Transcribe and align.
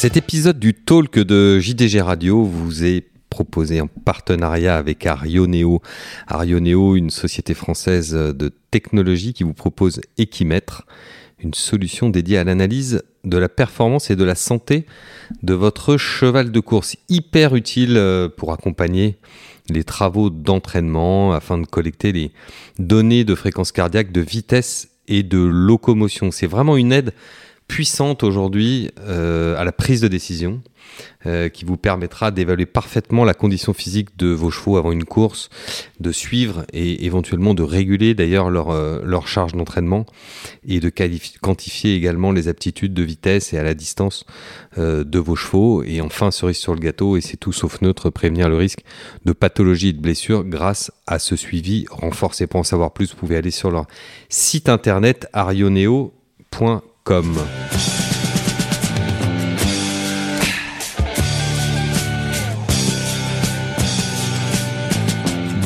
Cet 0.00 0.16
épisode 0.16 0.60
du 0.60 0.74
Talk 0.74 1.18
de 1.18 1.58
JDG 1.58 2.00
Radio 2.00 2.44
vous 2.44 2.84
est 2.84 3.04
proposé 3.30 3.80
en 3.80 3.88
partenariat 3.88 4.76
avec 4.76 5.04
Arioneo. 5.04 5.82
Arioneo, 6.28 6.94
une 6.94 7.10
société 7.10 7.52
française 7.52 8.12
de 8.12 8.52
technologie 8.70 9.32
qui 9.32 9.42
vous 9.42 9.54
propose 9.54 10.00
Equimetre, 10.16 10.86
une 11.40 11.52
solution 11.52 12.10
dédiée 12.10 12.38
à 12.38 12.44
l'analyse 12.44 13.02
de 13.24 13.38
la 13.38 13.48
performance 13.48 14.08
et 14.08 14.14
de 14.14 14.22
la 14.22 14.36
santé 14.36 14.86
de 15.42 15.54
votre 15.54 15.96
cheval 15.96 16.52
de 16.52 16.60
course. 16.60 16.94
Hyper 17.08 17.56
utile 17.56 17.96
euh, 17.96 18.28
pour 18.28 18.52
accompagner 18.52 19.18
les 19.68 19.82
travaux 19.82 20.30
d'entraînement 20.30 21.32
afin 21.32 21.58
de 21.58 21.66
collecter 21.66 22.12
les 22.12 22.30
données 22.78 23.24
de 23.24 23.34
fréquence 23.34 23.72
cardiaque, 23.72 24.12
de 24.12 24.20
vitesse 24.20 24.90
et 25.08 25.24
de 25.24 25.38
locomotion. 25.38 26.30
C'est 26.30 26.46
vraiment 26.46 26.76
une 26.76 26.92
aide 26.92 27.12
puissante 27.68 28.24
aujourd'hui 28.24 28.90
euh, 28.98 29.56
à 29.56 29.64
la 29.64 29.72
prise 29.72 30.00
de 30.00 30.08
décision 30.08 30.62
euh, 31.26 31.50
qui 31.50 31.66
vous 31.66 31.76
permettra 31.76 32.30
d'évaluer 32.30 32.64
parfaitement 32.64 33.24
la 33.24 33.34
condition 33.34 33.74
physique 33.74 34.16
de 34.16 34.28
vos 34.28 34.50
chevaux 34.50 34.78
avant 34.78 34.90
une 34.90 35.04
course, 35.04 35.50
de 36.00 36.10
suivre 36.10 36.64
et 36.72 37.04
éventuellement 37.04 37.52
de 37.52 37.62
réguler 37.62 38.14
d'ailleurs 38.14 38.48
leur, 38.48 38.70
euh, 38.70 39.00
leur 39.04 39.28
charge 39.28 39.52
d'entraînement 39.52 40.06
et 40.66 40.80
de 40.80 40.90
quantifier 41.40 41.94
également 41.94 42.32
les 42.32 42.48
aptitudes 42.48 42.94
de 42.94 43.02
vitesse 43.02 43.52
et 43.52 43.58
à 43.58 43.62
la 43.62 43.74
distance 43.74 44.24
de 44.76 45.18
vos 45.18 45.36
chevaux. 45.36 45.82
Et 45.82 46.00
enfin, 46.00 46.30
cerise 46.30 46.56
sur 46.56 46.72
le 46.72 46.80
gâteau, 46.80 47.16
et 47.16 47.20
c'est 47.20 47.36
tout 47.36 47.52
sauf 47.52 47.80
neutre, 47.80 48.10
prévenir 48.10 48.48
le 48.48 48.56
risque 48.56 48.80
de 49.24 49.32
pathologie 49.32 49.88
et 49.88 49.92
de 49.92 50.00
blessure 50.00 50.44
grâce 50.44 50.92
à 51.06 51.18
ce 51.18 51.36
suivi 51.36 51.86
renforcé. 51.90 52.46
Pour 52.46 52.60
en 52.60 52.64
savoir 52.64 52.92
plus, 52.92 53.10
vous 53.10 53.16
pouvez 53.16 53.36
aller 53.36 53.50
sur 53.50 53.70
leur 53.70 53.86
site 54.28 54.68
internet 54.68 55.28
arioneo.com. 55.32 56.80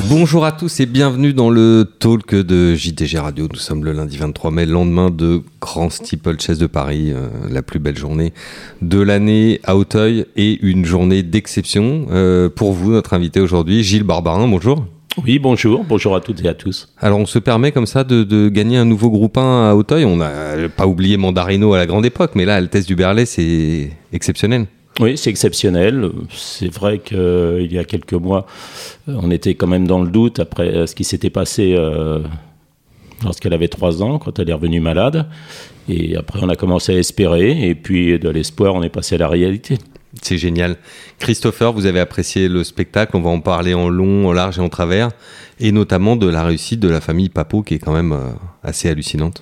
Bonjour 0.09 0.45
à 0.45 0.53
tous 0.53 0.79
et 0.79 0.85
bienvenue 0.85 1.33
dans 1.33 1.49
le 1.49 1.85
talk 1.99 2.33
de 2.33 2.75
JDG 2.75 3.17
Radio. 3.17 3.49
Nous 3.51 3.59
sommes 3.59 3.83
le 3.83 3.91
lundi 3.91 4.15
23 4.15 4.51
mai, 4.51 4.65
lendemain 4.65 5.09
de 5.09 5.41
Grand 5.59 5.89
Steeple 5.89 6.39
Chess 6.39 6.59
de 6.59 6.67
Paris, 6.67 7.11
euh, 7.11 7.27
la 7.49 7.61
plus 7.61 7.79
belle 7.79 7.97
journée 7.97 8.33
de 8.81 9.01
l'année 9.01 9.59
à 9.65 9.75
Auteuil 9.75 10.25
et 10.37 10.59
une 10.61 10.85
journée 10.85 11.23
d'exception 11.23 12.07
euh, 12.11 12.47
pour 12.47 12.71
vous, 12.71 12.91
notre 12.91 13.13
invité 13.13 13.41
aujourd'hui, 13.41 13.83
Gilles 13.83 14.03
Barbarin. 14.03 14.47
Bonjour. 14.47 14.85
Oui, 15.21 15.37
bonjour, 15.37 15.83
bonjour 15.83 16.15
à 16.15 16.21
toutes 16.21 16.43
et 16.43 16.47
à 16.47 16.55
tous. 16.55 16.89
Alors 16.97 17.19
on 17.19 17.27
se 17.27 17.37
permet 17.37 17.71
comme 17.71 17.85
ça 17.85 18.03
de, 18.03 18.49
gagner 18.49 18.77
un 18.77 18.85
nouveau 18.85 19.11
groupe 19.11 19.37
1 19.37 19.69
à 19.69 19.75
Auteuil. 19.75 20.05
On 20.05 20.17
n'a 20.17 20.31
pas 20.75 20.87
oublié 20.87 21.17
Mandarino 21.17 21.73
à 21.73 21.77
la 21.77 21.85
grande 21.85 22.05
époque, 22.05 22.31
mais 22.33 22.45
là, 22.45 22.55
Altesse 22.55 22.87
du 22.87 22.95
Berlay, 22.95 23.25
c'est 23.25 23.91
exceptionnel. 24.11 24.65
Oui, 24.99 25.15
c'est 25.17 25.29
exceptionnel. 25.29 26.09
C'est 26.31 26.71
vrai 26.71 26.97
qu'il 26.97 27.71
y 27.71 27.77
a 27.77 27.83
quelques 27.83 28.13
mois, 28.13 28.47
on 29.07 29.29
était 29.29 29.53
quand 29.53 29.67
même 29.67 29.85
dans 29.85 30.01
le 30.01 30.09
doute 30.09 30.39
après 30.39 30.87
ce 30.87 30.95
qui 30.95 31.03
s'était 31.03 31.29
passé 31.29 31.75
euh, 31.77 32.19
lorsqu'elle 33.23 33.53
avait 33.53 33.67
3 33.67 34.01
ans, 34.01 34.17
quand 34.17 34.39
elle 34.39 34.49
est 34.49 34.53
revenue 34.53 34.79
malade. 34.79 35.27
Et 35.89 36.15
après, 36.15 36.39
on 36.41 36.49
a 36.49 36.55
commencé 36.55 36.95
à 36.95 36.97
espérer, 36.97 37.67
et 37.67 37.75
puis 37.75 38.17
de 38.17 38.29
l'espoir, 38.29 38.73
on 38.73 38.81
est 38.81 38.89
passé 38.89 39.15
à 39.15 39.19
la 39.19 39.27
réalité. 39.27 39.77
C'est 40.21 40.37
génial. 40.37 40.77
Christopher, 41.19 41.73
vous 41.73 41.85
avez 41.85 41.99
apprécié 41.99 42.47
le 42.47 42.63
spectacle, 42.63 43.15
on 43.17 43.21
va 43.21 43.31
en 43.31 43.39
parler 43.39 43.73
en 43.73 43.89
long, 43.89 44.27
en 44.27 44.31
large 44.31 44.59
et 44.59 44.61
en 44.61 44.69
travers, 44.69 45.09
et 45.59 45.71
notamment 45.71 46.15
de 46.15 46.27
la 46.27 46.43
réussite 46.43 46.79
de 46.79 46.89
la 46.89 47.01
famille 47.01 47.29
Papo 47.29 47.63
qui 47.63 47.75
est 47.75 47.79
quand 47.79 47.93
même 47.93 48.13
euh, 48.13 48.29
assez 48.63 48.89
hallucinante. 48.89 49.39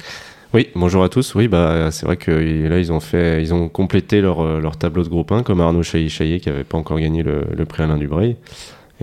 Oui, 0.54 0.70
bonjour 0.76 1.04
à 1.04 1.10
tous. 1.10 1.36
Oui, 1.36 1.48
bah, 1.48 1.92
c'est 1.92 2.06
vrai 2.06 2.18
que 2.18 2.32
là, 2.32 2.80
ils 2.80 2.92
ont, 2.92 3.00
fait, 3.00 3.42
ils 3.42 3.54
ont 3.54 3.70
complété 3.70 4.22
leur, 4.22 4.42
euh, 4.42 4.60
leur 4.60 4.78
tableau 4.78 5.04
de 5.04 5.10
groupe 5.10 5.32
1, 5.32 5.44
comme 5.44 5.62
Arnaud 5.62 5.84
Chailly-Chaillet 5.84 6.40
qui 6.40 6.50
n'avait 6.50 6.64
pas 6.64 6.78
encore 6.78 7.00
gagné 7.00 7.24
le, 7.24 7.46
le 7.56 7.66
prix 7.66 7.84
Alain 7.84 7.98
Dubreuil. 7.98 8.36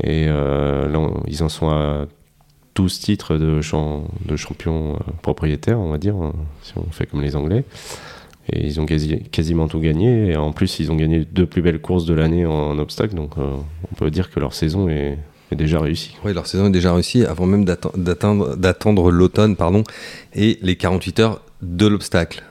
Et 0.02 0.26
euh, 0.28 0.88
là, 0.88 1.10
ils 1.26 1.42
en 1.42 1.48
sont 1.48 1.70
à 1.70 2.06
12 2.74 3.00
titres 3.00 3.36
de, 3.36 3.60
de 4.26 4.36
champion 4.36 4.98
propriétaire, 5.22 5.80
on 5.80 5.90
va 5.90 5.98
dire, 5.98 6.16
hein, 6.16 6.32
si 6.62 6.72
on 6.76 6.90
fait 6.92 7.06
comme 7.06 7.22
les 7.22 7.34
Anglais. 7.34 7.64
Et 8.52 8.64
ils 8.64 8.80
ont 8.80 8.86
quasi, 8.86 9.22
quasiment 9.30 9.68
tout 9.68 9.80
gagné. 9.80 10.32
Et 10.32 10.36
en 10.36 10.52
plus, 10.52 10.80
ils 10.80 10.90
ont 10.90 10.96
gagné 10.96 11.24
deux 11.24 11.46
plus 11.46 11.62
belles 11.62 11.80
courses 11.80 12.06
de 12.06 12.14
l'année 12.14 12.46
en, 12.46 12.78
obstacle. 12.78 13.14
Donc, 13.14 13.32
euh, 13.38 13.56
on 13.90 13.94
peut 13.94 14.10
dire 14.10 14.30
que 14.30 14.40
leur 14.40 14.54
saison 14.54 14.88
est, 14.88 15.18
déjà 15.52 15.80
réussie. 15.80 16.16
Oui, 16.24 16.34
leur 16.34 16.46
saison 16.46 16.66
est 16.66 16.70
déjà 16.70 16.92
réussie 16.92 17.24
avant 17.24 17.46
même 17.46 17.64
d'attendre 17.64 19.10
l'automne 19.10 19.56
pardon, 19.56 19.82
et 20.34 20.58
les 20.60 20.76
48 20.76 21.20
heures 21.20 21.40
de 21.62 21.86
l'obstacle. 21.86 22.42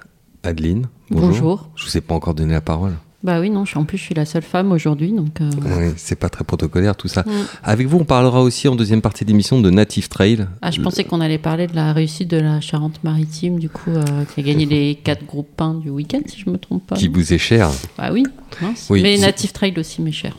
Adeline, 0.43 0.87
bonjour. 1.11 1.29
bonjour. 1.29 1.69
Je 1.75 1.85
ne 1.85 1.89
vous 1.89 1.97
ai 1.97 2.01
pas 2.01 2.15
encore 2.15 2.33
donné 2.33 2.53
la 2.53 2.61
parole. 2.61 2.93
Bah 3.23 3.39
oui, 3.39 3.49
non, 3.49 3.65
je, 3.65 3.77
en 3.77 3.83
plus 3.83 3.97
je 3.97 4.03
suis 4.03 4.13
la 4.13 4.25
seule 4.25 4.43
femme 4.43 4.71
aujourd'hui, 4.71 5.11
donc. 5.11 5.41
Euh, 5.41 5.49
oui, 5.65 5.93
c'est 5.97 6.15
pas 6.15 6.29
très 6.29 6.43
protocolaire 6.43 6.95
tout 6.95 7.07
ça. 7.07 7.23
Mm. 7.23 7.31
Avec 7.63 7.87
vous, 7.87 7.97
on 7.97 8.03
parlera 8.03 8.43
aussi 8.43 8.67
en 8.67 8.75
deuxième 8.75 9.01
partie 9.01 9.25
d'émission 9.25 9.59
de 9.59 9.71
Native 9.71 10.07
Trail. 10.07 10.45
Ah, 10.61 10.69
je 10.69 10.81
pensais 10.81 11.03
qu'on 11.03 11.19
allait 11.19 11.39
parler 11.39 11.65
de 11.65 11.75
la 11.75 11.93
réussite 11.93 12.29
de 12.29 12.37
la 12.37 12.61
Charente-Maritime, 12.61 13.57
du 13.57 13.69
coup, 13.69 13.89
euh, 13.89 14.03
qui 14.33 14.39
a 14.39 14.43
gagné 14.43 14.65
les 14.67 14.95
quatre 14.95 15.25
groupes 15.25 15.59
1 15.59 15.75
du 15.75 15.89
week-end, 15.89 16.21
si 16.27 16.39
je 16.39 16.49
me 16.49 16.59
trompe 16.59 16.85
pas. 16.85 16.95
Qui 16.95 17.07
vous 17.07 17.33
est 17.33 17.39
cher. 17.39 17.71
Bah 17.97 18.09
oui, 18.13 18.23
oui 18.91 19.01
mais 19.01 19.17
Native 19.17 19.51
Trail 19.51 19.73
aussi 19.77 20.03
m'est 20.03 20.11
cher. 20.11 20.35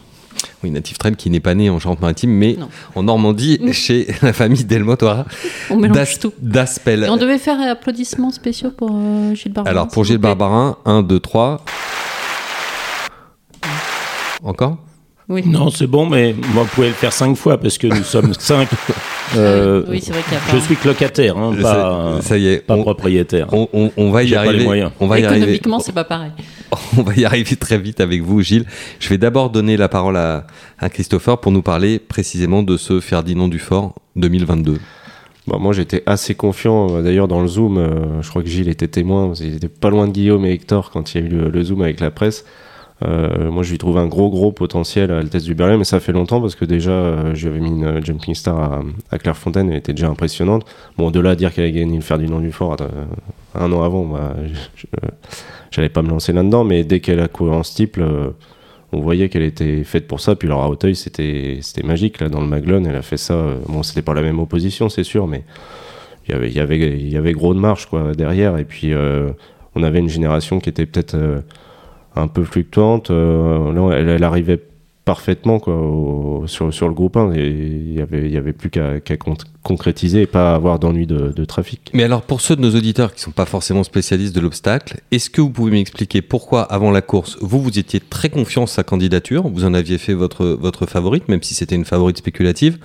Oui, 0.62 0.71
Native 0.71 0.99
Trail 0.99 1.17
qui 1.17 1.31
n'est 1.31 1.41
pas 1.41 1.55
né 1.55 1.71
en 1.71 1.81
Charente-Maritime, 1.81 2.31
mais 2.31 2.56
en 2.94 3.03
Normandie, 3.03 3.59
mm. 3.61 3.72
chez 3.72 4.06
la 4.22 4.33
famille 4.33 4.65
Delmotora. 4.65 5.27
On 5.71 5.77
mélange 5.77 6.21
tout. 6.21 6.33
D'Aspel. 6.41 7.09
on 7.11 7.17
devait 7.17 7.38
faire 7.38 7.61
applaudissements 7.61 8.31
spéciaux 8.31 8.71
pour 8.71 8.91
euh, 8.93 9.34
Gilles 9.34 9.53
Barbarin. 9.53 9.77
Alors, 9.77 9.88
pour 9.88 10.05
Gilles 10.05 10.19
Barbarin, 10.19 10.77
1, 10.84 11.03
2, 11.03 11.19
3. 11.19 11.65
Encore 14.48 14.78
oui. 15.31 15.42
Non, 15.44 15.69
c'est 15.69 15.86
bon, 15.86 16.06
mais 16.06 16.34
moi, 16.54 16.62
vous 16.62 16.70
pouvez 16.70 16.86
le 16.86 16.94
faire 16.94 17.12
cinq 17.12 17.36
fois 17.36 17.60
parce 17.60 17.76
que 17.76 17.86
nous 17.86 17.97
sommes 18.03 18.32
cinq. 18.32 18.66
Euh, 19.36 19.84
oui, 19.86 20.00
c'est 20.03 20.12
vrai 20.12 20.22
qu'il 20.22 20.32
y 20.32 20.36
a 20.36 20.41
pas... 20.41 20.54
Je 20.54 20.59
suis 20.59 20.78
locataire, 20.86 21.36
hein, 21.36 21.54
pas, 21.60 22.22
ça, 22.22 22.38
y 22.38 22.47
est, 22.47 22.66
pas 22.66 22.78
propriétaire. 22.78 23.47
On, 23.53 24.10
va 24.10 24.22
y 24.22 24.34
arriver. 24.34 24.88
On 25.00 25.06
va 25.06 25.19
y 25.19 25.25
Économiquement, 25.25 25.81
c'est 25.81 25.92
pas 25.92 26.04
pareil. 26.04 26.31
On 26.97 27.03
va 27.03 27.14
y 27.14 27.26
arriver 27.26 27.56
très 27.56 27.76
vite 27.76 28.00
avec 28.00 28.22
vous, 28.22 28.41
Gilles. 28.41 28.64
Je 29.00 29.10
vais 29.10 29.19
d'abord 29.19 29.50
donner 29.50 29.76
la 29.76 29.91
parole 29.91 30.16
à, 30.16 30.47
Christopher 30.88 31.37
pour 31.37 31.53
nous 31.53 31.62
parler 31.62 31.98
précisément 31.98 32.62
de 32.62 32.78
ce 32.78 33.00
Ferdinand 33.00 33.48
Dufort 33.48 33.97
2022. 34.16 34.78
Bon, 35.47 35.58
moi, 35.58 35.75
j'étais 35.75 36.03
assez 36.06 36.34
confiant. 36.34 36.88
Euh, 36.91 37.03
d'ailleurs, 37.03 37.28
dans 37.28 37.42
le 37.42 37.48
Zoom, 37.48 37.76
euh, 37.76 38.22
je 38.22 38.31
crois 38.31 38.42
que 38.42 38.48
Gilles 38.48 38.69
était 38.70 38.88
témoin. 38.88 39.34
Il 39.41 39.56
était 39.56 39.69
pas 39.69 39.91
loin 39.91 40.06
de 40.06 40.12
Guillaume 40.12 40.47
et 40.47 40.53
Hector 40.53 40.91
quand 40.91 41.14
il 41.14 41.20
y 41.20 41.25
a 41.25 41.26
eu 41.26 41.50
le 41.50 41.62
Zoom 41.62 41.82
avec 41.82 42.00
la 42.00 42.10
presse. 42.10 42.47
Euh, 43.06 43.50
moi, 43.50 43.62
je 43.62 43.70
lui 43.70 43.78
trouve 43.78 43.97
un 43.98 44.09
gros, 44.09 44.28
gros 44.28 44.50
potentiel 44.50 45.12
à 45.12 45.19
Altesse 45.19 45.44
du 45.44 45.54
Berlin, 45.54 45.76
mais 45.76 45.84
ça 45.84 46.00
fait 46.00 46.12
longtemps 46.12 46.41
parce 46.41 46.56
que 46.56 46.64
déjà, 46.64 46.91
euh, 46.91 47.34
je 47.34 47.48
lui 47.48 47.54
avais 47.54 47.64
mis 47.64 47.70
une 47.70 47.84
euh, 47.84 48.03
Jumping 48.03 48.34
Star 48.34 48.59
à, 48.59 48.82
à 49.10 49.19
Clairefontaine, 49.19 49.70
elle 49.70 49.78
était 49.78 49.92
déjà 49.92 50.09
impressionnante. 50.09 50.66
Bon, 50.97 51.10
de 51.10 51.20
là 51.20 51.31
à 51.31 51.34
dire 51.37 51.53
qu'elle 51.53 51.66
a 51.66 51.70
gagné 51.70 51.94
le 51.94 52.03
Ferdinand 52.03 52.41
Dufort 52.41 52.76
euh, 52.81 53.04
un 53.54 53.72
an 53.72 53.82
avant, 53.82 54.04
bah, 54.04 54.34
j'allais 55.70 55.88
pas 55.88 56.03
me 56.03 56.08
lancer 56.08 56.32
là-dedans, 56.32 56.64
mais 56.64 56.82
dès 56.82 56.98
qu'elle 56.98 57.20
a 57.20 57.28
couru 57.28 57.50
en 57.50 57.62
steeple, 57.62 58.04
on 58.92 59.00
voyait 59.00 59.28
qu'elle 59.28 59.42
était 59.42 59.84
faite 59.84 60.06
pour 60.06 60.20
ça. 60.20 60.34
Puis 60.34 60.48
alors 60.48 60.62
à 60.62 60.69
Hauteuil, 60.69 60.97
c'était 60.97 61.60
magique, 61.84 62.20
là, 62.20 62.28
dans 62.28 62.41
le 62.41 62.47
Maglone, 62.47 62.87
elle 62.87 62.97
a 62.97 63.03
fait 63.03 63.16
ça. 63.16 63.54
bon, 63.69 63.82
c'était 63.82 64.03
pas 64.03 64.14
la 64.14 64.22
même 64.22 64.38
opposition, 64.38 64.88
c'est 64.88 65.04
sûr, 65.04 65.26
mais 65.26 65.44
il 66.28 66.53
y, 66.53 66.60
avait, 66.60 66.98
y 66.98 67.16
avait 67.16 67.32
gros 67.32 67.54
de 67.54 67.58
marche 67.58 67.87
quoi, 67.87 68.12
derrière. 68.14 68.58
Et 68.58 68.64
puis, 68.64 68.92
on 69.75 69.82
avait 69.82 69.98
une 70.00 70.10
génération 70.10 70.60
qui 70.60 70.69
était 70.69 70.87
peut-être 70.87 71.16
un 72.19 72.29
peu 72.29 72.45
fluctuante. 72.45 73.11
Euh, 73.11 73.93
elle, 73.93 74.25
arrivait 74.25 74.61
parfaitement 75.09 75.59
quoi, 75.59 75.75
sur, 76.44 76.73
sur 76.75 76.87
le 76.87 76.93
groupe 76.93 77.17
1 77.17 77.32
et 77.32 77.47
il 77.49 77.94
n'y 77.94 78.03
avait, 78.03 78.37
avait 78.37 78.53
plus 78.53 78.69
qu'à 78.69 79.00
concrétiser 79.62 80.20
et 80.20 80.26
pas 80.26 80.55
avoir 80.55 80.79
d'ennui 80.79 81.06
de, 81.06 81.44
trafic. 81.47 81.91
Mais 81.94 82.03
alors 82.03 82.20
pour 82.20 82.43
ceux 82.43 82.56
de 82.56 82.61
nos 82.61 82.75
auditeurs 82.75 83.15
qui 83.15 83.20
ne 83.20 83.25
sont 83.25 83.31
pas 83.31 83.47
forcément 83.47 83.85
spécialistes 83.85 84.35
de 84.35 84.41
l'obstacle, 84.41 85.00
est-ce 85.11 85.31
que 85.31 85.41
vous 85.41 85.49
pouvez 85.49 85.70
m'expliquer 85.70 86.20
pourquoi 86.20 86.61
avant 86.62 86.91
la 86.91 87.00
course, 87.00 87.38
vous, 87.41 87.62
vous 87.62 87.79
étiez 87.79 88.00
très 88.00 88.29
confiant 88.29 88.67
sa 88.67 88.82
candidature, 88.82 89.49
vous 89.49 89.64
en 89.64 89.73
aviez 89.73 89.97
fait 89.97 90.12
votre, 90.12 90.44
votre 90.44 90.85
favorite, 90.85 91.26
même 91.29 91.43
si 91.43 91.55
c'était 91.55 91.75
une 91.75 91.87
favorite 91.87 92.19
spéculative, 92.19 92.76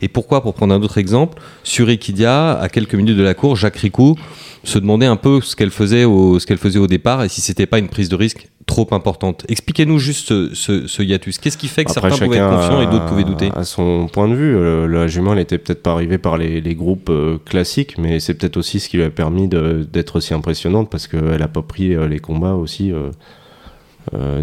et 0.00 0.08
pourquoi, 0.08 0.42
pour 0.42 0.54
prendre 0.54 0.72
un 0.72 0.80
autre 0.80 0.96
exemple, 0.96 1.42
sur 1.62 1.90
Equidia, 1.90 2.58
à 2.58 2.70
quelques 2.70 2.94
minutes 2.94 3.18
de 3.18 3.22
la 3.22 3.34
course, 3.34 3.60
Jacques 3.60 3.76
Ricou 3.76 4.16
se 4.64 4.78
demandait 4.78 5.06
un 5.06 5.16
peu 5.16 5.42
ce 5.42 5.54
qu'elle 5.54 5.70
faisait, 5.70 6.04
au, 6.04 6.38
faisait 6.38 6.78
au 6.78 6.86
départ 6.86 7.22
et 7.22 7.28
si 7.28 7.42
c'était 7.42 7.66
pas 7.66 7.78
une 7.78 7.88
prise 7.88 8.08
de 8.08 8.16
risque 8.16 8.48
trop 8.66 8.88
importante. 8.90 9.44
Expliquez-nous 9.48 9.98
juste 9.98 10.54
ce, 10.54 10.86
ce, 10.86 11.02
hiatus. 11.02 11.38
Qu'est-ce 11.38 11.56
qui 11.56 11.68
fait 11.68 11.84
que 11.84 11.92
certains 11.92 12.10
pouvaient 12.10 12.36
être 12.36 12.50
confiants 12.50 12.82
et 12.82 12.86
d'autres 12.86 13.06
pouvaient 13.06 13.24
douter 13.24 13.50
À 13.54 13.64
son 13.64 14.08
point 14.12 14.28
de 14.28 14.34
vue, 14.34 14.56
euh, 14.56 14.88
la 14.88 15.06
jument 15.06 15.32
elle 15.32 15.38
était 15.38 15.58
peut-être 15.58 15.82
pas 15.82 15.92
arrivée 15.92 16.18
par 16.18 16.36
les, 16.36 16.60
les 16.60 16.74
groupes 16.74 17.08
euh, 17.08 17.38
classiques, 17.44 17.96
mais 17.96 18.18
c'est 18.18 18.34
peut-être 18.34 18.56
aussi 18.56 18.80
ce 18.80 18.88
qui 18.88 18.96
lui 18.96 19.04
a 19.04 19.10
permis 19.10 19.48
d'être 19.48 20.16
aussi 20.16 20.34
impressionnante 20.34 20.90
parce 20.90 21.06
qu'elle 21.06 21.42
a 21.42 21.48
pas 21.48 21.62
pris 21.62 21.94
euh, 21.94 22.08
les 22.08 22.18
combats 22.18 22.54
aussi 22.54 22.92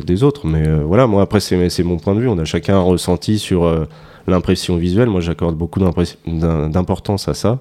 des 0.05 0.23
autres. 0.23 0.45
Mais 0.45 0.67
voilà, 0.83 1.07
moi 1.07 1.21
après 1.21 1.39
c'est 1.39 1.83
mon 1.83 1.97
point 1.97 2.15
de 2.15 2.21
vue. 2.21 2.27
On 2.27 2.37
a 2.37 2.45
chacun 2.45 2.77
un 2.77 2.81
ressenti 2.81 3.39
sur 3.39 3.87
l'impression 4.27 4.77
visuelle. 4.77 5.09
Moi 5.09 5.21
j'accorde 5.21 5.55
beaucoup 5.55 5.79
d'importance 5.79 7.27
à 7.27 7.33
ça. 7.33 7.59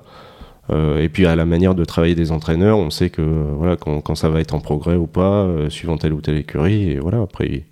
Et 0.70 1.09
puis 1.09 1.26
à 1.26 1.37
la 1.37 1.44
manière 1.44 1.75
de 1.75 1.85
travailler 1.85 2.14
des 2.14 2.32
entraîneurs, 2.32 2.79
on 2.79 2.91
sait 2.91 3.11
que 3.11 3.23
voilà 3.23 3.76
quand, 3.76 4.14
ça 4.14 4.31
va 4.31 4.41
être 4.41 4.55
en 4.55 4.61
progrès 4.61 4.97
ou 4.97 5.06
pas, 5.06 5.49
suivant 5.69 5.99
telle 5.99 6.12
ou 6.12 6.20
telle 6.20 6.37
écurie, 6.37 6.91
et 6.91 6.99
voilà 6.99 7.20
après. 7.20 7.64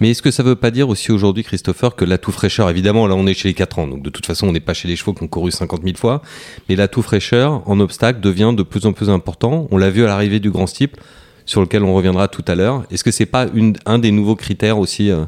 Mais 0.00 0.10
est-ce 0.10 0.22
que 0.22 0.30
ça 0.30 0.42
ne 0.42 0.48
veut 0.48 0.56
pas 0.56 0.70
dire 0.70 0.88
aussi 0.88 1.12
aujourd'hui, 1.12 1.42
Christopher, 1.42 1.94
que 1.94 2.04
l'atout 2.04 2.32
fraîcheur, 2.32 2.68
évidemment, 2.70 3.06
là 3.06 3.14
on 3.14 3.26
est 3.26 3.34
chez 3.34 3.48
les 3.48 3.54
4 3.54 3.78
ans, 3.78 3.86
donc 3.86 4.02
de 4.02 4.10
toute 4.10 4.26
façon 4.26 4.48
on 4.48 4.52
n'est 4.52 4.60
pas 4.60 4.74
chez 4.74 4.88
les 4.88 4.96
chevaux 4.96 5.14
qui 5.14 5.22
ont 5.22 5.28
couru 5.28 5.50
50 5.50 5.82
000 5.82 5.96
fois, 5.96 6.22
mais 6.68 6.76
l'atout 6.76 7.02
fraîcheur 7.02 7.62
en 7.68 7.80
obstacle 7.80 8.20
devient 8.20 8.52
de 8.56 8.62
plus 8.62 8.86
en 8.86 8.92
plus 8.92 9.10
important. 9.10 9.68
On 9.70 9.78
l'a 9.78 9.90
vu 9.90 10.04
à 10.04 10.06
l'arrivée 10.06 10.40
du 10.40 10.50
grand 10.50 10.66
steeple, 10.66 11.00
sur 11.48 11.62
lequel 11.62 11.82
on 11.82 11.94
reviendra 11.94 12.28
tout 12.28 12.44
à 12.46 12.54
l'heure. 12.54 12.84
Est-ce 12.90 13.02
que 13.02 13.10
c'est 13.10 13.26
pas 13.26 13.46
un 13.86 13.98
des 13.98 14.10
nouveaux 14.10 14.36
critères 14.36 14.78
aussi 14.78 15.10
euh, 15.10 15.24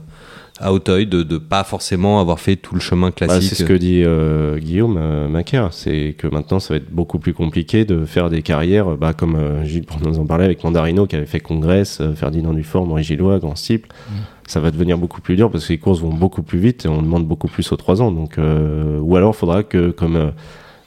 à 0.60 0.72
Auteuil 0.72 1.06
de 1.06 1.22
ne 1.22 1.38
pas 1.38 1.64
forcément 1.64 2.20
avoir 2.20 2.38
fait 2.38 2.56
tout 2.56 2.74
le 2.74 2.80
chemin 2.80 3.08
bah, 3.08 3.12
classique 3.12 3.50
C'est 3.50 3.54
ce 3.56 3.64
que 3.64 3.72
dit 3.72 4.02
euh, 4.04 4.58
Guillaume 4.58 4.96
euh, 4.98 5.28
Macaire, 5.28 5.72
c'est 5.72 6.14
que 6.16 6.26
maintenant 6.26 6.60
ça 6.60 6.74
va 6.74 6.78
être 6.78 6.90
beaucoup 6.90 7.18
plus 7.18 7.34
compliqué 7.34 7.84
de 7.84 8.04
faire 8.04 8.30
des 8.30 8.42
carrières, 8.42 8.96
bah, 8.96 9.12
comme 9.12 9.64
Gilles 9.64 9.86
pour 9.86 10.00
nous 10.00 10.18
en 10.18 10.26
parler 10.26 10.44
avec 10.44 10.62
Mandarino 10.62 11.06
qui 11.06 11.16
avait 11.16 11.26
fait 11.26 11.40
Congrès, 11.40 11.84
Ferdinand 12.14 12.52
Dufort, 12.52 12.86
Maurice 12.86 13.06
Gillois, 13.06 13.38
Grand 13.38 13.56
Steeple. 13.56 13.88
Mmh 13.88 14.14
ça 14.50 14.60
va 14.60 14.70
devenir 14.70 14.98
beaucoup 14.98 15.20
plus 15.20 15.36
dur 15.36 15.50
parce 15.50 15.66
que 15.66 15.72
les 15.72 15.78
courses 15.78 16.00
vont 16.00 16.12
beaucoup 16.12 16.42
plus 16.42 16.58
vite 16.58 16.84
et 16.84 16.88
on 16.88 17.00
demande 17.00 17.26
beaucoup 17.26 17.48
plus 17.48 17.70
aux 17.72 17.76
3 17.76 18.02
ans. 18.02 18.10
Donc, 18.10 18.36
euh, 18.36 18.98
ou 19.00 19.16
alors, 19.16 19.32
il 19.34 19.38
faudra 19.38 19.62
que, 19.62 19.90
comme 19.90 20.16
euh, 20.16 20.30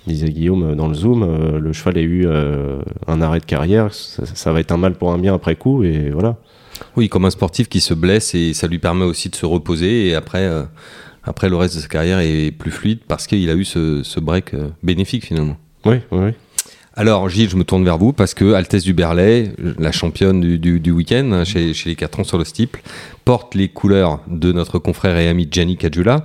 disait 0.06 0.30
Guillaume 0.30 0.72
euh, 0.72 0.76
dans 0.76 0.88
le 0.88 0.94
Zoom, 0.94 1.26
le 1.58 1.74
cheval 1.74 1.98
ait 1.98 2.04
eu 2.04 2.28
un 2.28 3.22
arrêt 3.22 3.40
de 3.40 3.46
carrière. 3.46 3.94
Ça, 3.94 4.52
va 4.52 4.60
être 4.60 4.72
un 4.72 4.78
mal 4.78 4.96
pour 4.96 5.14
un 5.14 5.18
bien 5.18 5.34
après 5.34 5.56
coup 5.56 5.84
et 5.84 6.10
voilà. 6.10 6.36
Oui, 6.96 7.10
comme 7.10 7.26
un 7.26 7.30
sportif 7.30 7.70
qui 7.70 7.82
se 7.82 7.94
blesse 7.94 8.36
et 8.36 8.54
ça 8.54 8.68
lui 8.68 8.80
permet 8.80 9.06
aussi 9.06 9.30
de 9.30 9.36
se 9.36 9.46
reposer 9.46 10.08
et 10.08 10.16
après, 10.16 10.50
après 11.24 11.50
le 11.50 11.56
reste 11.56 11.76
de 11.76 11.82
sa 11.82 11.88
carrière 11.88 12.20
est 12.20 12.52
plus 12.52 12.72
fluide 12.72 13.00
parce 13.08 13.28
qu'il 13.28 13.50
a 13.50 13.56
eu 13.56 13.66
ce, 13.66 14.04
ce 14.04 14.20
break 14.20 14.56
bénéfique 14.84 15.26
finalement. 15.26 15.58
Oui, 15.86 15.98
oui, 16.12 16.20
oui. 16.26 16.32
Alors 16.96 17.28
Gilles, 17.28 17.50
je 17.50 17.56
me 17.56 17.64
tourne 17.64 17.84
vers 17.84 17.98
vous 17.98 18.14
parce 18.14 18.36
que 18.36 18.54
Altesse 18.54 18.84
du 18.84 18.94
Berlay, 18.94 19.52
la 19.80 19.92
championne 19.92 20.42
du, 20.42 20.92
week-end 20.92 21.32
hein, 21.32 21.44
chez, 21.44 21.74
les 21.86 21.96
4 21.96 22.20
ans 22.20 22.24
sur 22.24 22.38
le 22.38 22.44
steeple, 22.44 22.82
porte 23.26 23.56
les 23.56 23.68
couleurs 23.68 24.22
de 24.28 24.52
notre 24.52 24.78
confrère 24.78 25.18
et 25.18 25.28
ami 25.28 25.48
Gianni 25.50 25.76
Cajula. 25.76 26.24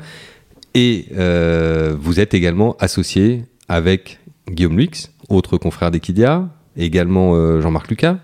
Et 0.74 1.06
euh, 1.16 1.96
vous 1.98 2.20
êtes 2.20 2.34
également 2.34 2.76
associé 2.80 3.44
avec 3.68 4.20
Guillaume 4.50 4.76
Luix, 4.76 5.10
autre 5.30 5.56
confrère 5.56 5.90
d'Equidia, 5.90 6.50
également 6.76 7.34
euh, 7.34 7.62
Jean-Marc 7.62 7.88
Lucas. 7.88 8.18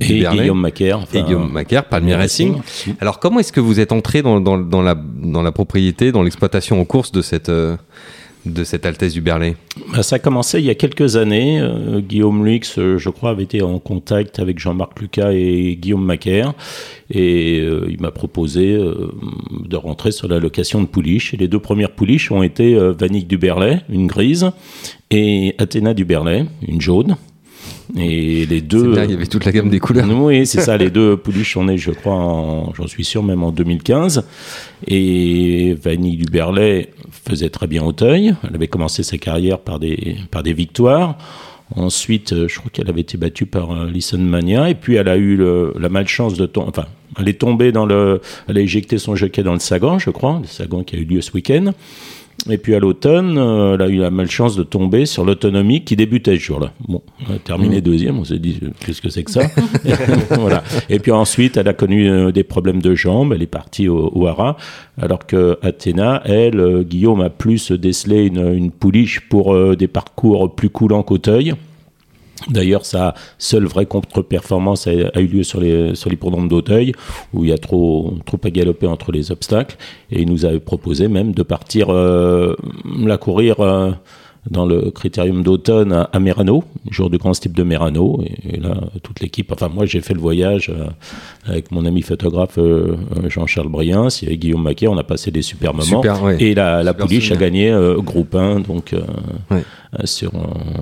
Et 0.00 0.24
Guillaume 0.24 0.60
Macaire. 0.60 1.00
et 1.12 1.22
Guillaume 1.22 1.52
Macaire, 1.52 1.84
Palmier 1.84 2.14
Racing. 2.14 2.56
Alors 3.00 3.18
comment 3.18 3.40
est-ce 3.40 3.52
que 3.52 3.60
vous 3.60 3.80
êtes 3.80 3.92
entré 3.92 4.22
dans, 4.22 4.38
la, 4.82 4.94
dans 4.94 5.42
la 5.42 5.52
propriété, 5.52 6.12
dans 6.12 6.22
l'exploitation 6.22 6.80
en 6.80 6.84
course 6.84 7.12
de 7.12 7.22
cette... 7.22 7.48
Euh, 7.48 7.76
de 8.46 8.64
cette 8.64 8.84
Altesse 8.86 9.14
du 9.14 9.20
Berlay? 9.20 9.56
Bah, 9.92 10.02
Ça 10.02 10.16
a 10.16 10.18
commencé 10.18 10.58
il 10.58 10.66
y 10.66 10.70
a 10.70 10.74
quelques 10.74 11.16
années. 11.16 11.60
Euh, 11.60 12.00
Guillaume 12.00 12.44
Lux, 12.44 12.78
euh, 12.78 12.98
je 12.98 13.08
crois, 13.08 13.30
avait 13.30 13.44
été 13.44 13.62
en 13.62 13.78
contact 13.78 14.38
avec 14.38 14.58
Jean-Marc 14.58 15.00
Lucas 15.00 15.32
et 15.32 15.76
Guillaume 15.76 16.04
Macaire. 16.04 16.52
Et 17.10 17.60
euh, 17.60 17.86
il 17.88 18.00
m'a 18.00 18.10
proposé 18.10 18.76
de 18.76 19.76
rentrer 19.76 20.12
sur 20.12 20.28
la 20.28 20.38
location 20.38 20.80
de 20.82 20.86
pouliches. 20.86 21.34
Et 21.34 21.36
les 21.36 21.48
deux 21.48 21.58
premières 21.58 21.92
pouliches 21.92 22.30
ont 22.30 22.42
été 22.42 22.76
Vanique 22.76 23.28
du 23.28 23.38
Berlay, 23.38 23.80
une 23.88 24.06
grise, 24.06 24.50
et 25.10 25.54
Athéna 25.58 25.94
du 25.94 26.04
Berlay, 26.04 26.46
une 26.66 26.80
jaune. 26.80 27.16
Et 27.96 28.46
les 28.46 28.60
deux. 28.60 28.94
il 29.04 29.10
y 29.10 29.14
avait 29.14 29.26
toute 29.26 29.44
la 29.44 29.52
gamme 29.52 29.68
des 29.68 29.78
couleurs. 29.78 30.08
Oui, 30.08 30.46
c'est 30.46 30.60
ça. 30.60 30.76
Les 30.76 30.90
deux 30.90 31.16
pouliches 31.22 31.54
sont 31.54 31.64
nées, 31.64 31.78
je 31.78 31.90
crois, 31.90 32.72
j'en 32.74 32.86
suis 32.86 33.04
sûr, 33.04 33.22
même 33.22 33.42
en 33.42 33.52
2015. 33.52 34.24
Et 34.86 35.76
Vanille 35.82 36.16
du 36.16 36.30
Berlay 36.30 36.90
faisait 37.10 37.50
très 37.50 37.66
bien 37.66 37.84
Auteuil. 37.84 38.34
Elle 38.48 38.54
avait 38.54 38.68
commencé 38.68 39.02
sa 39.02 39.18
carrière 39.18 39.58
par 39.58 39.78
des, 39.78 40.16
par 40.30 40.42
des 40.42 40.52
victoires. 40.52 41.18
Ensuite, 41.76 42.32
euh, 42.32 42.46
je 42.46 42.58
crois 42.58 42.70
qu'elle 42.70 42.90
avait 42.90 43.00
été 43.00 43.16
battue 43.16 43.46
par 43.46 43.72
euh, 43.72 43.90
Listen 43.90 44.22
Mania. 44.22 44.68
Et 44.68 44.74
puis, 44.74 44.96
elle 44.96 45.08
a 45.08 45.16
eu 45.16 45.36
la 45.78 45.88
malchance 45.88 46.34
de 46.34 46.46
tomber. 46.46 46.68
Enfin, 46.68 46.86
elle 47.18 47.28
est 47.28 47.40
tombée 47.40 47.72
dans 47.72 47.86
le. 47.86 48.20
Elle 48.48 48.58
a 48.58 48.60
éjecté 48.60 48.98
son 48.98 49.14
jockey 49.16 49.42
dans 49.42 49.54
le 49.54 49.60
Sagan, 49.60 49.98
je 49.98 50.10
crois. 50.10 50.40
Le 50.40 50.46
Sagan 50.46 50.82
qui 50.82 50.96
a 50.96 50.98
eu 50.98 51.04
lieu 51.04 51.20
ce 51.20 51.32
week-end. 51.32 51.72
Et 52.50 52.58
puis 52.58 52.74
à 52.74 52.78
l'automne, 52.78 53.38
euh, 53.38 53.74
elle 53.74 53.82
a 53.82 53.88
eu 53.88 53.96
la 53.96 54.10
malchance 54.10 54.56
de 54.56 54.62
tomber 54.62 55.06
sur 55.06 55.24
l'autonomie 55.24 55.82
qui 55.82 55.96
débutait 55.96 56.34
ce 56.34 56.42
jour-là. 56.42 56.72
Bon, 56.86 57.02
elle 57.26 57.36
a 57.36 57.38
terminé 57.38 57.78
mmh. 57.78 57.80
deuxième, 57.80 58.18
on 58.18 58.24
s'est 58.24 58.38
dit, 58.38 58.60
qu'est-ce 58.80 59.00
que 59.00 59.08
c'est 59.08 59.24
que 59.24 59.30
ça 59.30 59.42
voilà. 60.30 60.62
Et 60.90 60.98
puis 60.98 61.12
ensuite, 61.12 61.56
elle 61.56 61.68
a 61.68 61.72
connu 61.72 62.08
euh, 62.08 62.32
des 62.32 62.44
problèmes 62.44 62.82
de 62.82 62.94
jambes, 62.94 63.32
elle 63.32 63.42
est 63.42 63.46
partie 63.46 63.88
au, 63.88 64.10
au 64.14 64.26
Hara, 64.26 64.56
alors 65.00 65.26
que 65.26 65.58
Athéna, 65.62 66.22
elle, 66.26 66.60
euh, 66.60 66.82
Guillaume 66.82 67.22
a 67.22 67.30
plus 67.30 67.72
décelé 67.72 68.26
une, 68.26 68.54
une 68.54 68.70
pouliche 68.70 69.28
pour 69.28 69.76
des 69.76 69.88
parcours 69.88 70.54
plus 70.54 70.68
coulants 70.68 71.02
qu'Auteuil. 71.02 71.54
D'ailleurs, 72.48 72.84
sa 72.84 73.14
seule 73.38 73.64
vraie 73.64 73.86
contre-performance 73.86 74.86
a, 74.86 75.20
eu 75.20 75.26
lieu 75.26 75.42
sur 75.42 75.60
les 75.60 75.94
sur 75.94 76.10
d'Auteuil, 76.10 76.92
où 77.32 77.44
il 77.44 77.50
y 77.50 77.52
a 77.52 77.58
trop 77.58 78.14
trop 78.26 78.40
à 78.42 78.50
galoper 78.50 78.86
entre 78.86 79.12
les 79.12 79.30
obstacles, 79.30 79.76
et 80.10 80.22
il 80.22 80.28
nous 80.28 80.44
avait 80.44 80.60
proposé 80.60 81.08
même 81.08 81.32
de 81.32 81.42
partir 81.42 81.90
euh, 81.90 82.56
la 82.98 83.16
courir. 83.18 83.60
Euh, 83.60 83.92
dans 84.50 84.66
le 84.66 84.90
critérium 84.90 85.42
d'automne 85.42 86.06
à, 86.12 86.20
Merano, 86.20 86.64
jour 86.90 87.08
du 87.08 87.18
grand 87.18 87.32
type 87.32 87.54
de 87.54 87.62
Merano. 87.62 88.22
Et, 88.44 88.58
là, 88.58 88.74
toute 89.02 89.20
l'équipe, 89.20 89.50
enfin 89.52 89.68
moi 89.68 89.86
j'ai 89.86 90.00
fait 90.00 90.14
le 90.14 90.20
voyage 90.20 90.70
euh, 90.70 90.86
avec 91.46 91.70
mon 91.70 91.86
ami 91.86 92.02
photographe 92.02 92.58
euh, 92.58 92.96
euh, 93.16 93.28
Jean-Charles 93.30 93.68
Briens, 93.68 94.08
et 94.22 94.36
Guillaume 94.36 94.62
Maquet, 94.62 94.86
on 94.86 94.98
a 94.98 95.04
passé 95.04 95.30
des 95.30 95.42
super 95.42 95.72
moments. 95.72 96.02
Et 96.38 96.54
la, 96.54 96.82
la 96.82 96.94
pouliche 96.94 97.32
a 97.32 97.36
gagné 97.36 97.74
groupe 97.98 98.34
1, 98.34 98.60
donc 98.60 98.94
sur, 100.04 100.32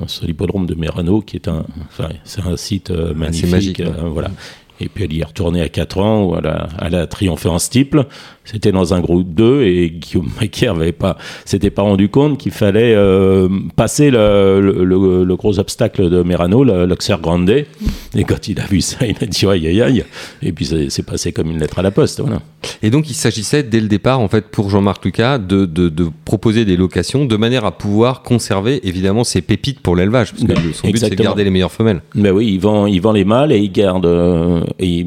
sur 0.07 0.27
l'hippodrome 0.27 0.67
de 0.67 0.75
Merano, 0.75 1.21
qui 1.21 1.37
est 1.37 1.49
un, 1.49 1.65
enfin, 1.89 2.09
c'est 2.25 2.43
un 2.43 2.57
site 2.57 2.91
magnifique. 2.91 3.51
magique, 3.51 3.83
voilà. 4.07 4.31
Et 4.81 4.89
puis 4.89 5.05
elle 5.05 5.13
y 5.13 5.21
est 5.21 5.25
retournée 5.25 5.63
à 5.63 5.69
4 5.69 5.99
ans 5.99 6.25
où 6.25 6.37
elle 6.37 6.47
a, 6.47 6.69
elle 6.81 6.97
a 6.97 7.07
triomphé 7.07 7.49
en 7.49 7.59
steeple. 7.61 8.07
C'était 8.45 8.73
dans 8.73 8.93
un 8.93 9.01
groupe 9.01 9.33
2 9.35 9.63
et 9.63 9.91
Guillaume 9.91 10.29
Macaire 10.41 10.75
n'avait 10.75 10.93
pas, 10.93 11.17
s'était 11.45 11.71
pas 11.71 11.83
rendu 11.83 12.09
compte 12.09 12.39
qu'il 12.39 12.53
fallait 12.53 12.95
euh, 12.95 13.49
passer 13.77 14.11
le, 14.11 14.61
le, 14.61 15.25
le, 15.25 15.37
gros 15.37 15.59
obstacle 15.59 16.11
de 16.11 16.23
Merano, 16.23 16.65
l'Oxer 16.65 17.17
Grande. 17.23 17.51
Et 17.51 18.25
quand 18.25 18.49
il 18.49 18.61
a 18.61 18.67
vu 18.67 18.81
ça, 18.81 19.07
il 19.07 19.17
a 19.21 19.27
dit 19.27 19.47
aïe 19.47 19.67
aïe 19.67 19.83
aïe. 19.83 20.05
Et 20.43 20.53
puis 20.53 20.69
c'est 20.89 21.03
passé 21.03 21.33
comme 21.33 21.51
une 21.51 21.59
lettre 21.59 21.79
à 21.79 21.83
la 21.83 21.91
poste. 21.91 22.21
Voilà. 22.21 22.43
Et 22.83 22.91
donc 22.91 23.11
il 23.11 23.15
s'agissait 23.15 23.63
dès 23.63 23.81
le 23.81 23.89
départ, 23.89 24.21
en 24.21 24.29
fait, 24.29 24.49
pour 24.49 24.71
Jean-Marc 24.71 25.05
Lucas, 25.05 25.39
de, 25.39 25.65
de, 25.65 25.89
de, 25.89 26.09
proposer 26.25 26.65
des 26.65 26.77
locations 26.77 27.25
de 27.25 27.37
manière 27.37 27.65
à 27.65 27.73
pouvoir 27.73 28.23
conserver 28.23 28.87
évidemment 28.87 29.25
ses 29.25 29.43
pépites 29.43 29.81
pour 29.81 29.97
l'élevage. 29.97 30.33
Parce 30.33 30.45
que 30.45 30.73
son 30.73 30.89
but 30.89 30.99
c'est 30.99 31.11
de 31.11 31.15
garder 31.15 31.45
les 31.45 31.51
meilleures 31.51 31.73
femelles. 31.73 32.03
Mais 32.15 32.31
oui, 32.31 32.49
il 32.53 32.61
vend, 32.61 32.87
il 32.87 33.01
vend 33.01 33.13
les 33.13 33.25
mâles 33.25 33.53
et 33.53 33.59
il 33.59 33.71
garde, 33.71 34.07
euh, 34.07 34.63
et 34.79 35.07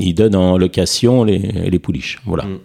il, 0.00 0.14
donne 0.14 0.36
en 0.36 0.56
location 0.58 1.24
les, 1.24 1.38
les 1.38 1.78
pouliches. 1.78 2.20
Voilà. 2.26 2.44
Mm 2.44 2.58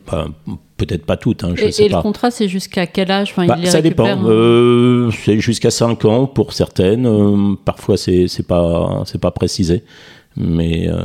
peut-être 0.80 1.06
pas 1.06 1.18
toutes, 1.18 1.44
hein, 1.44 1.54
je 1.56 1.66
et, 1.66 1.72
sais 1.72 1.86
et 1.86 1.90
le 1.90 2.02
contrat, 2.02 2.32
c'est 2.32 2.48
jusqu'à 2.48 2.88
quel 2.88 3.12
âge 3.12 3.34
bah, 3.36 3.58
Ça 3.66 3.82
dépend. 3.82 4.06
Hein 4.06 4.26
euh, 4.26 5.12
c'est 5.12 5.40
jusqu'à 5.40 5.72
5 5.72 6.06
ans 6.06 6.26
pour 6.26 6.54
certaines. 6.54 7.06
Euh, 7.06 7.56
parfois, 7.64 7.98
c'est 7.98 8.48
pas, 8.48 9.04
pas 9.22 9.32
précisé. 9.32 9.84
Mais 10.38 10.88
euh, 10.88 11.04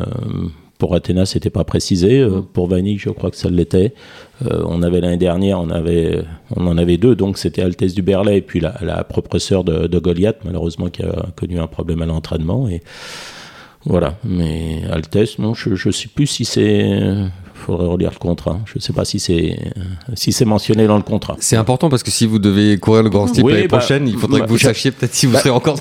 pour 0.78 0.94
Athéna, 0.94 1.26
c'était 1.26 1.50
pas 1.50 1.64
précisé. 1.64 2.26
pour 2.52 2.68
Vanille, 2.68 2.98
je 2.98 3.10
crois 3.10 3.30
que 3.30 3.36
ça 3.36 3.50
l'était. 3.50 3.94
on 4.42 4.82
avait 4.82 5.00
l'année 5.00 5.16
dernière, 5.16 5.60
on, 5.60 5.70
avait, 5.70 6.22
on 6.54 6.66
en 6.66 6.78
avait 6.78 6.96
deux. 6.96 7.16
Donc, 7.16 7.38
c'était 7.38 7.62
Altesse 7.62 7.94
du 7.94 8.02
Berlay 8.02 8.38
et 8.38 8.42
puis 8.42 8.60
la, 8.60 8.74
la 8.80 9.02
propre 9.02 9.38
sœur 9.38 9.64
de, 9.64 9.86
de, 9.86 9.98
Goliath, 9.98 10.38
malheureusement, 10.44 10.88
qui 10.88 11.02
a 11.02 11.26
connu 11.36 11.58
un 11.58 11.66
problème 11.66 12.02
à 12.02 12.06
l'entraînement. 12.06 12.68
Et 12.68 12.80
voilà. 13.84 14.14
Mais 14.24 14.82
Altesse, 14.90 15.38
non, 15.38 15.54
je 15.54 15.70
ne 15.70 15.92
sais 15.92 16.08
plus 16.08 16.26
si 16.26 16.44
c'est 16.44 17.00
faudrait 17.64 17.86
relire 17.86 18.10
le 18.12 18.18
contrat. 18.18 18.60
Je 18.66 18.72
ne 18.76 18.80
sais 18.80 18.92
pas 18.92 19.04
si 19.04 19.18
c'est 19.18 19.58
si 20.14 20.32
c'est 20.32 20.44
mentionné 20.44 20.86
dans 20.86 20.96
le 20.96 21.02
contrat. 21.02 21.36
C'est 21.40 21.56
important 21.56 21.88
parce 21.88 22.02
que 22.02 22.10
si 22.10 22.26
vous 22.26 22.38
devez 22.38 22.78
courir 22.78 23.02
le 23.02 23.10
Grand 23.10 23.26
Steep 23.26 23.46
l'année 23.46 23.68
bah, 23.68 23.78
prochaine, 23.78 24.06
il 24.06 24.16
faudrait 24.16 24.42
que 24.42 24.48
vous 24.48 24.58
sachiez 24.58 24.90
peut-être 24.90 25.14
si 25.14 25.26
vous 25.26 25.32
bah, 25.32 25.40
serez 25.40 25.50
encore 25.50 25.76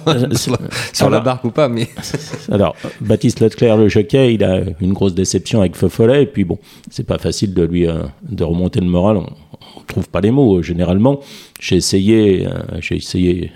sur, 0.93 1.09
la, 1.09 1.19
barque 1.19 1.43
ou 1.43 1.51
pas. 1.51 1.67
Mais 1.67 1.89
alors 2.51 2.75
Baptiste 3.01 3.39
Leclerc, 3.41 3.77
le 3.77 3.89
jockey, 3.89 4.33
il 4.33 4.43
a 4.43 4.61
une 4.81 4.93
grosse 4.93 5.13
déception 5.13 5.59
avec 5.61 5.75
Feu 5.75 5.89
Follet 5.89 6.23
et 6.23 6.27
puis 6.27 6.43
bon, 6.43 6.59
c'est 6.89 7.05
pas 7.05 7.17
facile 7.17 7.53
de 7.53 7.63
lui 7.63 7.87
euh, 7.87 8.03
de 8.27 8.43
remonter 8.43 8.79
le 8.79 8.87
moral. 8.87 9.17
On, 9.17 9.21
ne 9.21 9.87
trouve 9.87 10.07
pas 10.07 10.21
les 10.21 10.31
mots 10.31 10.59
euh, 10.59 10.61
généralement. 10.61 11.19
J'ai 11.59 11.75
essayé, 11.75 12.47
euh, 12.47 12.51
j'ai 12.79 12.95
essayé 12.95 13.51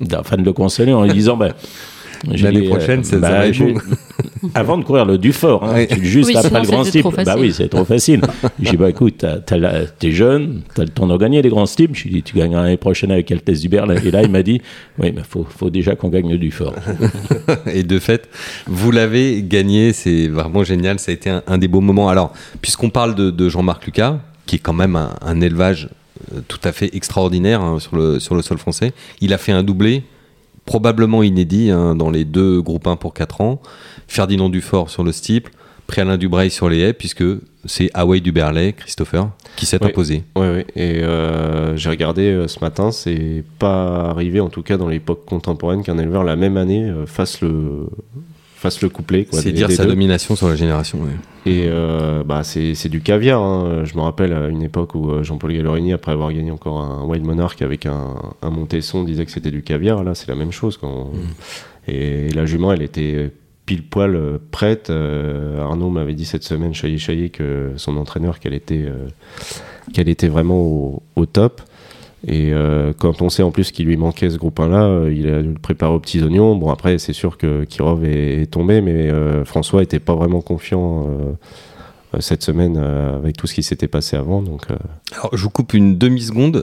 de 0.00 0.42
le 0.42 0.52
consoler 0.52 0.92
en 0.92 1.04
lui 1.04 1.12
disant 1.12 1.36
ben 1.36 1.52
L'année 2.26 2.68
prochaine, 2.68 3.04
c'est 3.04 3.18
bah, 3.18 3.44
Avant 4.54 4.78
de 4.78 4.84
courir 4.84 5.06
le 5.06 5.18
Dufort, 5.18 5.64
hein, 5.64 5.86
juste 6.00 6.36
après 6.36 6.60
le 6.60 6.66
grand 6.66 6.84
steep. 6.84 7.06
Bah 7.24 7.36
oui, 7.38 7.52
c'est 7.52 7.68
trop 7.68 7.84
facile. 7.84 8.20
J'ai 8.60 8.72
dit, 8.72 8.76
bah 8.76 8.90
écoute, 8.90 9.24
t'es 9.98 10.12
jeune, 10.12 10.62
t'as 10.74 10.82
le 10.82 10.90
temps 10.90 11.06
de 11.06 11.16
gagner 11.16 11.40
les 11.40 11.48
grands 11.48 11.66
steeps. 11.66 11.98
J'ai 11.98 12.10
dit, 12.10 12.22
tu 12.22 12.36
gagneras 12.36 12.62
l'année 12.62 12.76
prochaine 12.76 13.10
avec 13.10 13.30
Altesse 13.32 13.60
du 13.60 13.68
Berlin. 13.68 13.96
Et 14.04 14.10
là, 14.10 14.22
il 14.22 14.30
m'a 14.30 14.42
dit, 14.42 14.60
oui, 14.98 15.12
mais 15.14 15.22
faut, 15.28 15.46
faut 15.48 15.70
déjà 15.70 15.96
qu'on 15.96 16.08
gagne 16.08 16.30
le 16.30 16.38
Dufort. 16.38 16.74
Et 17.72 17.82
de 17.82 17.98
fait, 17.98 18.28
vous 18.66 18.90
l'avez 18.90 19.42
gagné, 19.42 19.92
c'est 19.92 20.28
vraiment 20.28 20.64
génial. 20.64 20.98
Ça 20.98 21.10
a 21.10 21.14
été 21.14 21.30
un, 21.30 21.58
des 21.58 21.68
beaux 21.68 21.80
moments. 21.80 22.08
Alors, 22.08 22.32
puisqu'on 22.60 22.90
parle 22.90 23.14
de, 23.14 23.48
Jean-Marc 23.48 23.86
Lucas, 23.86 24.18
qui 24.46 24.56
est 24.56 24.60
quand 24.60 24.72
même 24.72 24.96
un, 24.96 25.40
élevage 25.40 25.88
euh, 26.34 26.40
tout 26.48 26.60
à 26.64 26.72
fait 26.72 26.94
extraordinaire 26.94 27.60
hein, 27.60 27.78
sur, 27.78 27.96
le, 27.96 28.20
sur 28.20 28.34
le 28.34 28.42
sol 28.42 28.58
français, 28.58 28.92
il 29.20 29.32
a 29.32 29.38
fait 29.38 29.52
un 29.52 29.62
doublé 29.62 30.02
probablement 30.64 31.22
inédit 31.22 31.70
hein, 31.70 31.94
dans 31.94 32.10
les 32.10 32.24
deux 32.24 32.60
groupes 32.62 32.86
1 32.86 32.96
pour 32.96 33.14
4 33.14 33.40
ans. 33.40 33.60
Ferdinand 34.08 34.48
Dufort 34.48 34.90
sur 34.90 35.04
le 35.04 35.12
steeple, 35.12 35.50
Préalain 35.86 36.16
Dubreuil 36.16 36.50
sur 36.50 36.68
les 36.68 36.78
haies, 36.80 36.92
puisque 36.92 37.24
c'est 37.66 37.90
Hawaii 37.94 38.20
Duberlet, 38.20 38.72
Christopher, 38.72 39.30
qui 39.56 39.66
s'est 39.66 39.78
Oui. 39.82 39.88
imposé. 39.88 40.22
Ouais, 40.36 40.48
ouais. 40.48 40.66
Et 40.76 41.02
euh, 41.02 41.76
j'ai 41.76 41.90
regardé 41.90 42.22
euh, 42.22 42.48
ce 42.48 42.60
matin, 42.60 42.90
c'est 42.92 43.44
pas 43.58 44.10
arrivé, 44.10 44.40
en 44.40 44.48
tout 44.48 44.62
cas 44.62 44.76
dans 44.76 44.88
l'époque 44.88 45.24
contemporaine, 45.26 45.82
qu'un 45.82 45.98
éleveur 45.98 46.24
la 46.24 46.36
même 46.36 46.56
année 46.56 46.84
euh, 46.84 47.06
fasse 47.06 47.40
le 47.40 47.86
fasse 48.64 48.80
le 48.82 48.88
couplet. 48.88 49.26
quoi, 49.26 49.40
C'est 49.40 49.52
dire 49.52 49.70
sa 49.70 49.84
deux. 49.84 49.90
domination 49.90 50.34
sur 50.36 50.48
la 50.48 50.56
génération. 50.56 50.98
ouais. 51.02 51.10
Et 51.52 51.66
euh, 51.68 52.24
bah, 52.24 52.42
c'est 52.42 52.74
c'est 52.74 52.88
du 52.88 53.00
caviar. 53.02 53.40
hein. 53.42 53.84
Je 53.84 53.94
me 53.94 54.00
rappelle 54.00 54.32
à 54.32 54.48
une 54.48 54.62
époque 54.62 54.94
où 54.94 55.10
euh, 55.10 55.22
Jean-Paul 55.22 55.52
Gallorini, 55.52 55.92
après 55.92 56.12
avoir 56.12 56.32
gagné 56.32 56.50
encore 56.50 56.80
un 56.80 57.04
Wild 57.04 57.24
Monarch 57.26 57.60
avec 57.62 57.84
un, 57.86 58.14
un 58.40 58.50
Montesson, 58.50 59.04
disait 59.04 59.26
que 59.26 59.30
c'était 59.30 59.50
du 59.50 59.62
caviar. 59.62 60.02
Là, 60.02 60.14
c'est 60.14 60.28
la 60.28 60.34
même 60.34 60.50
chose. 60.52 60.78
Quand 60.78 61.10
Et 61.86 62.28
la 62.30 62.46
jument, 62.46 62.72
elle 62.72 62.82
était 62.82 63.30
pile 63.66 63.82
poil 63.82 64.16
euh, 64.16 64.38
prête. 64.50 64.88
Euh, 64.90 65.60
Arnaud 65.62 65.90
m'avait 65.90 66.14
dit 66.14 66.24
cette 66.24 66.44
semaine, 66.44 66.72
chaillé 66.74 66.98
chaillé, 66.98 67.28
que 67.30 67.72
son 67.76 67.96
entraîneur, 67.98 68.38
qu'elle 68.40 68.54
était, 68.54 68.84
euh, 68.86 69.08
qu'elle 69.92 70.08
était 70.08 70.28
vraiment 70.28 70.60
au, 70.60 71.02
au 71.16 71.26
top. 71.26 71.60
Et 72.26 72.52
euh, 72.52 72.92
quand 72.98 73.22
on 73.22 73.28
sait 73.28 73.42
en 73.42 73.50
plus 73.50 73.70
qu'il 73.70 73.86
lui 73.86 73.96
manquait 73.96 74.30
ce 74.30 74.38
groupe 74.38 74.58
1-là, 74.58 74.84
euh, 74.84 75.14
il 75.14 75.28
a 75.28 75.42
dû 75.42 75.48
le 75.48 75.54
préparer 75.54 75.92
aux 75.92 76.00
petits 76.00 76.22
oignons. 76.22 76.56
Bon, 76.56 76.70
après, 76.70 76.98
c'est 76.98 77.12
sûr 77.12 77.36
que 77.36 77.64
Kirov 77.64 78.04
est, 78.04 78.42
est 78.42 78.46
tombé, 78.46 78.80
mais 78.80 79.10
euh, 79.10 79.44
François 79.44 79.82
était 79.82 79.98
pas 79.98 80.14
vraiment 80.14 80.40
confiant 80.40 81.06
euh, 81.08 82.20
cette 82.20 82.42
semaine 82.42 82.76
avec 82.76 83.36
tout 83.36 83.46
ce 83.46 83.54
qui 83.54 83.62
s'était 83.62 83.88
passé 83.88 84.16
avant. 84.16 84.40
Donc, 84.40 84.66
Alors, 85.12 85.36
je 85.36 85.42
vous 85.42 85.50
coupe 85.50 85.74
une 85.74 85.98
demi-seconde. 85.98 86.62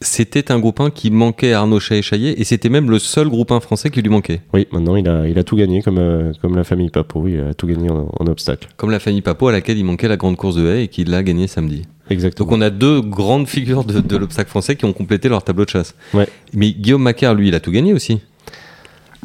C'était 0.00 0.52
un 0.52 0.60
groupe 0.60 0.80
1 0.80 0.90
qui 0.90 1.10
manquait 1.10 1.52
à 1.52 1.60
Arnaud 1.60 1.80
Chaillet 1.80 2.34
et 2.36 2.44
c'était 2.44 2.68
même 2.68 2.90
le 2.90 2.98
seul 3.00 3.28
groupe 3.28 3.50
1 3.50 3.60
français 3.60 3.90
qui 3.90 4.00
lui 4.02 4.10
manquait. 4.10 4.42
oui, 4.52 4.66
maintenant, 4.70 4.94
il 4.96 5.08
a, 5.08 5.26
il 5.26 5.38
a 5.38 5.44
tout 5.44 5.56
gagné, 5.56 5.82
comme, 5.82 6.32
comme 6.40 6.56
la 6.56 6.64
famille 6.64 6.90
Papo. 6.90 7.26
Il 7.26 7.40
a 7.40 7.54
tout 7.54 7.66
gagné 7.66 7.90
en, 7.90 8.08
en 8.16 8.26
obstacle. 8.26 8.68
Comme 8.76 8.90
la 8.90 9.00
famille 9.00 9.22
Papo 9.22 9.48
à 9.48 9.52
laquelle 9.52 9.78
il 9.78 9.84
manquait 9.84 10.08
la 10.08 10.16
grande 10.16 10.36
course 10.36 10.56
de 10.56 10.66
haie 10.66 10.84
et 10.84 10.88
qui 10.88 11.04
l'a 11.04 11.22
gagné 11.22 11.46
samedi. 11.46 11.84
Exactement. 12.10 12.48
Donc 12.48 12.58
on 12.58 12.60
a 12.60 12.70
deux 12.70 13.00
grandes 13.00 13.48
figures 13.48 13.84
de, 13.84 14.00
de 14.00 14.16
l'obstacle 14.16 14.50
français 14.50 14.76
qui 14.76 14.84
ont 14.84 14.92
complété 14.92 15.28
leur 15.28 15.42
tableau 15.42 15.64
de 15.64 15.70
chasse. 15.70 15.94
Ouais. 16.14 16.28
Mais 16.54 16.72
Guillaume 16.72 17.02
Macaire, 17.02 17.34
lui, 17.34 17.48
il 17.48 17.54
a 17.54 17.60
tout 17.60 17.70
gagné 17.70 17.92
aussi. 17.92 18.20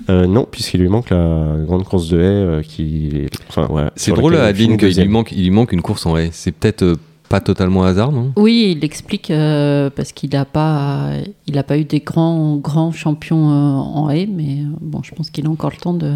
Euh, 0.09 0.25
non, 0.25 0.47
puisqu'il 0.49 0.81
lui 0.81 0.89
manque 0.89 1.11
la 1.11 1.55
grande 1.65 1.83
course 1.83 2.09
de 2.09 2.17
haie 2.17 2.23
euh, 2.23 2.61
qui. 2.61 3.27
Enfin, 3.47 3.67
voilà, 3.69 3.91
C'est 3.95 4.11
drôle, 4.11 4.35
Adeline, 4.35 4.77
qu'il 4.77 4.95
lui 4.99 5.07
manque, 5.07 5.31
il 5.31 5.43
lui 5.43 5.51
manque 5.51 5.71
une 5.71 5.81
course 5.81 6.05
en 6.05 6.17
haie. 6.17 6.29
C'est 6.33 6.51
peut-être 6.51 6.81
euh, 6.81 6.95
pas 7.29 7.39
totalement 7.39 7.83
hasard, 7.83 8.11
non? 8.11 8.33
Oui, 8.35 8.75
il 8.75 8.83
explique 8.83 9.31
euh, 9.31 9.89
parce 9.89 10.11
qu'il 10.11 10.31
n'a 10.31 10.45
pas, 10.45 11.11
il 11.47 11.57
a 11.57 11.63
pas 11.63 11.77
eu 11.77 11.85
des 11.85 11.99
grands, 11.99 12.57
grands 12.57 12.91
champions 12.91 13.49
euh, 13.49 13.75
en 13.75 14.09
haie, 14.09 14.27
mais 14.27 14.63
bon, 14.81 15.01
je 15.03 15.13
pense 15.13 15.29
qu'il 15.29 15.45
a 15.45 15.49
encore 15.49 15.71
le 15.71 15.77
temps 15.77 15.93
de, 15.93 16.15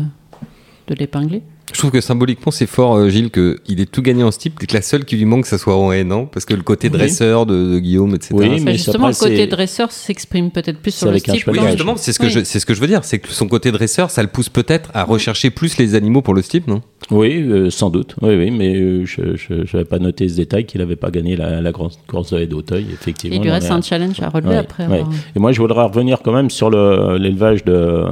de 0.88 0.95
l'épingler. 0.95 1.43
Je 1.74 1.79
trouve 1.79 1.91
que 1.91 2.00
symboliquement, 2.01 2.51
c'est 2.51 2.65
fort, 2.65 2.95
euh, 2.95 3.09
Gilles, 3.09 3.29
qu'il 3.29 3.81
ait 3.81 3.86
tout 3.86 4.01
gagné 4.01 4.24
en 4.24 4.29
et 4.29 4.65
que 4.65 4.74
la 4.74 4.81
seule 4.81 5.03
qui 5.03 5.17
lui 5.17 5.25
manque, 5.25 5.45
ça 5.45 5.57
soit 5.57 5.75
en 5.75 5.91
haie, 5.91 6.05
non 6.05 6.25
Parce 6.25 6.45
que 6.45 6.53
le 6.53 6.62
côté 6.63 6.88
Oui. 6.88 6.97
dresseur 6.97 7.45
de, 7.45 7.74
de 7.74 7.79
Guillaume, 7.79 8.15
etc. 8.15 8.33
Oui, 8.38 8.47
Enfin, 8.53 8.63
mais 8.63 8.74
justement, 8.74 9.07
après, 9.07 9.25
le 9.29 9.36
côté 9.36 9.47
dresseur 9.47 9.91
s'exprime 9.91 10.50
peut-être 10.50 10.79
plus 10.79 10.93
sur 10.95 11.12
le 11.12 11.19
style. 11.19 11.43
Oui, 11.47 11.59
justement, 11.67 11.95
c'est 11.97 12.13
ce, 12.13 12.19
que 12.19 12.25
Oui. 12.25 12.31
je, 12.31 12.43
c'est 12.45 12.59
ce 12.62 12.65
que 12.65 12.74
je 12.74 12.79
veux 12.79 12.88
dire. 12.88 13.03
C'est 13.03 13.19
que 13.19 13.27
son 13.29 13.47
côté 13.47 13.71
dresseur, 13.71 14.09
ça 14.12 14.21
le 14.21 14.29
pousse 14.29 14.47
peut-être 14.50 14.89
à 14.93 15.03
rechercher 15.03 15.50
plus 15.50 15.77
les 15.77 15.93
animaux 15.95 16.21
pour 16.21 16.33
le 16.33 16.41
steeple, 16.41 16.69
non? 16.69 16.81
Oui, 17.12 17.41
euh, 17.43 17.69
sans 17.69 17.89
doute. 17.89 18.15
Oui, 18.21 18.36
oui, 18.36 18.50
mais 18.50 18.74
euh, 18.75 19.05
je 19.05 19.53
n'avais 19.74 19.86
pas 19.86 20.00
noté 20.00 20.29
ce 20.29 20.36
détail 20.38 20.65
qu'il 20.65 20.79
n'avait 20.79 20.95
pas 20.95 21.12
gagné 21.12 21.36
la, 21.36 21.59
la 21.62 21.71
grande 21.74 21.91
course 22.07 22.33
d'Auteuil, 22.33 22.88
effectivement. 22.93 23.36
Il 23.36 23.41
lui 23.43 23.51
reste 23.51 23.71
un 23.71 23.81
challenge 23.81 24.21
à 24.21 24.29
relever 24.29 24.51
Ouais, 24.51 24.55
après. 24.57 24.88
ouais. 24.88 25.00
avoir- 25.00 25.13
Et 25.36 25.39
moi, 25.39 25.51
je 25.51 25.59
voudrais 25.62 25.83
revenir 25.83 26.19
quand 26.24 26.33
même 26.33 26.50
sur 26.50 26.69
le- 26.69 27.17
l'élevage 27.17 27.65
de, 27.65 28.05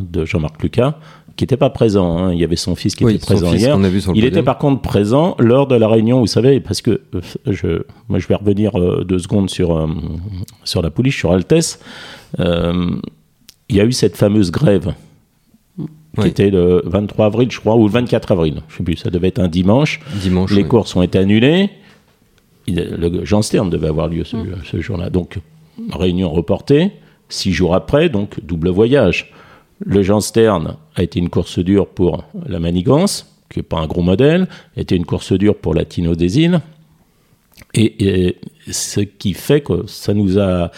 de 0.00 0.24
Jean-Marc 0.24 0.62
Lucas, 0.62 0.96
qui 1.36 1.44
n'était 1.44 1.56
pas 1.56 1.70
présent. 1.70 2.16
hein. 2.18 2.32
Il 2.32 2.38
y 2.40 2.44
avait 2.44 2.56
son 2.56 2.74
fils 2.74 2.94
qui 2.94 3.04
Oui, 3.04 3.14
était 3.14 3.24
présent 3.26 3.50
fils 3.50 3.60
hier. 3.62 3.74
qu'on 3.76 3.84
a 3.84 3.88
vu 3.88 4.00
sur 4.00 4.12
le 4.12 4.16
Il 4.18 4.22
podium. 4.22 4.38
était 4.38 4.44
par 4.44 4.58
contre 4.58 4.80
présent 4.82 5.36
lors 5.38 5.66
de 5.66 5.74
la 5.76 5.86
réunion, 5.88 6.20
vous 6.20 6.26
savez, 6.26 6.60
parce 6.60 6.80
que 6.82 7.02
euh, 7.14 7.20
je, 7.46 7.82
moi, 8.08 8.18
je 8.18 8.26
vais 8.26 8.34
revenir 8.34 8.78
euh, 8.78 9.04
deux 9.04 9.18
secondes 9.18 9.50
sur, 9.50 9.76
euh, 9.76 9.86
sur 10.64 10.80
la 10.82 10.90
pouliche, 10.90 11.18
sur 11.18 11.32
Altesse. 11.32 11.78
Euh, 12.40 12.90
il 13.68 13.76
y 13.76 13.80
a 13.80 13.84
eu 13.84 13.92
cette 13.92 14.16
fameuse 14.16 14.50
grève 14.50 14.94
qui 15.78 15.84
Oui. 16.22 16.28
était 16.28 16.50
le 16.50 16.82
23 16.86 17.26
avril, 17.26 17.50
je 17.50 17.60
crois, 17.60 17.76
ou 17.76 17.84
le 17.86 17.92
24 17.92 18.32
avril. 18.32 18.62
Je 18.68 18.76
sais 18.78 18.82
plus, 18.82 18.96
ça 18.96 19.10
devait 19.10 19.28
être 19.28 19.38
un 19.38 19.48
dimanche. 19.48 20.00
Dimanche. 20.22 20.52
Les 20.52 20.62
ouais. 20.62 20.68
courses 20.68 20.96
ont 20.96 21.02
été 21.02 21.18
annulées. 21.18 21.68
Il- 22.66 22.76
le 22.98 23.24
Jean 23.24 23.42
Stern 23.42 23.68
devait 23.70 23.88
avoir 23.88 24.08
lieu 24.08 24.24
ce, 24.24 24.36
ce 24.64 24.80
jour-là. 24.80 25.10
Donc, 25.10 25.38
réunion 25.92 26.30
reportée. 26.30 26.92
Six 27.28 27.52
jours 27.52 27.74
après, 27.74 28.08
donc 28.08 28.38
double 28.44 28.70
voyage. 28.70 29.32
Le 29.80 30.02
Jean 30.02 30.20
Stern 30.20 30.76
a 30.94 31.02
été 31.02 31.18
une 31.18 31.28
course 31.28 31.58
dure 31.58 31.86
pour 31.86 32.24
la 32.46 32.58
Manigance, 32.58 33.36
qui 33.50 33.58
n'est 33.58 33.64
pas 33.64 33.78
un 33.78 33.86
gros 33.86 34.02
modèle, 34.02 34.48
a 34.76 34.80
été 34.80 34.96
une 34.96 35.04
course 35.04 35.32
dure 35.32 35.56
pour 35.56 35.74
la 35.74 35.84
Tino 35.84 36.14
des 36.14 36.38
Îles. 36.38 36.60
Et, 37.74 38.36
ce 38.70 39.00
qui 39.00 39.34
fait 39.34 39.60
que 39.60 39.86
ça 39.86 40.14
nous 40.14 40.38
a. 40.38 40.70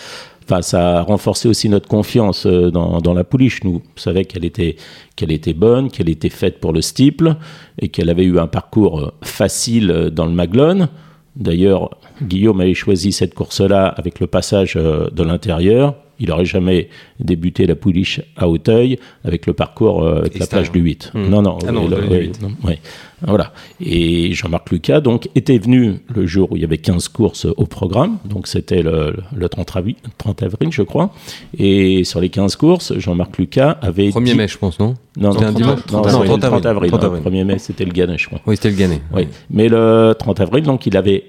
Enfin, 0.44 0.62
ça 0.62 0.98
a 0.98 1.02
renforcé 1.02 1.46
aussi 1.46 1.68
notre 1.68 1.88
confiance 1.88 2.46
euh, 2.46 2.70
dans, 2.70 3.14
la 3.14 3.22
pouliche. 3.22 3.62
Nous, 3.64 3.82
on 3.84 4.00
savait 4.00 4.24
qu'elle 4.24 4.46
était, 4.46 4.76
était 5.20 5.52
bonne, 5.52 5.90
qu'elle 5.90 6.08
était 6.08 6.30
faite 6.30 6.58
pour 6.58 6.72
le 6.72 6.80
steeple 6.80 7.36
et 7.78 7.88
qu'elle 7.88 8.08
avait 8.08 8.24
eu 8.24 8.38
un 8.38 8.46
parcours 8.46 9.00
euh, 9.00 9.12
facile 9.22 9.90
euh, 9.90 10.10
dans 10.10 10.24
le 10.24 10.32
Maglone. 10.32 10.88
D'ailleurs, 11.36 11.90
Guillaume 12.22 12.62
avait 12.62 12.74
choisi 12.74 13.12
cette 13.12 13.34
course-là 13.34 13.88
avec 13.88 14.20
le 14.20 14.26
passage 14.26 14.74
de 14.74 15.22
l'intérieur. 15.22 15.94
Il 16.20 16.28
n'aurait 16.30 16.44
jamais 16.44 16.88
débuté 17.20 17.66
la 17.66 17.74
pouliche 17.76 18.20
à 18.36 18.48
Hauteuil 18.48 18.98
avec 19.24 19.46
le 19.46 19.52
parcours 19.52 20.02
euh, 20.02 20.20
avec 20.20 20.38
la 20.38 20.46
plage 20.46 20.72
du 20.72 20.80
8. 20.80 21.12
Hmm. 21.14 21.28
Non, 21.28 21.42
non, 21.42 21.58
Ah 21.66 21.70
non, 21.72 21.86
le- 21.88 21.96
le- 21.96 22.02
le 22.02 22.08
oui, 22.08 22.18
8. 22.26 22.42
non, 22.42 22.50
oui. 22.64 22.74
Voilà. 23.22 23.52
Et 23.80 24.32
Jean-Marc 24.32 24.70
Lucas, 24.70 25.00
donc, 25.00 25.28
était 25.34 25.58
venu 25.58 26.00
le 26.14 26.26
jour 26.26 26.52
où 26.52 26.56
il 26.56 26.62
y 26.62 26.64
avait 26.64 26.78
15 26.78 27.08
courses 27.08 27.46
au 27.56 27.66
programme. 27.66 28.18
Donc, 28.24 28.46
c'était 28.46 28.82
le, 28.82 29.16
le 29.34 29.48
30, 29.48 29.76
avril, 29.76 29.96
30 30.18 30.42
avril, 30.44 30.70
je 30.70 30.82
crois. 30.82 31.12
Et 31.58 32.04
sur 32.04 32.20
les 32.20 32.28
15 32.28 32.54
courses, 32.56 32.96
Jean-Marc 32.96 33.36
Lucas 33.38 33.78
avait. 33.82 34.10
1er 34.10 34.24
dit- 34.24 34.34
mai, 34.34 34.46
je 34.48 34.58
pense, 34.58 34.78
non? 34.78 34.94
Non, 35.16 35.30
non, 35.30 35.36
un 35.40 35.52
30, 35.52 35.54
dimanche? 35.56 35.78
non, 35.92 36.02
30 36.02 36.04
c'était 36.04 36.16
avril. 36.16 36.30
le 36.30 36.38
30 36.40 36.66
avril. 36.66 36.90
30 36.90 37.02
non, 37.02 37.06
avril. 37.08 37.22
Le 37.24 37.30
1er 37.30 37.44
mai, 37.44 37.58
c'était 37.58 37.84
le 37.84 37.92
Ganet, 37.92 38.18
je 38.18 38.26
crois. 38.26 38.40
Oui, 38.46 38.56
c'était 38.56 38.70
le 38.70 38.76
Gannet. 38.76 39.00
Oui. 39.14 39.26
Mais 39.50 39.68
le 39.68 40.14
30 40.18 40.40
avril, 40.40 40.62
donc, 40.64 40.86
il 40.86 40.96
avait 40.96 41.24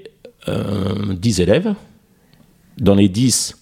euh, 0.47 1.13
10 1.15 1.41
élèves. 1.41 1.73
Dans 2.79 2.95
les 2.95 3.09
10, 3.09 3.57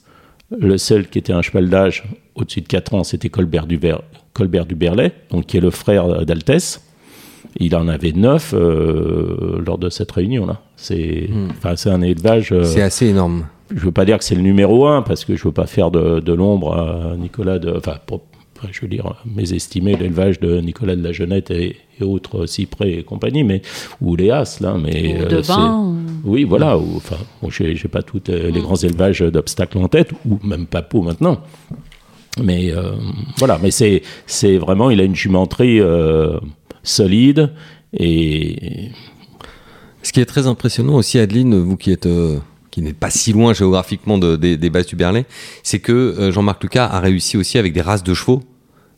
le 0.57 0.77
seul 0.77 1.07
qui 1.07 1.19
était 1.19 1.33
un 1.33 1.41
cheval 1.41 1.69
d'âge 1.69 2.03
au-dessus 2.35 2.61
de 2.61 2.67
4 2.67 2.93
ans, 2.93 3.03
c'était 3.03 3.29
Colbert, 3.29 3.65
Duver- 3.67 3.97
Colbert 4.33 4.65
Duberlet, 4.65 5.11
donc, 5.31 5.45
qui 5.47 5.57
est 5.57 5.61
le 5.61 5.71
frère 5.71 6.25
d'Altesse. 6.25 6.83
Il 7.59 7.75
en 7.75 7.87
avait 7.87 8.11
9 8.11 8.53
lors 9.65 9.77
de 9.77 9.89
cette 9.89 10.11
réunion-là. 10.11 10.61
C'est 10.75 11.27
Hmm. 11.29 11.47
c'est 11.75 11.89
un 11.89 12.01
élevage. 12.01 12.51
euh, 12.51 12.63
C'est 12.63 12.81
assez 12.81 13.07
énorme. 13.07 13.47
je 13.73 13.79
veux 13.81 13.91
pas 13.91 14.05
dire 14.05 14.17
que 14.19 14.23
c'est 14.23 14.35
le 14.35 14.41
numéro 14.41 14.85
un 14.87 15.01
parce 15.01 15.25
que 15.25 15.35
je 15.35 15.43
veux 15.43 15.51
pas 15.51 15.65
faire 15.67 15.89
de, 15.91 16.19
de 16.19 16.33
l'ombre 16.33 16.73
à 16.75 17.15
Nicolas 17.17 17.59
de 17.59 17.71
enfin 17.75 17.97
je 18.71 18.81
veux 18.81 18.87
dire 18.87 19.15
mésestimer 19.25 19.95
l'élevage 19.95 20.39
de 20.39 20.59
Nicolas 20.61 20.95
de 20.95 21.03
la 21.03 21.11
Jeunette 21.11 21.51
et, 21.51 21.75
et 21.99 22.03
autres 22.03 22.45
Cyprès 22.45 22.91
et 22.91 23.03
compagnie 23.03 23.43
mais 23.43 23.61
ou 24.01 24.15
les 24.15 24.29
As 24.31 24.59
là 24.59 24.75
mais 24.81 25.17
Ou 25.19 25.21
euh, 25.23 25.27
de 25.29 25.41
c'est- 25.41 25.51
vin. 25.53 25.77
ou- 25.77 25.97
oui 26.31 26.43
voilà 26.43 26.77
ou, 26.77 26.95
enfin 26.97 27.17
bon, 27.41 27.49
j'ai 27.49 27.75
j'ai 27.75 27.87
pas 27.87 28.01
tous 28.01 28.21
les 28.27 28.61
grands 28.61 28.75
élevages 28.75 29.19
d'obstacles 29.21 29.77
en 29.77 29.87
tête 29.87 30.11
ou 30.27 30.39
même 30.43 30.65
pas 30.65 30.81
pour 30.81 31.03
maintenant 31.03 31.41
mais 32.43 32.71
euh, 32.71 32.91
voilà 33.37 33.59
mais 33.61 33.71
c'est 33.71 34.01
c'est 34.25 34.57
vraiment 34.57 34.89
il 34.89 34.99
a 34.99 35.03
une 35.03 35.15
jumenterie 35.15 35.79
euh, 35.79 36.37
solide 36.83 37.51
et 37.93 38.89
Ce 40.03 40.11
qui 40.13 40.19
est 40.21 40.25
très 40.25 40.47
impressionnant 40.47 40.95
aussi, 40.95 41.19
Adeline, 41.19 41.57
vous 41.59 41.75
qui 41.77 41.91
êtes 41.91 42.05
euh, 42.05 42.37
qui 42.71 42.81
n'êtes 42.81 42.97
pas 42.97 43.09
si 43.09 43.33
loin 43.33 43.53
géographiquement 43.53 44.17
de- 44.17 44.35
des, 44.35 44.55
des 44.57 44.69
bases 44.69 44.85
du 44.87 44.95
Berlay, 44.95 45.25
c'est 45.63 45.79
que 45.79 45.91
euh, 45.91 46.31
Jean-Marc 46.31 46.61
Lucas 46.63 46.85
a 46.85 46.99
réussi 46.99 47.35
aussi 47.37 47.57
avec 47.57 47.73
des 47.73 47.81
races 47.81 48.03
de 48.03 48.13
chevaux 48.13 48.41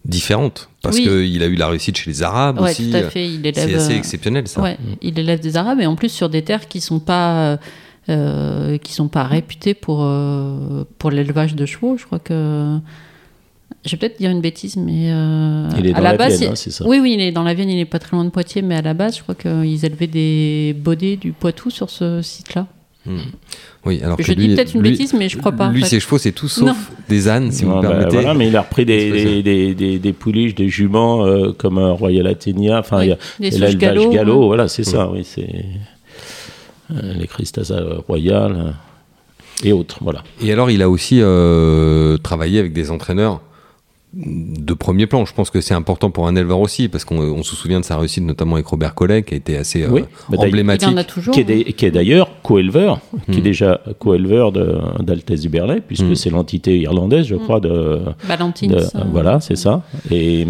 différentes. 0.05 0.69
Parce 0.81 0.95
Oui. 0.97 1.03
qu'il 1.03 1.43
a 1.43 1.47
eu 1.47 1.55
la 1.55 1.67
réussite 1.67 1.97
chez 1.97 2.09
les 2.09 2.23
Arabes 2.23 2.59
Ouais, 2.59 2.71
aussi. 2.71 2.89
tout 2.89 2.95
à 2.97 3.03
fait. 3.03 3.27
Il 3.27 3.45
élève. 3.45 3.67
C'est 3.69 3.75
assez 3.75 3.93
euh, 3.93 3.97
exceptionnel 3.97 4.47
ça. 4.47 4.61
Ouais, 4.61 4.77
il 5.01 5.17
élève 5.19 5.39
des 5.39 5.57
Arabes 5.57 5.79
et 5.81 5.85
en 5.85 5.95
plus 5.95 6.09
sur 6.09 6.29
des 6.29 6.41
terres 6.43 6.67
qui 6.67 6.79
sont 6.81 6.99
pas 6.99 7.59
euh, 8.09 8.77
qui 8.79 8.93
sont 8.93 9.07
pas 9.09 9.23
réputées 9.23 9.73
pour 9.73 9.99
euh, 10.03 10.83
pour 10.97 11.11
l'élevage 11.11 11.53
de 11.55 11.65
chevaux. 11.65 11.97
Je 11.97 12.05
crois 12.05 12.19
que 12.19 12.77
je 13.85 13.91
vais 13.91 13.97
peut-être 13.97 14.17
dire 14.19 14.31
une 14.31 14.41
bêtise, 14.41 14.77
mais 14.77 15.11
euh, 15.11 15.69
il 15.77 15.85
est 15.87 15.91
à 15.93 15.97
dans 15.97 16.03
la, 16.03 16.11
la, 16.13 16.17
base, 16.17 16.37
Vienne, 16.39 16.49
il- 16.49 16.51
hein, 16.53 16.55
c'est 16.55 16.71
ça 16.71 16.87
oui, 16.87 16.99
oui, 16.99 17.13
il 17.13 17.21
est 17.21 17.31
dans 17.31 17.43
la 17.43 17.53
Vienne. 17.53 17.69
Il 17.69 17.77
est 17.79 17.85
pas 17.85 17.99
très 17.99 18.15
loin 18.15 18.25
de 18.25 18.29
Poitiers, 18.29 18.61
mais 18.61 18.75
à 18.75 18.81
la 18.81 18.93
base, 18.93 19.17
je 19.17 19.21
crois 19.23 19.35
qu'ils 19.35 19.85
élevaient 19.85 20.07
des 20.07 20.75
bodés 20.77 21.17
du 21.17 21.33
Poitou 21.33 21.69
sur 21.69 21.89
ce 21.89 22.21
site-là. 22.21 22.67
Oui, 23.85 24.01
alors 24.03 24.17
que 24.17 24.23
Je 24.23 24.33
dis 24.33 24.47
lui- 24.47 24.55
peut-être 24.55 24.73
une 24.75 24.81
lui- 24.81 24.91
bêtise, 24.91 25.13
mais 25.13 25.29
je 25.29 25.37
crois 25.37 25.51
pas. 25.53 25.67
en 25.67 25.71
Lui, 25.71 25.81
fait. 25.81 25.87
ses 25.87 25.99
chevaux, 25.99 26.17
c'est 26.17 26.31
tout 26.33 26.47
sauf 26.49 26.67
Non. 26.67 26.75
des 27.07 27.27
ânes, 27.29 27.51
si 27.51 27.63
vous 27.63 27.71
Ouais, 27.71 27.77
me 27.77 27.81
bah, 27.81 27.87
permettez. 27.89 28.15
voilà, 28.17 28.33
mais 28.33 28.47
il 28.49 28.55
a 28.57 28.61
repris 28.61 28.85
des, 28.85 29.09
des, 29.11 29.41
des, 29.43 29.73
des, 29.75 29.99
des 29.99 30.13
pouliches, 30.13 30.53
des 30.55 30.67
juments 30.69 31.25
euh, 31.25 31.53
comme 31.57 31.77
un 31.77 31.91
Royal 31.91 32.27
Athénia. 32.27 32.79
Enfin, 32.79 32.99
Oui, 32.99 33.05
il 33.05 33.09
y 33.09 33.11
a 33.13 33.17
l'élevage 33.51 33.77
gallo, 33.77 34.09
gallo, 34.11 34.39
ouais. 34.41 34.45
voilà, 34.47 34.67
c'est 34.67 34.83
ça, 34.83 35.09
oui, 35.09 35.23
c'est 35.23 35.47
euh, 36.91 37.13
les 37.13 37.27
Christasa 37.27 37.79
Royal 38.07 38.51
euh, 38.55 38.71
et 39.67 39.71
autres, 39.71 39.99
voilà. 40.01 40.23
Et 40.41 40.51
alors, 40.51 40.69
il 40.71 40.81
a 40.81 40.89
aussi 40.89 41.19
euh, 41.21 42.17
travaillé 42.17 42.59
avec 42.59 42.73
des 42.73 42.91
entraîneurs 42.91 43.41
de 44.13 44.73
premier 44.73 45.05
plan. 45.05 45.23
Je 45.25 45.33
pense 45.35 45.51
que 45.51 45.61
c'est 45.61 45.75
important 45.75 46.09
pour 46.09 46.27
un 46.27 46.35
éleveur 46.35 46.59
aussi, 46.59 46.87
parce 46.87 47.05
qu'on 47.05 47.19
on 47.19 47.43
se 47.43 47.55
souvient 47.55 47.79
de 47.79 47.85
sa 47.85 47.97
réussite, 47.97 48.23
notamment 48.23 48.55
avec 48.55 48.65
Robert 48.65 48.95
Collet, 48.95 49.21
qui 49.23 49.35
a 49.35 49.37
été 49.37 49.55
assez 49.55 49.83
euh, 49.83 49.89
Oui, 49.91 50.01
bah, 50.01 50.07
d'ailleurs, 50.37 50.45
emblématique. 50.47 50.89
Il 50.89 50.91
y 50.91 50.95
en 50.95 50.97
a 50.97 51.03
toujours. 51.03 51.33
qui 51.33 51.41
est, 51.41 51.43
des- 51.43 51.63
qui 51.65 51.85
est 51.85 51.91
d'ailleurs 51.91 52.41
co-éleveur, 52.41 53.01
qui 53.29 53.37
est 53.37 53.41
Hmm. 53.41 53.43
déjà 53.43 53.81
co-éleveur 53.99 54.51
de- 54.51 54.79
d'Altesse 55.01 55.41
du 55.41 55.49
Berlay, 55.49 55.81
puisque 55.85 56.05
Hmm. 56.05 56.15
c'est 56.15 56.31
l'entité 56.31 56.79
irlandaise, 56.79 57.27
je 57.27 57.35
crois, 57.35 57.59
de, 57.59 57.99
Valentine. 58.23 58.71
de- 58.71 58.83
voilà, 59.11 59.39
c'est 59.41 59.55
ça. 59.55 59.83
Et, 60.09 60.47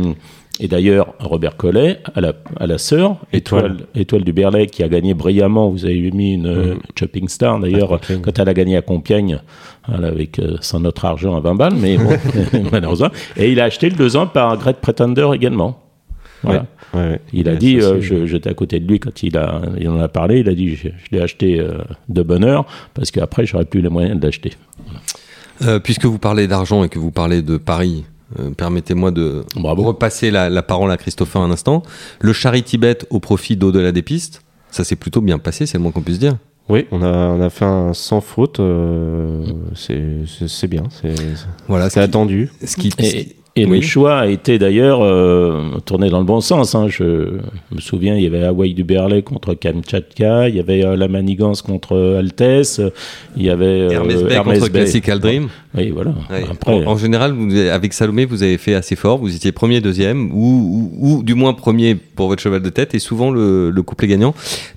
et 0.59 0.67
d'ailleurs, 0.67 1.13
Robert 1.19 1.55
Collet 1.57 1.99
a 2.15 2.21
la, 2.21 2.33
la 2.59 2.77
sœur, 2.77 3.17
Étoile. 3.33 3.65
Étoile, 3.73 3.77
Étoile 3.95 4.23
du 4.23 4.33
Berlay, 4.33 4.67
qui 4.67 4.83
a 4.83 4.89
gagné 4.89 5.13
brillamment. 5.13 5.69
Vous 5.69 5.85
avez 5.85 6.11
mis 6.11 6.33
une 6.33 6.47
euh, 6.47 6.73
Mhm. 6.73 6.79
Chopping 6.99 7.27
Star, 7.29 7.59
d'ailleurs, 7.59 7.93
À 7.93 7.97
Compiègne. 7.99 8.21
quand 8.21 8.39
elle 8.39 8.49
a 8.49 8.53
gagné 8.53 8.77
à 8.77 8.81
Compiègne, 8.81 9.39
avec 9.87 10.39
euh, 10.39 10.57
sans 10.61 10.79
notre 10.79 11.05
argent 11.05 11.35
à 11.35 11.39
20 11.39 11.55
balles, 11.55 11.75
mais 11.75 11.97
bon, 11.97 12.11
malheureusement. 12.71 13.09
Et 13.37 13.51
il 13.51 13.59
a 13.59 13.65
acheté 13.65 13.89
le 13.89 13.95
deux 13.95 14.15
ans 14.17 14.27
par 14.27 14.57
Great 14.57 14.77
Pretender 14.77 15.29
également. 15.33 15.79
Voilà. 16.43 16.65
Ouais, 16.93 16.99
ouais. 17.01 17.21
Il 17.33 17.49
a 17.49 17.55
dit, 17.55 17.79
euh, 17.81 17.99
j'étais 18.25 18.49
à 18.49 18.53
côté 18.53 18.79
de 18.79 18.87
lui 18.87 18.99
quand 18.99 19.23
il, 19.23 19.37
a, 19.37 19.61
il 19.79 19.87
en 19.89 19.99
a 19.99 20.07
parlé, 20.07 20.39
il 20.39 20.49
a 20.49 20.55
dit, 20.55 20.75
je, 20.75 20.87
je 20.87 20.93
l'ai 21.11 21.21
acheté 21.21 21.59
euh, 21.59 21.79
de 22.07 22.21
bonne 22.23 22.43
heure, 22.45 22.65
parce 22.93 23.11
qu'après, 23.11 23.45
j'aurais 23.45 23.65
plus 23.65 23.81
les 23.81 23.89
moyens 23.89 24.19
de 24.19 24.25
l'acheter. 24.25 24.53
Euh, 25.61 25.79
puisque 25.79 26.05
vous 26.05 26.17
parlez 26.19 26.47
d'argent 26.47 26.83
et 26.85 26.89
que 26.89 26.97
vous 26.99 27.11
parlez 27.11 27.41
de 27.41 27.57
Paris, 27.57 28.05
euh, 28.39 28.51
permettez-moi 28.51 29.11
de 29.11 29.43
Bravo. 29.55 29.83
repasser 29.83 30.29
la, 30.31 30.49
la 30.49 30.61
parole 30.61 30.91
à 30.91 30.97
Christopher 30.97 31.41
un 31.41 31.51
instant. 31.51 31.83
Le 32.19 32.33
Charity 32.33 32.77
Bet 32.77 32.99
au 33.09 33.19
profit 33.19 33.55
d'au-delà 33.55 33.91
des 33.91 34.01
pistes, 34.01 34.41
ça 34.71 34.83
s'est 34.83 34.95
plutôt 34.95 35.21
bien 35.21 35.39
passé, 35.39 35.65
c'est 35.65 35.77
le 35.77 35.83
moins 35.83 35.91
qu'on 35.91 36.01
puisse 36.01 36.19
dire. 36.19 36.37
Oui, 36.69 36.85
on 36.91 37.01
a, 37.01 37.07
on 37.07 37.41
a 37.41 37.49
fait 37.49 37.65
un 37.65 37.93
sans 37.95 38.21
faute. 38.21 38.59
euh, 38.59 39.43
c'est- 39.73 40.25
c'est 40.27 40.47
c'est 40.47 40.67
bien. 40.67 40.83
C'est 41.01 41.15
Voilà, 41.67 41.89
c'est 41.89 41.99
attendu. 42.01 42.51
ce 42.63 42.75
qui, 42.75 42.91
Et, 42.99 43.35
et 43.55 43.65
Oui. 43.65 43.77
le 43.77 43.81
choix 43.81 44.19
a 44.19 44.27
été 44.27 44.57
d'ailleurs 44.59 44.99
euh, 45.01 45.77
tourné 45.85 46.09
dans 46.09 46.19
le 46.19 46.25
bon 46.25 46.39
sens. 46.41 46.75
hein. 46.75 46.87
Je 46.87 47.03
me 47.03 47.79
souviens, 47.79 48.15
il 48.15 48.23
y 48.23 48.27
avait 48.27 48.43
Hawaii 48.45 48.73
du 48.73 48.83
Berlay 48.83 49.21
contre 49.21 49.53
Kamchatka, 49.53 50.47
il 50.49 50.55
y 50.55 50.59
avait 50.59 50.85
euh, 50.85 50.95
la 50.95 51.07
Manigance 51.07 51.61
contre 51.61 52.15
Altesse, 52.19 52.79
il 53.35 53.43
y 53.43 53.49
avait 53.49 53.65
euh, 53.65 53.89
Hermès 53.91 54.23
Bay 54.23 54.33
Hermès 54.33 54.59
contre 54.59 54.71
Bay. 54.71 54.79
Classical 54.81 55.19
Dream. 55.19 55.47
Oui, 55.77 55.89
voilà. 55.91 56.11
Ouais. 56.31 56.43
Après, 56.49 56.73
en, 56.85 56.91
en 56.91 56.97
général, 56.97 57.31
vous, 57.33 57.55
avec 57.55 57.93
Salomé, 57.93 58.25
vous 58.25 58.41
avez 58.43 58.57
fait 58.57 58.73
assez 58.73 58.95
fort. 58.95 59.17
Vous 59.19 59.35
étiez 59.35 59.51
premier, 59.51 59.81
deuxième, 59.81 60.31
ou, 60.31 60.91
ou, 60.97 61.17
ou 61.19 61.23
du 61.23 61.35
moins 61.35 61.53
premier 61.53 61.93
pour 61.95 62.27
votre 62.27 62.41
cheval 62.41 62.61
de 62.61 62.69
tête, 62.69 62.95
et 62.95 62.99
souvent 62.99 63.29
le, 63.29 63.69
le 63.69 63.81
couplet 63.83 64.07
gagnant. 64.07 64.33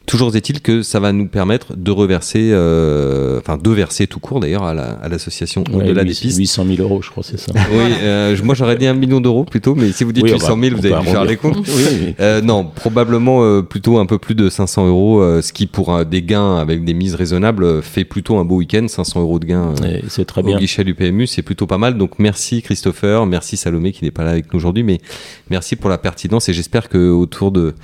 Toujours 0.06 0.34
est-il 0.36 0.60
que 0.60 0.82
ça 0.82 1.00
va 1.00 1.12
nous 1.12 1.28
permettre 1.28 1.74
de 1.76 1.90
reverser, 1.90 2.50
euh, 2.52 3.38
enfin 3.38 3.56
de 3.56 3.70
verser 3.70 4.06
tout 4.06 4.20
court 4.20 4.40
d'ailleurs 4.40 4.64
à 4.64 4.74
la- 4.74 4.90
à 5.02 5.08
l'association 5.08 5.64
ouais, 5.72 5.76
au-delà 5.84 6.02
des 6.04 6.10
800 6.10 6.20
pistes. 6.22 6.38
800 6.38 6.64
000 6.76 6.82
euros, 6.82 7.00
je 7.02 7.10
crois, 7.10 7.22
c'est 7.22 7.38
ça. 7.38 7.52
Oui, 7.72 7.84
euh, 8.02 8.36
moi 8.42 8.54
j'aurais 8.62 8.76
dit 8.76 8.86
un 8.86 8.94
million 8.94 9.20
d'euros 9.20 9.44
plutôt, 9.44 9.74
mais 9.74 9.92
si 9.92 10.04
vous 10.04 10.12
dites 10.12 10.24
Oui, 10.24 10.30
800 10.32 10.46
000, 10.46 10.76
on 10.76 10.80
va- 10.80 10.98
vous 11.00 11.04
dû 11.04 11.10
faire 11.10 11.24
les 11.24 11.36
comptes. 11.38 11.56
oui, 11.66 11.84
oui. 12.06 12.14
Euh, 12.20 12.40
non, 12.40 12.64
probablement 12.64 13.42
euh, 13.42 13.62
plutôt 13.62 13.98
un 13.98 14.06
peu 14.06 14.18
plus 14.18 14.34
de 14.34 14.48
500 14.48 14.86
euros, 14.88 15.20
euh, 15.20 15.42
ce 15.42 15.52
qui 15.52 15.66
pour 15.66 16.04
des 16.04 16.22
gains 16.22 16.56
avec 16.56 16.84
des 16.84 16.94
mises 16.94 17.14
raisonnables 17.14 17.82
fait 17.82 18.04
plutôt 18.04 18.36
un 18.38 18.44
beau 18.44 18.56
week-end. 18.56 18.86
500 18.88 19.20
euros 19.20 19.38
de 19.38 19.46
gains 19.46 19.74
C'est 20.08 20.24
très 20.24 20.40
au 20.42 20.44
bien. 20.44 20.58
guichet 20.58 20.84
du 20.84 20.94
PMU, 20.94 21.26
c'est 21.26 21.42
plutôt 21.42 21.66
pas 21.66 21.78
mal. 21.78 21.96
Donc 21.98 22.18
merci 22.18 22.62
Christopher, 22.62 23.26
merci 23.26 23.56
Salomé 23.56 23.92
qui 23.92 24.04
n'est 24.04 24.10
pas 24.10 24.24
là 24.24 24.30
avec 24.30 24.52
nous 24.52 24.58
aujourd'hui, 24.58 24.82
mais 24.82 24.98
merci 25.50 25.76
pour 25.76 25.90
la 25.90 25.98
pertinence 25.98 26.48
et 26.48 26.52
j'espère 26.52 26.88
que 26.88 27.10
autour 27.10 27.50
de 27.52 27.74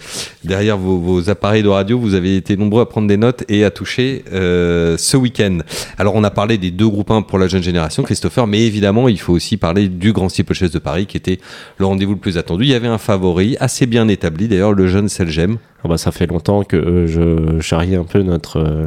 derrière 0.44 0.76
vos, 0.78 0.98
vos 0.98 1.30
appareils 1.30 1.62
de 1.62 1.68
radio, 1.68 1.98
vous 1.98 2.14
avez 2.14 2.36
été 2.36 2.56
nombreux 2.56 2.82
à 2.82 2.86
prendre 2.86 3.08
des 3.08 3.16
notes 3.16 3.44
et 3.48 3.64
à 3.64 3.70
toucher 3.70 4.24
euh, 4.32 4.96
ce 4.98 5.16
week-end. 5.16 5.58
Alors 5.98 6.14
on 6.14 6.24
a 6.24 6.30
parlé 6.30 6.58
des 6.58 6.70
deux 6.70 6.88
groupes 6.88 7.10
1 7.10 7.22
pour 7.22 7.38
la 7.38 7.48
jeune 7.48 7.62
génération, 7.62 8.02
Christopher, 8.02 8.46
mais 8.46 8.60
évidemment 8.62 9.08
il 9.08 9.18
faut 9.18 9.32
aussi 9.32 9.56
parler 9.56 9.88
du 9.88 10.12
Grand 10.12 10.28
De 10.70 10.78
Paris 10.78 11.06
qui 11.06 11.16
était 11.16 11.38
le 11.78 11.86
rendez-vous 11.86 12.12
le 12.12 12.18
plus 12.18 12.38
attendu. 12.38 12.64
Il 12.64 12.70
y 12.70 12.74
avait 12.74 12.88
un 12.88 12.98
favori 12.98 13.56
assez 13.60 13.86
bien 13.86 14.08
établi, 14.08 14.48
d'ailleurs 14.48 14.72
le 14.72 14.86
jeune 14.86 15.08
Selgem. 15.08 15.58
Ah 15.84 15.88
bah, 15.88 15.98
ça 15.98 16.10
fait 16.12 16.26
longtemps 16.26 16.64
que 16.64 16.76
euh, 16.76 17.06
je 17.06 17.60
charriais 17.60 17.96
un 17.96 18.04
peu 18.04 18.22
notre, 18.22 18.58
euh, 18.58 18.86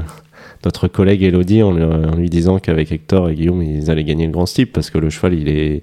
notre 0.66 0.88
collègue 0.88 1.24
Elodie 1.24 1.64
en, 1.64 1.72
lui- 2.14 2.30
disant 2.30 2.60
qu'avec 2.60 2.92
Hector 2.92 3.30
et 3.30 3.36
Guillaume, 3.36 3.62
ils 3.64 3.90
allaient 3.90 4.04
gagner 4.04 4.26
le 4.26 4.32
grand 4.32 4.46
steep 4.46 4.74
parce 4.74 4.90
que 4.90 4.98
le 4.98 5.10
cheval, 5.10 5.34
il, 5.34 5.50
est, 5.50 5.82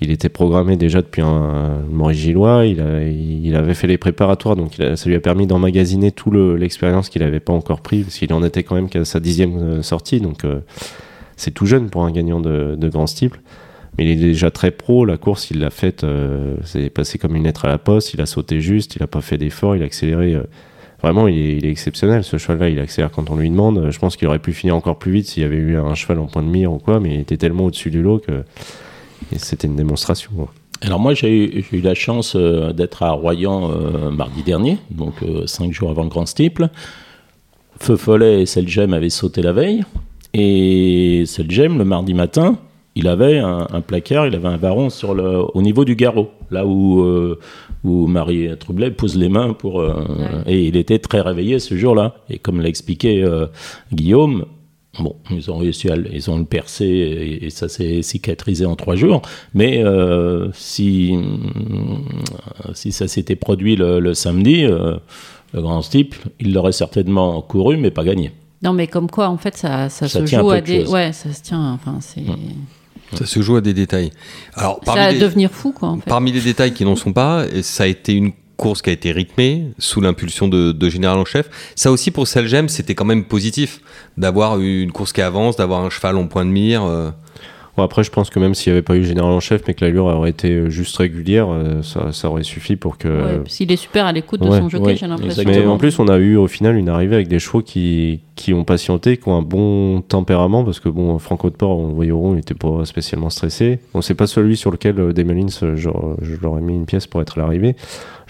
il 0.00 0.10
était 0.10 0.28
programmé 0.30 0.76
déjà 0.76 1.02
depuis 1.02 1.20
un 1.22 1.82
Maurice 1.90 2.18
Gillois. 2.18 2.64
Il, 2.66 2.80
a- 2.80 3.02
il 3.06 3.54
avait 3.54 3.74
fait 3.74 3.86
les 3.86 3.98
préparatoires, 3.98 4.56
donc 4.56 4.78
il 4.78 4.84
a- 4.84 4.96
ça 4.96 5.08
lui 5.08 5.14
a 5.16 5.20
permis 5.20 5.46
d'emmagasiner 5.46 6.10
tout 6.10 6.30
le- 6.30 6.56
l'expérience 6.56 7.08
qu'il 7.10 7.22
n'avait 7.22 7.38
pas 7.40 7.52
encore 7.52 7.82
pris 7.82 8.02
parce 8.02 8.16
qu'il 8.16 8.32
en 8.32 8.42
était 8.42 8.62
quand 8.62 8.74
même 8.74 8.88
qu'à 8.88 9.04
sa 9.04 9.20
dixième 9.20 9.58
euh, 9.58 9.82
sortie. 9.82 10.20
Donc 10.20 10.44
c'est 11.36 11.52
tout 11.52 11.66
jeune 11.66 11.88
pour 11.90 12.04
un 12.04 12.10
gagnant 12.10 12.40
de, 12.40 12.76
de 12.76 12.88
grand 12.88 13.06
steeple. 13.06 13.40
Mais 14.00 14.06
il 14.06 14.12
est 14.12 14.16
déjà 14.16 14.50
très 14.50 14.70
pro. 14.70 15.04
La 15.04 15.18
course, 15.18 15.50
il 15.50 15.58
l'a 15.60 15.68
faite. 15.68 16.04
euh, 16.04 16.56
c'est 16.64 16.88
passé 16.88 17.18
comme 17.18 17.36
une 17.36 17.44
lettre 17.44 17.66
à 17.66 17.68
la 17.68 17.76
poste. 17.76 18.14
Il 18.14 18.22
a 18.22 18.26
sauté 18.26 18.62
juste. 18.62 18.96
Il 18.96 19.02
n'a 19.02 19.06
pas 19.06 19.20
fait 19.20 19.36
d'effort. 19.36 19.76
Il 19.76 19.82
a 19.82 19.84
accéléré. 19.84 20.34
euh, 20.34 20.44
vraiment, 21.02 21.28
il 21.28 21.66
est, 21.66 21.70
exceptionnel. 21.70 22.24
Ce 22.24 22.38
cheval-là, 22.38 22.70
il 22.70 22.78
accélère 22.78 23.10
quand 23.10 23.28
on 23.28 23.36
lui 23.36 23.50
demande. 23.50 23.76
Euh, 23.76 23.90
Je 23.90 23.98
pense 23.98 24.16
qu'il 24.16 24.26
aurait 24.26 24.38
pu 24.38 24.54
finir 24.54 24.74
encore 24.74 24.98
plus 24.98 25.12
vite 25.12 25.26
s'il 25.26 25.42
y 25.42 25.46
avait 25.46 25.58
eu 25.58 25.76
un 25.76 25.94
cheval 25.94 26.18
en 26.18 26.28
point 26.28 26.42
de 26.42 26.48
mire 26.48 26.72
ou 26.72 26.78
quoi. 26.78 26.98
Mais 26.98 27.14
il 27.16 27.20
était 27.20 27.36
tellement 27.36 27.66
au-dessus 27.66 27.90
du 27.90 28.00
lot 28.00 28.20
que 28.20 28.42
c'était 29.36 29.66
une 29.68 29.76
démonstration. 29.76 30.30
Alors 30.80 30.98
moi, 30.98 31.12
j'ai 31.12 31.58
eu, 31.70 31.80
la 31.82 31.92
chance 31.94 32.34
d'être 32.36 33.02
à 33.02 33.10
Royan 33.10 33.68
mardi 34.10 34.42
dernier, 34.42 34.78
donc 34.90 35.16
cinq 35.44 35.72
jours 35.74 35.90
avant 35.90 36.04
le 36.04 36.08
Grand 36.08 36.24
Steeple. 36.24 36.70
Feu 37.78 37.96
Follet 37.96 38.40
et 38.40 38.46
Selgem 38.46 38.94
avaient 38.94 39.10
sauté 39.10 39.42
la 39.42 39.52
veille. 39.52 39.84
Et 40.32 41.24
Selgem, 41.26 41.76
le 41.76 41.84
mardi 41.84 42.14
matin, 42.14 42.56
il 43.00 43.08
avait 43.08 43.38
un, 43.38 43.66
un 43.72 43.80
placard, 43.80 44.26
il 44.26 44.34
avait 44.34 44.48
un 44.56 44.58
baron 44.58 44.90
sur 44.90 45.14
le, 45.14 45.28
au 45.56 45.62
niveau 45.62 45.84
du 45.84 45.94
garrot, 45.96 46.30
là 46.50 46.64
où, 46.66 47.02
euh, 47.02 47.38
où 47.84 48.06
Marie 48.06 48.48
Troublet 48.58 48.90
pose 48.90 49.16
les 49.16 49.28
mains 49.28 49.52
pour... 49.54 49.80
euh, 49.80 50.04
Et 50.46 50.58
il 50.68 50.76
était 50.76 50.98
très 50.98 51.20
réveillé 51.20 51.58
ce 51.60 51.74
jour-là. 51.76 52.14
Et 52.28 52.38
comme 52.38 52.60
l'a 52.60 52.68
expliqué 52.68 53.22
euh, 53.22 53.46
Guillaume, 53.92 54.44
Bon, 54.98 55.14
ils 55.30 55.48
ont 55.52 55.58
réussi 55.58 55.88
à 55.88 55.94
le- 55.94 56.12
ils 56.12 56.28
ont 56.32 56.36
le 56.36 56.44
percé 56.44 56.84
et, 56.84 57.46
et 57.46 57.50
ça 57.50 57.68
s'est 57.68 58.02
cicatrisé 58.02 58.66
en 58.66 58.74
trois 58.74 58.96
jours. 58.96 59.22
Mais 59.54 59.84
si, 60.52 61.14
si 62.74 62.90
ça 62.90 63.06
s'était 63.06 63.36
produit 63.36 63.76
le, 63.76 64.00
le 64.00 64.14
samedi, 64.14 64.62
le 64.64 64.98
grand 65.62 65.82
steeple, 65.82 66.18
il 66.40 66.52
l'aurait 66.52 66.72
certainement 66.72 67.40
couru, 67.40 67.76
mais 67.76 67.92
pas 67.92 68.02
gagné. 68.04 68.32
Non, 68.62 68.72
mais 68.72 68.88
comme 68.88 69.08
quoi, 69.08 69.28
en 69.28 69.36
fait, 69.38 69.56
ça, 69.56 69.88
ça, 69.88 70.08
Ça 70.08 70.26
se 70.26 70.36
joue 70.36 70.50
à 70.50 70.60
de 70.60 70.66
des. 70.66 70.80
choses. 70.80 70.92
Ouais, 70.92 71.12
ça 71.12 71.32
se 71.32 71.40
tient. 71.40 71.72
Enfin, 71.72 71.98
c'est. 72.00 72.22
Ça 73.16 73.26
se 73.26 73.42
joue 73.42 73.56
à 73.56 73.60
des 73.60 73.74
détails. 73.74 74.10
Alors, 74.54 74.76
Ça 74.80 74.84
parmi 74.86 75.00
va 75.00 75.12
les- 75.12 75.18
devenir 75.18 75.50
fou, 75.50 75.72
quoi, 75.72 75.88
en 75.90 75.96
fait. 75.96 76.08
Parmi 76.08 76.32
les 76.32 76.40
détails 76.40 76.72
qui 76.72 76.84
n'en 76.84 76.96
sont 76.96 77.12
pas, 77.12 77.44
et 77.52 77.62
ça 77.62 77.84
a 77.84 77.86
été 77.86 78.12
une 78.12 78.32
course 78.56 78.82
qui 78.82 78.90
a 78.90 78.92
été 78.92 79.10
rythmée 79.12 79.68
sous 79.78 80.00
l'impulsion 80.00 80.46
de, 80.46 80.72
de 80.72 80.88
Général 80.90 81.18
en 81.18 81.24
chef. 81.24 81.48
Ça 81.74 81.90
aussi 81.90 82.10
pour 82.10 82.28
Selgem, 82.28 82.68
c'était 82.68 82.94
quand 82.94 83.06
même 83.06 83.24
positif 83.24 83.80
d'avoir 84.18 84.60
une 84.60 84.92
course 84.92 85.12
qui 85.12 85.22
avance, 85.22 85.56
d'avoir 85.56 85.82
un 85.84 85.90
cheval 85.90 86.16
en 86.16 86.26
point 86.26 86.44
de 86.44 86.50
mire. 86.50 86.84
euh. 86.84 87.10
Bon, 87.80 87.86
après, 87.86 88.04
je 88.04 88.10
pense 88.10 88.28
que 88.28 88.38
même 88.38 88.54
s'il 88.54 88.70
n'y 88.70 88.74
avait 88.74 88.82
pas 88.82 88.94
eu 88.94 89.04
général 89.04 89.32
en 89.32 89.40
chef, 89.40 89.62
mais 89.66 89.72
que 89.72 89.82
l'allure 89.82 90.04
aurait 90.04 90.28
été 90.28 90.70
juste 90.70 90.94
régulière, 90.98 91.48
euh, 91.48 91.80
ça, 91.80 92.12
ça 92.12 92.28
aurait 92.28 92.42
suffi 92.42 92.76
pour 92.76 92.98
que. 92.98 93.08
Ouais, 93.08 93.38
parce 93.38 93.58
est 93.58 93.76
super 93.76 94.04
à 94.04 94.12
l'écoute 94.12 94.42
de 94.42 94.48
ouais, 94.50 94.58
son 94.58 94.68
jockey, 94.68 94.84
ouais, 94.84 94.96
j'ai 94.96 95.06
l'impression. 95.06 95.42
Mais 95.46 95.64
en 95.64 95.78
plus, 95.78 95.98
on 95.98 96.06
a 96.08 96.18
eu 96.18 96.36
au 96.36 96.46
final 96.46 96.76
une 96.76 96.90
arrivée 96.90 97.14
avec 97.14 97.28
des 97.28 97.38
chevaux 97.38 97.62
qui, 97.62 98.20
qui 98.36 98.52
ont 98.52 98.64
patienté, 98.64 99.16
qui 99.16 99.28
ont 99.30 99.36
un 99.38 99.42
bon 99.42 100.02
tempérament, 100.02 100.62
parce 100.62 100.78
que 100.78 100.90
bon, 100.90 101.18
Franco 101.18 101.48
de 101.48 101.54
Port, 101.54 101.78
on 101.78 101.88
le 101.88 101.94
voyait 101.94 102.10
au 102.10 102.18
rond, 102.18 102.32
il 102.32 102.36
n'était 102.36 102.52
pas 102.52 102.84
spécialement 102.84 103.30
stressé. 103.30 103.78
Bon, 103.94 104.02
c'est 104.02 104.14
pas 104.14 104.26
celui 104.26 104.58
sur 104.58 104.70
lequel 104.70 105.00
euh, 105.00 105.12
Demelins, 105.14 105.46
euh, 105.62 105.76
genre, 105.76 106.16
je 106.20 106.36
leur 106.42 106.58
ai 106.58 106.60
mis 106.60 106.74
une 106.74 106.84
pièce 106.84 107.06
pour 107.06 107.22
être 107.22 107.38
à 107.38 107.40
l'arrivée. 107.40 107.76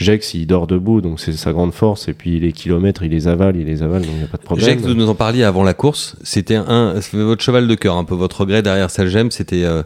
Jex, 0.00 0.34
il 0.34 0.46
dort 0.46 0.66
debout, 0.66 1.00
donc 1.00 1.20
c'est 1.20 1.32
sa 1.32 1.52
grande 1.52 1.72
force, 1.72 2.08
et 2.08 2.14
puis 2.14 2.40
les 2.40 2.52
kilomètres, 2.52 3.02
il 3.02 3.10
les 3.10 3.28
avale, 3.28 3.56
il 3.56 3.66
les 3.66 3.82
avale, 3.82 4.02
donc 4.02 4.10
il 4.12 4.18
n'y 4.18 4.24
a 4.24 4.28
pas 4.28 4.38
de 4.38 4.42
problème. 4.42 4.66
Jacques, 4.66 4.80
vous 4.80 4.94
nous 4.94 5.08
en 5.08 5.14
parliez 5.14 5.44
avant 5.44 5.62
la 5.62 5.74
course. 5.74 6.16
C'était 6.22 6.56
un, 6.56 6.94
votre 7.12 7.42
cheval 7.42 7.68
de 7.68 7.74
cœur, 7.74 7.96
un 7.96 8.04
peu 8.04 8.14
votre 8.14 8.40
regret 8.40 8.62
derrière 8.62 8.90
Selgem, 8.90 9.30
c'était, 9.30 9.64
euh, 9.64 9.82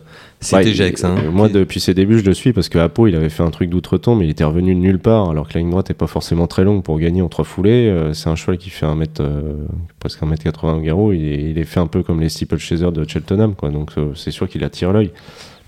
Ouais, 0.52 0.72
Jex. 0.72 1.04
Hein. 1.04 1.16
euh, 1.24 1.30
Moi, 1.30 1.48
depuis 1.48 1.80
ses 1.80 1.94
débuts, 1.94 2.18
je 2.18 2.24
le 2.24 2.34
suis 2.34 2.52
parce 2.52 2.68
que 2.68 2.78
Apo, 2.78 3.06
il 3.06 3.14
avait 3.14 3.28
fait 3.28 3.42
un 3.42 3.50
truc 3.50 3.70
d'outre-tombe, 3.70 4.18
mais 4.18 4.26
il 4.26 4.30
était 4.30 4.44
revenu 4.44 4.74
de 4.74 4.80
nulle 4.80 4.98
part, 4.98 5.30
alors 5.30 5.48
que 5.48 5.54
la 5.54 5.60
ligne 5.60 5.70
droite 5.70 5.88
n'est 5.88 5.94
pas 5.94 6.06
forcément 6.06 6.46
très 6.46 6.64
longue 6.64 6.82
pour 6.82 6.98
gagner 6.98 7.22
en 7.22 7.28
trois 7.28 7.44
foulées. 7.44 7.88
Euh, 7.88 8.12
c'est 8.12 8.28
un 8.28 8.36
cheval 8.36 8.58
qui 8.58 8.70
fait 8.70 8.86
un 8.86 8.94
mètre, 8.94 9.22
euh, 9.22 9.54
presque 10.00 10.22
un 10.22 10.26
mètre 10.26 10.42
80 10.44 10.74
au 10.74 10.80
garrot. 10.80 11.12
Il 11.12 11.24
est, 11.26 11.50
il 11.50 11.58
est 11.58 11.64
fait 11.64 11.80
un 11.80 11.86
peu 11.86 12.02
comme 12.02 12.20
les 12.20 12.28
steeplechasers 12.28 12.92
de 12.92 13.08
Cheltenham, 13.08 13.54
quoi. 13.54 13.70
Donc, 13.70 13.92
euh, 13.96 14.12
c'est 14.14 14.30
sûr 14.30 14.48
qu'il 14.48 14.64
attire 14.64 14.92
l'œil. 14.92 15.10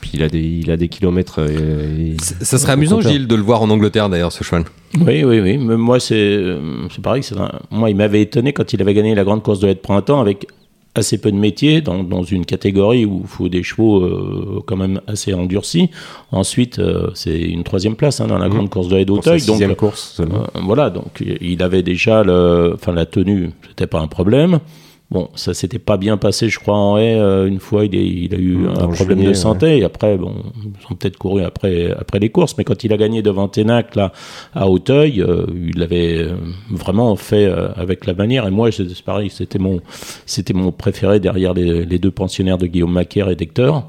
Puis 0.01 0.11
il 0.15 0.23
a 0.23 0.29
des, 0.29 0.41
il 0.41 0.71
a 0.71 0.77
des 0.77 0.89
kilomètres. 0.89 1.37
euh, 1.41 2.15
Ça 2.19 2.59
serait 2.59 2.73
amusant, 2.73 2.97
compteur. 2.97 3.13
Gilles, 3.13 3.27
de 3.27 3.35
le 3.35 3.43
voir 3.43 3.63
en 3.63 3.71
Angleterre 3.71 4.09
d'ailleurs, 4.09 4.33
ce 4.33 4.45
cheval. 4.45 4.65
Oui, 5.01 5.25
oui, 5.25 5.41
oui. 5.41 5.59
Mais 5.59 5.77
moi, 5.77 5.99
c'est 6.01 6.15
euh, 6.17 6.87
c'est 6.95 7.03
pareil. 7.03 7.23
un- 7.39 7.51
Moi, 7.71 7.91
il 7.91 7.97
m'avait 7.97 8.23
étonné 8.23 8.53
quand 8.53 8.73
il 8.73 8.81
avait 8.83 8.95
gagné 8.95 9.15
la 9.15 9.25
grande 9.25 9.43
course 9.43 9.59
de 9.61 9.67
l'aide 9.67 9.81
printemps 9.81 10.21
avec 10.21 10.47
assez 10.95 11.19
peu 11.19 11.31
de 11.31 11.37
métiers 11.37 11.83
dans, 11.83 12.03
dans 12.05 12.23
une 12.23 12.47
catégorie 12.47 13.05
où 13.05 13.21
il 13.25 13.29
faut 13.29 13.49
des 13.51 13.63
chevaux 13.63 14.01
euh, 14.03 14.63
quand 14.67 14.77
même 14.77 15.01
assez 15.07 15.35
endurcis. 15.35 15.91
Ensuite, 16.33 16.79
euh, 16.79 17.09
c'est 17.15 17.39
une 17.39 17.65
troisième 17.65 17.97
place 17.97 18.21
hein, 18.21 18.27
dans 18.29 18.39
la 18.39 18.49
Mhm. 18.49 18.55
grande 18.55 18.71
course 18.71 18.89
de 18.89 18.97
l'aide 18.97 19.09
d'Auteuil. 19.09 19.41
Donc, 19.41 19.57
sixième 19.57 19.75
course. 19.77 20.21
Euh, 20.21 20.25
voilà, 20.63 20.89
donc 20.89 21.23
il 21.41 21.63
avait 21.63 21.83
déjà 21.83 22.23
le, 22.23 22.73
enfin 22.75 22.93
la 22.93 23.05
tenue, 23.05 23.51
c'était 23.69 23.87
pas 23.87 24.01
un 24.01 24.07
problème. 24.09 24.59
Bon, 25.09 25.29
ça 25.37 25.55
s'était 25.55 25.79
pas 25.79 25.99
bien 25.99 26.17
passé, 26.17 26.49
je 26.49 26.59
crois, 26.59 26.75
en 26.77 26.99
haie. 26.99 27.15
euh, 27.15 27.47
une 27.47 27.61
fois, 27.61 27.85
il, 27.85 27.95
est- 27.95 28.05
il 28.09 28.35
a 28.35 28.39
eu 28.39 28.67
un 28.67 28.89
problème 28.89 29.19
juillet, 29.19 29.29
de 29.29 29.35
santé. 29.35 29.79
Et 29.79 29.85
après, 29.85 30.17
bon, 30.19 30.35
ils 30.65 30.93
ont 30.93 30.97
peut-être 30.97 31.17
couru 31.17 31.45
après, 31.45 31.93
après 31.93 32.19
les 32.19 32.31
courses. 32.31 32.57
Mais 32.59 32.65
quand 32.65 32.83
il 32.83 32.93
a 32.93 32.97
gagné 32.97 33.23
devant 33.23 33.47
Ténac, 33.47 33.95
là, 33.95 34.11
à 34.53 34.69
Hauteuil, 34.69 35.23
euh, 35.23 35.47
il 35.55 35.79
l'avait 35.79 36.19
euh, 36.25 36.35
vraiment 36.71 37.15
fait 37.15 37.45
euh, 37.47 37.69
avec 37.77 38.05
la 38.05 38.15
manière. 38.15 38.49
Et 38.49 38.51
moi, 38.51 38.73
c'est 38.73 39.01
pareil, 39.03 39.31
c'était 39.31 39.61
mon, 39.61 39.81
c'était 40.27 40.55
mon 40.55 40.73
préféré 40.73 41.21
derrière 41.21 41.55
les, 41.55 41.85
les 41.87 41.99
deux 42.01 42.11
pensionnaires 42.11 42.59
de 42.59 42.67
Guillaume 42.67 42.93
Macaire 42.93 43.29
et 43.31 43.37
d'Hector. 43.37 43.89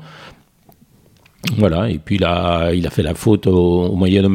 Voilà, 1.58 1.90
et 1.90 1.98
puis 1.98 2.16
il 2.18 2.26
a, 2.26 2.74
il 2.74 2.86
a 2.86 2.90
fait 2.92 3.04
la 3.04 3.16
faute 3.16 3.48
au, 3.48 3.86
au 3.86 3.96
moyen 3.96 4.22
de. 4.22 4.30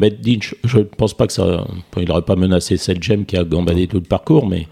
Je 0.65 0.79
ne 0.79 0.83
pense 0.83 1.15
pas 1.15 1.27
que 1.29 1.33
ça. 1.33 1.65
Il 1.97 2.09
n'aurait 2.09 2.23
pas 2.23 2.37
menacé 2.37 2.77
cette 2.77 3.03
gemme 3.03 3.25
qui 3.25 3.37
a 3.37 3.45
gambadé 3.45 3.87
tout 3.87 3.99
le 3.99 4.03
parcours, 4.03 4.49
mais. 4.49 4.67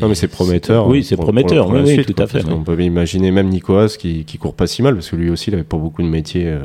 Non, 0.00 0.08
mais 0.08 0.14
c'est 0.14 0.28
prometteur. 0.28 0.86
Oui, 0.88 1.04
c'est 1.04 1.16
prometteur, 1.16 1.66
pour 1.66 1.74
oui, 1.74 1.82
oui, 1.84 1.92
suite, 1.94 2.06
tout 2.08 2.14
quoi, 2.14 2.24
à 2.24 2.26
fait, 2.26 2.42
qu'on 2.42 2.62
peut 2.62 2.80
imaginer 2.82 3.30
même 3.30 3.48
Nicolas 3.48 3.88
qui, 3.88 4.24
qui 4.24 4.38
court 4.38 4.54
pas 4.54 4.66
si 4.66 4.82
mal, 4.82 4.94
parce 4.94 5.10
que 5.10 5.16
lui 5.16 5.30
aussi, 5.30 5.50
il 5.50 5.54
avait 5.54 5.62
pas 5.62 5.76
beaucoup 5.76 6.02
de 6.02 6.08
métiers. 6.08 6.46
euh, 6.46 6.60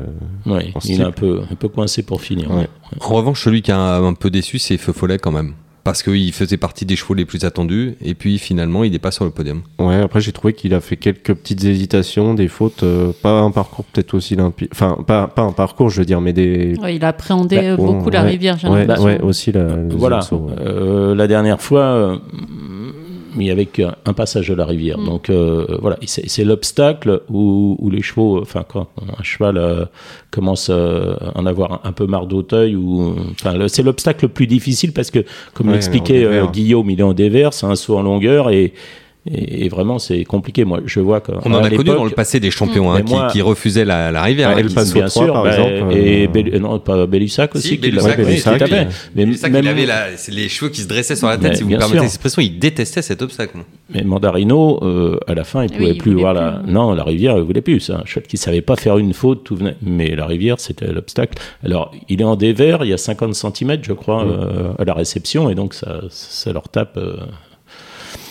il 0.84 1.00
est 1.00 1.04
un 1.04 1.12
peu, 1.12 1.42
un 1.50 1.54
peu 1.54 1.68
coincé 1.68 2.02
pour 2.02 2.20
finir. 2.20 2.50
Ouais. 2.50 2.56
ouais. 2.56 2.66
En 3.00 3.14
revanche, 3.14 3.42
celui 3.44 3.62
qui 3.62 3.70
a 3.72 3.78
un, 3.78 4.04
un 4.04 4.14
peu 4.14 4.30
déçu, 4.30 4.58
c'est 4.58 4.76
Feu 4.76 4.92
Follet 4.92 5.18
quand 5.18 5.32
même. 5.32 5.54
Parce 5.82 6.02
qu'il 6.02 6.32
faisait 6.32 6.56
partie 6.58 6.84
des 6.84 6.94
chevaux 6.96 7.14
les 7.14 7.24
plus 7.24 7.44
attendus, 7.44 7.94
et 8.04 8.14
puis 8.14 8.38
finalement, 8.38 8.84
il 8.84 8.92
n'est 8.92 8.98
pas 8.98 9.10
sur 9.10 9.24
le 9.24 9.30
podium. 9.30 9.62
Ouais, 9.78 9.96
après 9.96 10.20
j'ai 10.20 10.32
trouvé 10.32 10.52
qu'il 10.52 10.74
a 10.74 10.80
fait 10.80 10.96
quelques 10.96 11.32
petites 11.34 11.64
hésitations, 11.64 12.34
des 12.34 12.48
fautes, 12.48 12.82
euh, 12.82 13.12
pas 13.22 13.40
un 13.40 13.50
parcours 13.50 13.84
peut-être 13.86 14.12
aussi 14.14 14.36
limpide. 14.36 14.68
Enfin, 14.72 14.98
pas, 15.06 15.26
pas 15.26 15.42
un 15.42 15.52
parcours, 15.52 15.88
je 15.90 16.00
veux 16.00 16.04
dire, 16.06 16.20
mais 16.20 16.32
des. 16.32 16.74
Ouais, 16.82 16.96
il 16.96 17.04
a 17.04 17.08
appréhendé 17.08 17.56
Bah, 17.56 17.62
euh, 17.62 17.76
bon, 17.76 17.94
beaucoup 17.94 18.10
la 18.10 18.22
ouais, 18.22 18.30
rivière, 18.30 18.58
j'ai 18.58 18.68
ouais, 18.68 18.80
l'impression. 18.86 19.04
ouais, 19.06 19.20
aussi 19.22 19.52
la. 19.52 19.68
Voilà. 19.90 20.20
Euh, 20.60 21.14
la 21.14 21.26
dernière 21.26 21.60
fois, 21.62 22.20
il 23.36 23.46
y 23.46 23.50
avait 23.50 23.66
qu'un 23.66 24.12
passage 24.14 24.48
de 24.48 24.54
la 24.54 24.66
rivière. 24.66 24.98
Mm. 24.98 25.04
Donc 25.04 25.30
euh, 25.30 25.66
voilà, 25.80 25.96
c'est 26.06 26.28
c'est 26.28 26.44
l'obstacle 26.44 27.22
où, 27.28 27.76
où 27.78 27.90
les 27.90 28.02
chevaux, 28.02 28.40
enfin 28.40 28.64
quand 28.66 28.88
un 29.18 29.22
cheval 29.22 29.56
euh, 29.56 29.84
commence 30.30 30.68
euh, 30.70 31.14
à 31.34 31.38
en 31.38 31.46
avoir 31.46 31.72
un, 31.72 31.80
un 31.84 31.92
peu 31.92 32.06
marre 32.06 32.26
d'Auteuil, 32.26 32.76
ou 32.76 33.14
enfin 33.30 33.54
c'est 33.68 33.82
l'obstacle 33.82 34.26
le 34.26 34.28
plus 34.28 34.46
difficile 34.46 34.92
parce 34.92 35.10
que, 35.10 35.24
comme 35.54 35.68
Ouais, 35.68 35.74
l'expliquait 35.74 36.24
euh, 36.24 36.46
Guillaume, 36.46 36.90
il 36.90 37.00
est 37.00 37.04
en 37.04 37.12
dévers, 37.12 37.52
c'est 37.52 37.66
un 37.66 37.76
saut 37.76 37.96
en 37.96 38.02
longueur 38.02 38.50
et, 38.50 38.72
et, 39.26 39.66
et 39.66 39.68
vraiment 39.68 39.98
c'est 39.98 40.24
compliqué. 40.24 40.64
Moi, 40.64 40.80
je 40.86 41.00
vois 41.00 41.20
que 41.20 41.32
On 41.44 41.52
en 41.52 41.62
a 41.62 41.70
connu 41.70 41.84
dans 41.84 42.04
le 42.04 42.10
passé 42.10 42.40
des 42.40 42.50
champions 42.50 42.90
hein, 42.92 43.02
moi- 43.06 43.26
qui, 43.26 43.34
qui 43.34 43.42
refusaient 43.42 43.84
la, 43.84 44.10
la 44.10 44.22
rivière. 44.22 44.54
Ouais, 44.54 44.62
hein, 44.62 44.68
Paso 44.74 44.94
bien 44.94 45.06
3, 45.06 45.24
sûr, 45.24 45.32
par 45.34 45.44
bah, 45.44 45.50
exemple, 45.50 45.96
et 45.96 46.28
euh, 46.34 46.58
non 46.58 46.78
pas 46.78 46.96
aussi 47.54 47.68
Si, 47.68 47.80
oui, 47.82 47.90
ouais. 47.96 48.88
Mais 49.14 49.26
même- 49.26 49.34
qu'il 49.34 49.68
avait 49.68 49.86
la- 49.86 50.06
les 50.28 50.48
cheveux 50.48 50.70
qui 50.70 50.80
se 50.82 50.88
dressaient 50.88 51.16
sur 51.16 51.26
la 51.28 51.36
tête, 51.36 51.50
Mais 51.50 51.56
si 51.56 51.62
vous 51.62 51.68
me 51.68 51.70
bien 51.70 51.78
permettez 51.78 51.98
sûr. 51.98 52.02
l'expression, 52.04 52.42
il 52.42 52.58
détestait 52.58 53.02
cet 53.02 53.22
obstacle. 53.22 53.58
Mais 53.92 54.02
Mandarino, 54.02 54.80
euh, 54.82 55.18
à 55.26 55.34
la 55.34 55.44
fin, 55.44 55.64
il 55.64 55.70
pouvait 55.70 55.90
il 55.92 55.98
plus 55.98 56.14
voir 56.14 56.34
la. 56.34 56.62
Non, 56.66 56.94
la 56.94 57.04
rivière, 57.04 57.36
il 57.36 57.42
voulait 57.44 57.60
plus. 57.60 57.80
C'est 57.80 57.92
un 57.92 58.04
qui 58.28 58.36
savait 58.36 58.62
pas 58.62 58.76
faire 58.76 58.98
une 58.98 59.12
faute, 59.12 59.44
tout 59.44 59.56
venait. 59.56 59.76
Mais 59.82 60.14
la 60.14 60.26
rivière, 60.26 60.60
c'était 60.60 60.92
l'obstacle. 60.92 61.38
Alors, 61.64 61.92
il 62.08 62.20
est 62.20 62.24
en 62.24 62.36
dévers, 62.36 62.84
il 62.84 62.88
y 62.90 62.92
a 62.92 62.98
50 62.98 63.34
cm, 63.34 63.78
je 63.82 63.92
crois, 63.92 64.24
euh, 64.24 64.72
à 64.78 64.84
la 64.84 64.94
réception, 64.94 65.50
et 65.50 65.54
donc 65.54 65.74
ça, 65.74 66.00
ça 66.10 66.52
leur 66.52 66.68
tape 66.68 66.96
euh, 66.96 67.16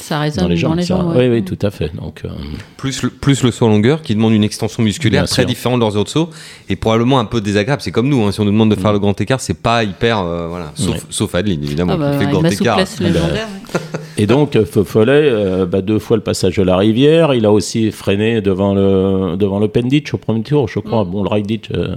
Ça 0.10 0.20
résonne 0.20 0.44
dans 0.46 0.50
les 0.50 0.58
jambes. 0.58 0.80
ça- 0.82 0.86
jambes, 0.88 1.12
Oui, 1.12 1.18
ouais. 1.18 1.30
oui, 1.30 1.44
tout 1.44 1.58
à 1.62 1.70
fait. 1.70 1.96
Donc, 1.96 2.22
euh, 2.26 2.30
Plus 2.78 3.04
le, 3.04 3.10
plus 3.12 3.44
le 3.44 3.52
saut 3.52 3.66
en 3.68 3.70
longueur 3.70 4.02
qui 4.02 4.16
demande 4.16 4.34
une 4.34 4.44
extension 4.44 4.82
musculaire 4.82 5.22
Bien 5.24 5.28
très 5.28 5.44
sûr. 5.44 5.46
différente 5.46 5.80
de 5.80 5.86
leurs 5.86 5.96
autres 5.98 6.10
sauts 6.10 6.30
et 6.68 6.76
probablement 6.76 7.20
un 7.20 7.26
peu 7.26 7.42
désagréable. 7.42 7.82
C'est 7.84 7.92
comme 7.92 8.10
nous, 8.10 8.24
hein, 8.24 8.32
si 8.32 8.40
on 8.40 8.46
nous 8.46 8.52
demande 8.52 8.72
de 8.72 8.80
faire 8.80 8.92
le 8.92 8.98
grand 9.00 9.20
écart, 9.22 9.40
c'est 9.40 9.54
pas 9.62 9.84
hyper. 9.84 10.20
euh, 10.20 10.48
voilà. 10.48 10.72
Sauf, 10.76 10.96
Ouais. 10.96 11.02
sauf 11.12 11.36
Adeline, 11.36 11.64
évidemment, 11.64 11.94
Ah 11.94 11.98
bah, 11.98 12.12
qui 12.14 12.18
fait 12.20 12.26
le 12.26 12.32
grand 12.32 12.46
écart. 12.50 12.80
Ah 12.80 13.04
bah. 13.14 13.80
Et 14.18 14.26
donc, 14.26 14.56
euh, 14.56 14.66
euh, 14.98 15.66
bah, 15.66 15.82
deux 15.82 16.00
fois 16.00 16.18
le 16.18 16.24
passage 16.24 16.58
de 16.58 16.64
la 16.64 16.76
rivière. 16.76 17.34
Il 17.36 17.46
a 17.46 17.52
aussi 17.52 17.92
freiné 17.92 18.42
devant 18.42 18.74
le, 18.74 19.38
devant 19.38 19.60
le 19.60 19.68
Penditch 19.68 20.14
au 20.14 20.18
premier 20.18 20.42
tour, 20.42 20.68
je 20.68 20.80
crois. 20.80 21.06
Mm. 21.06 21.10
Bon, 21.12 21.24
le 21.24 21.30
Ride 21.30 21.50
euh, 21.74 21.96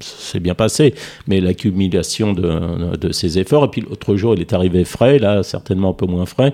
c'est 0.00 0.40
bien 0.40 0.54
passé, 0.54 0.94
mais 1.28 1.40
l'accumulation 1.40 2.32
de, 2.32 2.96
de 2.96 3.12
ses 3.12 3.38
efforts. 3.38 3.64
Et 3.66 3.68
puis 3.68 3.82
l'autre 3.82 4.16
jour, 4.16 4.34
il 4.34 4.40
est 4.40 4.52
arrivé 4.52 4.84
frais, 4.84 5.18
là, 5.18 5.42
certainement 5.42 5.90
un 5.90 5.94
peu 5.94 6.06
moins 6.06 6.26
frais. 6.26 6.52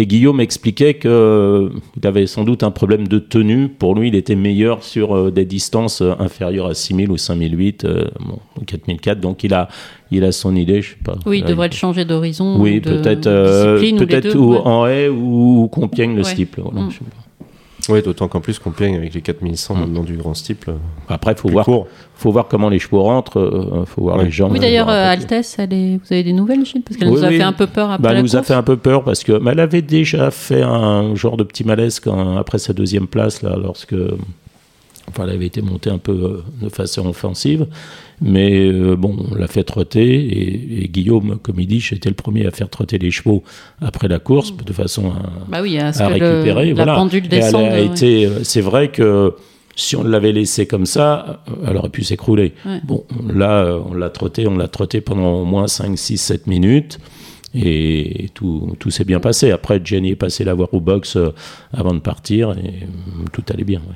Et 0.00 0.06
Guillaume 0.06 0.38
expliquait 0.40 0.94
qu'il 0.94 1.70
avait 2.04 2.28
sans 2.28 2.44
doute 2.44 2.62
un 2.62 2.70
problème 2.70 3.08
de 3.08 3.18
tenue. 3.18 3.68
Pour 3.68 3.96
lui, 3.96 4.06
il 4.08 4.14
était 4.14 4.36
meilleur 4.36 4.84
sur 4.84 5.12
euh, 5.16 5.30
des 5.32 5.44
distances 5.44 6.02
euh, 6.02 6.12
inférieures 6.20 6.66
à 6.66 6.74
6000 6.74 7.10
ou 7.10 7.16
5008, 7.16 7.84
euh, 7.84 8.04
bon, 8.20 8.38
ou 8.60 8.64
4004. 8.64 9.18
Donc 9.18 9.42
il 9.42 9.52
a, 9.54 9.66
il 10.12 10.22
a 10.22 10.30
son 10.30 10.54
idée, 10.54 10.82
je 10.82 10.90
sais 10.90 10.96
pas. 11.04 11.16
Oui, 11.26 11.38
il 11.40 11.44
Euh, 11.44 11.48
devrait 11.48 11.66
le 11.68 11.74
changer 11.74 12.04
d'horizon. 12.04 12.60
oui, 12.60 12.78
peut-être 12.80 13.26
euh, 13.26 13.74
discipline 13.80 13.96
ou 14.02 14.06
peut-être 14.06 14.32
deux, 14.32 14.38
ou 14.38 14.52
ouais. 14.52 14.60
en 14.64 14.86
haie 14.86 15.08
ou 15.08 15.68
Compiègne 15.72 16.12
le 16.14 16.18
Ouais. 16.22 16.30
steeple. 16.30 16.60
voilà, 16.62 16.82
Mm. 16.86 16.90
je 16.90 16.98
sais 16.98 17.04
pas. 17.04 17.27
Ouais, 17.88 18.02
d'autant 18.02 18.28
qu'en 18.28 18.40
plus, 18.40 18.58
Compiègne 18.58 18.96
avec 18.96 19.14
les 19.14 19.20
4100 19.22 19.74
Mm. 19.74 19.80
maintenant 19.80 20.02
du 20.02 20.16
grand 20.16 20.34
steeple. 20.34 20.70
euh, 20.70 20.74
Après, 21.08 21.34
faut 21.34 21.48
voir, 21.48 21.64
court. 21.64 21.86
faut 22.14 22.30
voir 22.30 22.48
comment 22.48 22.68
les 22.68 22.78
chevaux 22.78 23.02
rentrent, 23.02 23.38
euh, 23.38 23.84
faut 23.86 24.02
voir 24.02 24.18
Ouais. 24.18 24.24
les 24.24 24.30
jambes. 24.30 24.52
Oui, 24.52 24.58
d'ailleurs, 24.60 24.86
voir 24.86 24.96
un 24.96 25.08
euh. 25.08 25.12
Altesse, 25.12 25.56
elle 25.58 25.72
est... 25.72 25.96
vous 25.96 26.12
avez 26.12 26.22
des 26.22 26.32
nouvelles, 26.32 26.64
Gilles? 26.66 26.82
Parce 26.82 26.96
qu'elle 26.96 27.08
Oui, 27.08 27.14
nous 27.16 27.24
a 27.24 27.28
oui. 27.28 27.36
fait 27.38 27.42
un 27.42 27.52
peu 27.52 27.66
peur 27.66 27.90
après 27.90 28.02
Bah, 28.02 28.14
elle 28.14 28.22
nous 28.22 28.36
a 28.36 28.42
fait 28.42 28.54
un 28.54 28.62
peu 28.62 28.76
peur 28.76 29.04
parce 29.04 29.24
que 29.24 29.32
mais 29.38 29.52
elle 29.52 29.60
avait 29.60 29.82
déjà 29.82 30.30
fait 30.30 30.62
un 30.62 31.14
genre 31.14 31.36
de 31.36 31.44
petit 31.44 31.64
malaise 31.64 32.00
quand, 32.00 32.36
après 32.36 32.58
sa 32.58 32.72
deuxième 32.72 33.06
place 33.06 33.42
là, 33.42 33.56
lorsque 33.56 33.94
enfin, 35.08 35.24
elle 35.24 35.30
avait 35.34 35.46
été 35.46 35.62
montée 35.62 35.90
un 35.90 35.98
peu 35.98 36.12
euh, 36.12 36.44
de 36.62 36.68
façon 36.68 37.06
offensive. 37.08 37.66
Mais 38.20 38.66
euh, 38.66 38.96
bon, 38.96 39.16
on 39.30 39.34
l'a 39.34 39.46
fait 39.46 39.64
trotter 39.64 40.04
et, 40.16 40.82
et 40.84 40.88
Guillaume, 40.88 41.38
comme 41.42 41.60
il 41.60 41.66
dit, 41.66 41.80
j'étais 41.80 42.08
le 42.08 42.14
premier 42.14 42.46
à 42.46 42.50
faire 42.50 42.68
trotter 42.68 42.98
les 42.98 43.10
chevaux 43.10 43.42
après 43.80 44.08
la 44.08 44.18
course 44.18 44.56
de 44.56 44.72
façon 44.72 45.10
à, 45.10 45.22
Bah 45.48 45.58
oui, 45.62 45.78
à 45.78 45.88
à 45.88 46.08
le- 46.08 46.14
récupérer. 46.26 46.66
la 46.68 46.74
voilà. 46.74 46.94
pendule 46.96 47.24
elle 47.30 47.54
a 47.56 47.78
été, 47.80 48.26
euh, 48.26 48.42
c'est 48.44 48.60
vrai 48.60 48.88
que 48.88 49.34
si 49.76 49.94
on 49.94 50.02
l'avait 50.02 50.32
laissé 50.32 50.66
comme 50.66 50.86
ça, 50.86 51.44
elle 51.64 51.76
aurait 51.76 51.88
pu 51.90 52.02
s'écrouler. 52.02 52.52
Ouais. 52.66 52.80
Bon, 52.84 53.04
là, 53.32 53.78
on 53.88 53.94
l'a 53.94 54.10
trotté, 54.10 54.48
on 54.48 54.56
l'a 54.56 54.66
trotté 54.66 55.00
pendant 55.00 55.42
au 55.42 55.44
moins 55.44 55.68
5, 55.68 55.96
6, 55.96 56.18
7 56.18 56.46
minutes. 56.48 56.98
Et 57.54 58.28
tout, 58.34 58.74
tout 58.80 58.90
s'est 58.90 59.04
bien 59.04 59.20
passé. 59.20 59.52
Après, 59.52 59.80
Jenny 59.82 60.10
est 60.10 60.16
passé 60.16 60.42
la 60.44 60.52
voir 60.54 60.74
au 60.74 60.80
box 60.80 61.16
avant 61.72 61.94
de 61.94 62.00
partir 62.00 62.50
et 62.58 62.86
tout 63.32 63.42
allait 63.50 63.62
bien. 63.64 63.78
ouais. 63.78 63.94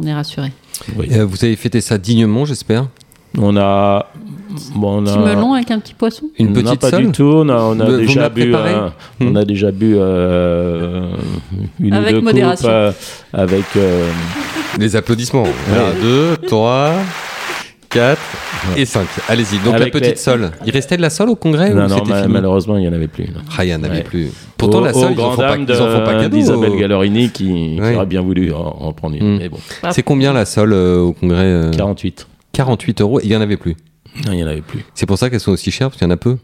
On 0.00 0.06
est 0.06 0.14
rassuré. 0.14 0.52
Oui. 0.96 1.08
Euh, 1.12 1.24
vous 1.26 1.44
avez 1.44 1.56
fêté 1.56 1.80
ça 1.80 1.98
dignement, 1.98 2.44
j'espère 2.44 2.86
On 3.36 3.56
a. 3.56 4.06
Bon, 4.74 5.02
on 5.02 5.06
a 5.06 5.10
Petit 5.12 5.18
melon 5.18 5.52
avec 5.54 5.70
un 5.70 5.78
petit 5.78 5.92
poisson 5.94 6.26
Une 6.38 6.52
non, 6.52 6.62
petite 6.62 6.80
pas 6.80 6.90
sole 6.90 7.06
du 7.06 7.12
tout. 7.12 7.24
On 7.24 7.48
a, 7.48 7.56
on 7.56 7.78
a 7.80 7.84
Vous- 7.84 7.90
vous 7.92 7.98
me 8.00 8.06
déjà 8.06 8.28
bu. 8.30 8.54
euh, 8.54 8.88
Hmm. 9.20 9.26
On 9.28 9.36
a 9.36 9.44
déjà 9.44 9.70
bu 9.72 9.94
euh, 9.96 11.10
une 11.80 11.92
Avec 11.92 12.12
ou 12.12 12.14
deux 12.14 12.20
modération. 12.22 12.66
coupes 12.68 12.72
euh, 12.72 12.92
avec. 13.32 13.64
euh, 13.76 14.10
Les 14.78 14.96
applaudissements. 14.96 15.44
1, 15.44 16.00
2, 16.02 16.36
3, 16.46 16.92
4 17.98 18.20
et 18.76 18.84
5. 18.84 19.06
Allez-y, 19.28 19.58
donc 19.58 19.74
Avec 19.74 19.92
la 19.94 20.00
petite 20.00 20.14
les- 20.14 20.20
sole. 20.20 20.50
Il 20.64 20.70
restait 20.72 20.96
de 20.96 21.02
la 21.02 21.10
sole 21.10 21.30
au 21.30 21.36
congrès 21.36 21.70
non, 21.70 21.84
ou 21.84 21.88
non, 21.88 21.96
c'était 21.98 22.10
ma- 22.10 22.22
fini 22.22 22.32
malheureusement, 22.32 22.76
il 22.76 22.82
n'y 22.82 22.88
en 22.88 22.92
avait 22.92 23.08
plus. 23.08 23.24
non. 23.24 23.40
Ah, 23.56 23.64
il 23.64 23.70
y 23.70 23.74
en 23.74 23.82
avait 23.82 23.98
Ouais. 23.98 24.02
plus. 24.02 24.28
Pourtant, 24.56 24.78
Au- 24.78 24.84
la 24.84 24.90
au 24.96 25.00
sole, 25.00 25.12
ils 25.12 25.20
en 25.20 25.22
grand 25.22 25.30
font 25.32 25.36
pas, 25.42 25.48
dame 25.56 25.66
ils 25.68 25.72
en 25.74 25.88
font 25.88 26.04
pas 26.04 26.14
de- 26.14 26.20
cadeau. 26.22 26.36
d'Isabelle 26.36 26.76
Gallorini 26.78 27.30
qui, 27.30 27.44
qui 27.44 27.78
Ouais. 27.80 27.96
aurait 27.96 28.06
bien 28.06 28.22
voulu 28.22 28.52
en, 28.52 28.58
en 28.60 28.92
prendre 28.92 29.16
une. 29.16 29.34
Mm. 29.34 29.38
Mais 29.38 29.48
bon, 29.48 29.58
C'est 29.90 30.02
combien 30.02 30.32
la 30.32 30.44
sole 30.44 30.72
euh, 30.72 31.00
au 31.00 31.12
congrès 31.12 31.44
euh, 31.44 31.70
48. 31.72 32.26
48 32.52 33.00
euros 33.00 33.20
et 33.20 33.24
il 33.24 33.30
n'y 33.30 33.36
en 33.36 33.40
avait 33.40 33.56
plus. 33.56 33.76
Non, 34.26 34.32
il 34.32 34.36
n'y 34.36 34.44
en 34.44 34.48
avait 34.48 34.60
plus. 34.62 34.84
C'est 34.94 35.06
pour 35.06 35.18
ça 35.18 35.30
qu'elles 35.30 35.40
sont 35.40 35.52
aussi 35.52 35.70
chères, 35.70 35.88
parce 35.88 35.98
qu'il 35.98 36.06
y 36.06 36.10
en 36.10 36.14
a 36.14 36.16
peu. 36.16 36.36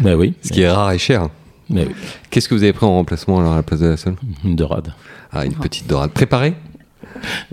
Ben 0.00 0.14
oui. 0.14 0.34
Ce 0.42 0.52
qui 0.52 0.62
est 0.62 0.70
rare 0.70 0.92
et 0.92 0.98
cher. 0.98 1.28
Mais 1.70 1.84
oui, 1.86 1.94
Qu'est-ce 2.30 2.48
que 2.48 2.54
vous 2.54 2.62
avez 2.62 2.72
pris 2.72 2.84
en 2.86 2.92
remplacement 2.94 3.38
alors 3.38 3.52
à 3.52 3.56
la 3.56 3.62
place 3.62 3.80
de 3.80 3.86
la 3.86 3.96
sole? 3.96 4.16
Une 4.44 4.56
dorade. 4.56 4.92
Ah, 5.32 5.44
une 5.46 5.54
petite 5.54 5.86
dorade. 5.86 6.10
Préparée? 6.10 6.54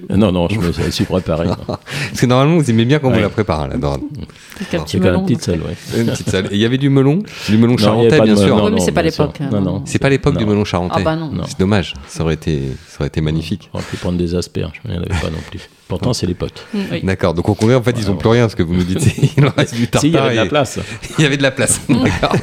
Non, 0.10 0.32
non, 0.32 0.48
je 0.50 0.60
me 0.60 0.92
suis 0.92 1.06
préparé. 1.06 1.48
non. 1.48 1.56
Parce 1.68 2.22
que 2.22 2.26
normalement, 2.26 2.58
vous 2.58 2.70
aimez 2.70 2.86
bien 2.86 3.00
quand 3.00 3.10
vous 3.10 3.16
Ouais. 3.16 3.22
la 3.22 3.30
préparez, 3.30 3.70
la 3.70 3.76
un 3.76 4.00
petit 4.00 4.68
C'est 4.88 5.00
quand 5.00 5.12
même 5.12 5.24
petite 5.24 5.44
seule, 5.44 5.62
ouais. 5.62 6.00
Une 6.00 6.08
petite 6.08 6.30
sole. 6.30 6.46
Et 6.52 6.56
il 6.56 6.60
y 6.60 6.66
avait 6.66 6.78
du 6.78 6.90
melon 6.90 7.24
Du 7.48 7.58
melon 7.58 7.72
Non, 7.74 7.78
charentais, 7.78 8.22
bien 8.22 8.36
sûr. 8.36 8.56
non, 8.58 8.66
Oui, 8.66 8.72
mais 8.76 8.80
c'est 8.82 8.92
pas 8.92 9.02
l'époque, 9.04 9.38
hein. 9.42 9.50
Non, 9.52 9.62
non. 9.62 9.82
C'est 9.86 10.00
pas 10.00 10.10
l'époque 10.10 10.38
du 10.38 10.44
Non. 10.46 10.52
melon 10.52 10.66
charentais. 10.66 10.96
Ah 10.98 11.04
bah 11.04 11.16
non. 11.16 11.32
Non. 11.32 11.44
C'est 11.48 11.60
dommage. 11.60 11.94
Ça 12.08 12.24
aurait 12.24 12.34
été, 12.36 12.60
ça 12.88 12.98
aurait 13.00 13.08
été 13.08 13.22
magnifique. 13.22 13.70
On 13.74 13.78
aurait 13.78 13.86
pu 13.90 13.98
prendre 13.98 14.18
des 14.18 14.36
asperges, 14.36 14.82
mais 14.86 14.92
il 14.96 15.00
n'y 15.00 15.00
en 15.00 15.04
avait 15.10 15.22
pas 15.22 15.30
non 15.30 15.38
plus. 15.50 15.62
Pourtant, 15.88 16.14
c'est 16.14 16.28
l'époque. 16.28 16.52
Oui. 16.74 17.02
D'accord. 17.04 17.34
Donc 17.34 17.50
au 17.50 17.56
congrès, 17.56 17.76
en 17.76 17.82
fait, 17.82 17.96
ils 17.98 18.12
ont 18.12 18.16
plus 18.16 18.30
rien, 18.30 18.48
ce 18.48 18.56
que 18.56 18.62
vous 18.62 18.76
nous 18.76 18.84
dites. 18.84 19.02
Il 19.38 19.46
en 19.46 19.52
reste 19.58 19.74
du 19.76 19.88
tartare. 19.88 20.02
Si, 20.02 20.08
il 20.10 20.14
y 20.14 20.18
avait 20.18 20.32
de 20.36 20.36
la 20.42 20.46
place. 20.46 20.80
Il 21.18 21.24
y 21.24 21.26
avait 21.26 21.38
de 21.38 21.42
la 21.44 21.52
place. 21.52 21.82
D'accord. 21.90 22.36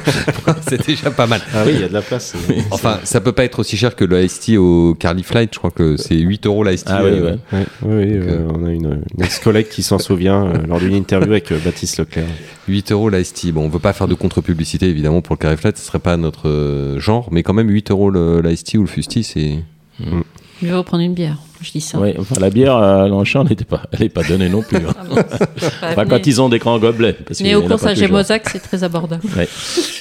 C'est 0.67 0.85
déjà 0.85 1.11
pas 1.11 1.27
mal. 1.27 1.41
Ah 1.53 1.63
oui, 1.65 1.71
il 1.75 1.81
y 1.81 1.83
a 1.83 1.87
de 1.87 1.93
la 1.93 2.01
place. 2.01 2.33
Enfin, 2.71 2.99
ça 3.03 3.21
peut 3.21 3.31
pas 3.31 3.45
être 3.45 3.59
aussi 3.59 3.77
cher 3.77 3.95
que 3.95 4.03
le 4.03 4.21
Ice 4.23 4.49
au 4.57 4.95
Carly 4.99 5.23
Flight. 5.23 5.51
Je 5.53 5.59
crois 5.59 5.71
que 5.71 5.95
c'est 5.97 6.15
8 6.15 6.45
euros 6.45 6.63
l'Ice. 6.65 6.83
Ah 6.87 6.99
oui, 7.11 7.19
euh, 7.19 7.31
ouais. 7.31 7.37
Ouais, 7.59 7.65
oui, 7.83 7.95
oui, 8.19 8.27
euh, 8.29 8.47
on 8.53 8.65
a 8.65 8.71
une, 8.71 9.01
une 9.17 9.23
ex-collègue 9.23 9.67
qui 9.69 9.83
s'en 9.83 9.99
souvient 9.99 10.45
euh, 10.47 10.53
lors 10.67 10.79
d'une 10.79 10.93
interview 10.95 11.31
avec 11.31 11.51
euh, 11.51 11.59
Baptiste 11.63 11.97
Leclerc. 11.99 12.25
8 12.67 12.91
euros 12.91 13.09
l'Ice 13.09 13.33
Tea. 13.33 13.51
Bon, 13.51 13.65
on 13.65 13.69
veut 13.69 13.79
pas 13.79 13.93
faire 13.93 14.07
de 14.07 14.13
contre-publicité 14.13 14.87
évidemment 14.87 15.21
pour 15.21 15.35
le 15.35 15.39
Carry 15.39 15.57
Flight, 15.57 15.77
ce 15.77 15.85
serait 15.85 15.99
pas 15.99 16.17
notre 16.17 16.47
euh, 16.49 16.99
genre, 16.99 17.29
mais 17.31 17.43
quand 17.43 17.53
même 17.53 17.69
8 17.69 17.91
euros 17.91 18.11
l'Ice 18.41 18.63
Tea 18.63 18.77
ou 18.77 18.81
le 18.81 18.87
Fusti, 18.87 19.23
c'est. 19.23 19.59
Je 19.99 20.65
vais 20.67 20.73
reprendre 20.73 21.03
une 21.03 21.13
bière. 21.13 21.37
Je 21.61 21.71
dis 21.71 21.81
ça. 21.81 21.99
Ouais, 21.99 22.15
enfin, 22.19 22.35
la 22.39 22.51
bière 22.51 22.75
à 22.75 23.07
Longchamp 23.07 23.43
n'était 23.45 23.65
pas, 23.65 23.81
elle 23.91 24.01
n'est 24.01 24.09
pas 24.09 24.21
donnée 24.23 24.47
non 24.49 24.61
plus. 24.61 24.77
hein. 24.77 24.93
Ah 24.99 25.03
bon, 25.09 25.15
pas 25.15 25.89
Enfin, 25.91 26.05
quand 26.05 26.27
ils 26.27 26.39
ont 26.39 26.49
des 26.49 26.59
grands 26.59 26.77
gobelets. 26.77 27.13
Parce 27.13 27.41
Mais 27.41 27.55
au 27.55 27.63
cours 27.63 27.83
à. 27.85 27.95
Gémozac, 27.95 28.47
c'est 28.49 28.59
très 28.59 28.83
abordable. 28.83 29.23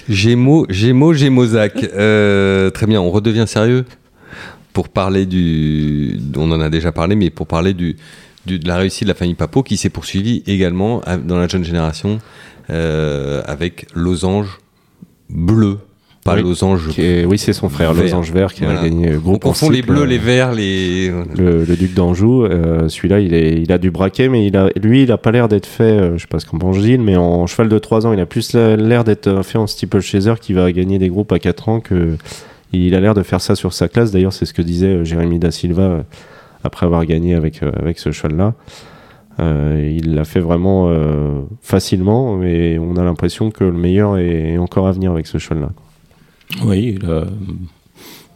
Gémeaux, 0.08 0.66
Gémeaux, 0.68 1.14
Gémozac. 1.14 1.82
Euh, 1.82 2.70
très 2.70 2.86
bien, 2.86 3.00
on 3.00 3.10
redevient 3.10 3.44
sérieux. 3.46 3.84
Pour 4.76 4.90
parler 4.90 5.24
du. 5.24 6.18
On 6.36 6.50
en 6.52 6.60
a 6.60 6.68
déjà 6.68 6.92
parlé, 6.92 7.16
mais 7.16 7.30
pour 7.30 7.46
parler 7.46 7.72
du, 7.72 7.96
du- 8.44 8.58
de 8.58 8.68
la 8.68 8.76
réussite 8.76 9.04
de 9.04 9.08
la 9.08 9.14
famille 9.14 9.32
Papo 9.34 9.62
qui 9.62 9.78
s'est 9.78 9.88
poursuivie 9.88 10.42
également 10.46 11.00
dans 11.24 11.38
la 11.38 11.48
jeune 11.48 11.64
génération 11.64 12.18
euh, 12.68 13.40
avec 13.46 13.86
Losange 13.94 14.58
Bleu, 15.30 15.78
pas 16.24 16.34
Oui. 16.34 16.42
Losange. 16.42 16.90
Est- 16.98 17.24
oui, 17.24 17.38
c'est 17.38 17.54
son 17.54 17.70
frère, 17.70 17.94
Vert. 17.94 18.04
Losange 18.04 18.30
Vert, 18.32 18.52
qui 18.52 18.64
Voilà. 18.64 18.80
a 18.80 18.84
gagné 18.84 19.08
le 19.08 19.16
On 19.16 19.20
groupe 19.20 19.42
confond 19.44 19.70
les 19.70 19.80
bleus, 19.80 20.04
les 20.04 20.18
verts, 20.18 20.52
les. 20.52 21.08
le, 21.38 21.64
le 21.64 21.76
duc 21.76 21.94
d'Anjou. 21.94 22.44
euh, 22.44 22.90
Celui-là, 22.90 23.20
il, 23.20 23.32
est, 23.32 23.58
il 23.62 23.72
a 23.72 23.78
du 23.78 23.90
braquet, 23.90 24.28
mais 24.28 24.46
il 24.46 24.58
a, 24.58 24.68
lui, 24.78 25.04
il 25.04 25.10
a 25.10 25.16
pas 25.16 25.30
l'air 25.32 25.48
d'être 25.48 25.64
fait, 25.64 25.84
euh, 25.84 26.16
je 26.18 26.20
sais 26.20 26.28
pas 26.28 26.38
ce 26.38 26.44
qu'en 26.44 26.58
pense 26.58 26.76
Gilles, 26.76 27.00
mais 27.00 27.16
en 27.16 27.46
cheval 27.46 27.70
de 27.70 27.78
3 27.78 28.06
ans, 28.06 28.12
il 28.12 28.20
a 28.20 28.26
plus 28.26 28.52
la- 28.52 28.76
l'air 28.76 29.04
d'être 29.04 29.28
euh, 29.28 29.42
fait 29.42 29.56
en 29.56 29.66
steeplechaser 29.66 30.34
qui 30.38 30.52
va 30.52 30.70
gagner 30.70 30.98
des 30.98 31.08
groupes 31.08 31.32
à 31.32 31.38
4 31.38 31.70
ans 31.70 31.80
que. 31.80 32.18
Il 32.72 32.94
a 32.94 33.00
l'air 33.00 33.14
de 33.14 33.22
faire 33.22 33.40
ça 33.40 33.54
sur 33.54 33.72
sa 33.72 33.88
classe. 33.88 34.10
D'ailleurs, 34.10 34.32
c'est 34.32 34.44
ce 34.46 34.52
que 34.54 34.62
disait 34.62 34.88
euh, 34.88 35.04
Jérémy 35.04 35.38
Da 35.38 35.50
Silva 35.50 35.82
euh, 35.82 36.02
après 36.64 36.86
avoir 36.86 37.04
gagné 37.06 37.34
avec, 37.34 37.62
euh, 37.62 37.70
avec 37.78 37.98
ce 37.98 38.10
cheval-là. 38.10 38.54
Euh, 39.38 39.92
il 39.96 40.14
l'a 40.14 40.24
fait 40.24 40.40
vraiment 40.40 40.88
euh, 40.88 41.42
facilement, 41.60 42.36
mais 42.36 42.78
on 42.78 42.96
a 42.96 43.04
l'impression 43.04 43.50
que 43.50 43.64
le 43.64 43.72
meilleur 43.72 44.16
est 44.18 44.56
encore 44.58 44.86
à 44.88 44.92
venir 44.92 45.12
avec 45.12 45.26
ce 45.26 45.38
cheval-là. 45.38 45.70
Oui, 46.64 46.96
il 46.98 47.08
a- 47.10 47.26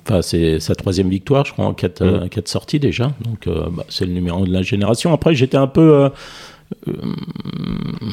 enfin, 0.07 0.21
c'est 0.23 0.61
sa 0.61 0.75
troisième 0.75 1.09
victoire, 1.09 1.45
je 1.47 1.53
crois, 1.53 1.65
en 1.67 1.75
quatre, 1.75 2.05
Mm. 2.05 2.29
quatre 2.29 2.49
sorties 2.49 2.81
déjà. 2.81 3.13
Donc, 3.25 3.47
euh, 3.47 3.67
bah, 3.71 3.85
c'est 3.89 4.05
le 4.05 4.13
numéro 4.13 4.43
un 4.43 4.47
de 4.47 4.53
la 4.53 4.63
génération. 4.63 5.13
Après, 5.13 5.35
j'étais 5.35 5.57
un 5.57 5.67
peu. 5.69 5.81
euh, 5.95 6.09
euh, 6.89 6.93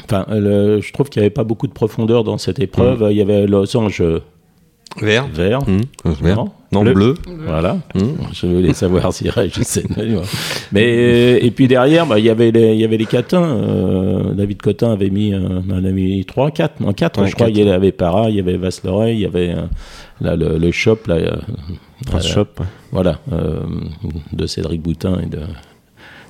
Enfin, 0.06 0.25
le- 0.30 0.80
je 0.82 0.93
trouve 0.93 1.10
qu'il 1.10 1.19
n'y 1.21 1.25
avait 1.25 1.34
pas 1.34 1.43
beaucoup 1.43 1.67
de 1.67 1.73
profondeur 1.73 2.23
dans 2.23 2.38
cette 2.38 2.60
épreuve. 2.60 3.03
Mm. 3.03 3.12
Il 3.12 3.17
y 3.17 3.21
avait 3.21 3.45
losange 3.47 4.01
Vert. 5.02 5.28
vert. 5.28 5.60
Hum, 5.67 5.82
vert. 6.21 6.38
Non, 6.38 6.50
Non, 6.71 6.82
Bleu. 6.84 6.93
bleu. 6.93 7.15
Voilà. 7.45 7.78
Hum. 7.95 8.17
Je 8.34 8.47
voulais 8.47 8.73
savoir 8.73 9.13
si 9.13 9.26
je 9.28 9.62
sais. 9.63 9.84
Mais 10.71 10.86
euh, 10.86 11.39
et 11.41 11.52
puis 11.52 11.67
derrière, 11.67 12.06
bah, 12.08 12.17
il 12.19 12.26
y 12.26 12.30
avait 12.30 12.52
les, 12.52 12.73
il 12.73 12.80
y 12.80 12.84
avait 12.86 12.97
les 12.97 13.06
Catins. 13.06 13.43
euh, 13.43 14.34
David 14.34 14.62
Cotin 14.62 14.91
avait 14.91 15.10
mis, 15.10 15.34
euh, 15.34 15.60
en 15.69 15.78
avait 15.78 15.91
mis 15.91 16.26
3, 16.26 16.52
4, 16.52 16.80
non 16.82 16.93
4 16.93 17.21
Ouais, 17.21 17.28
je 17.28 17.36
crois. 17.36 17.47
quatre. 17.47 17.58
Il 17.58 17.65
y 17.65 17.69
avait 17.69 17.91
Para, 17.91 18.30
il 18.30 18.36
y 18.36 18.39
avait 18.39 18.58
Vasleray, 18.58 19.13
il 19.15 19.19
y 19.21 19.26
avait 19.26 19.52
euh, 19.52 19.62
là, 20.21 20.36
le, 20.36 20.58
le 20.58 20.71
shop 20.71 21.00
là, 21.08 21.17
Prince 22.06 22.28
Shop, 22.28 22.47
ouais. 22.60 22.65
voilà, 22.91 23.19
euh, 23.32 23.60
de 24.34 24.45
Cédric 24.47 24.82
Boutin 24.82 25.19
et 25.21 25.26
de, 25.28 25.39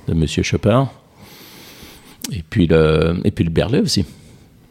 de 0.08 0.14
Monsieur 0.14 0.42
Chopard. 0.42 0.92
Et 2.32 2.42
puis 2.48 2.66
le, 2.66 3.16
et 3.24 3.30
puis 3.30 3.44
le 3.44 3.50
Berlet 3.50 3.80
aussi. 3.80 4.04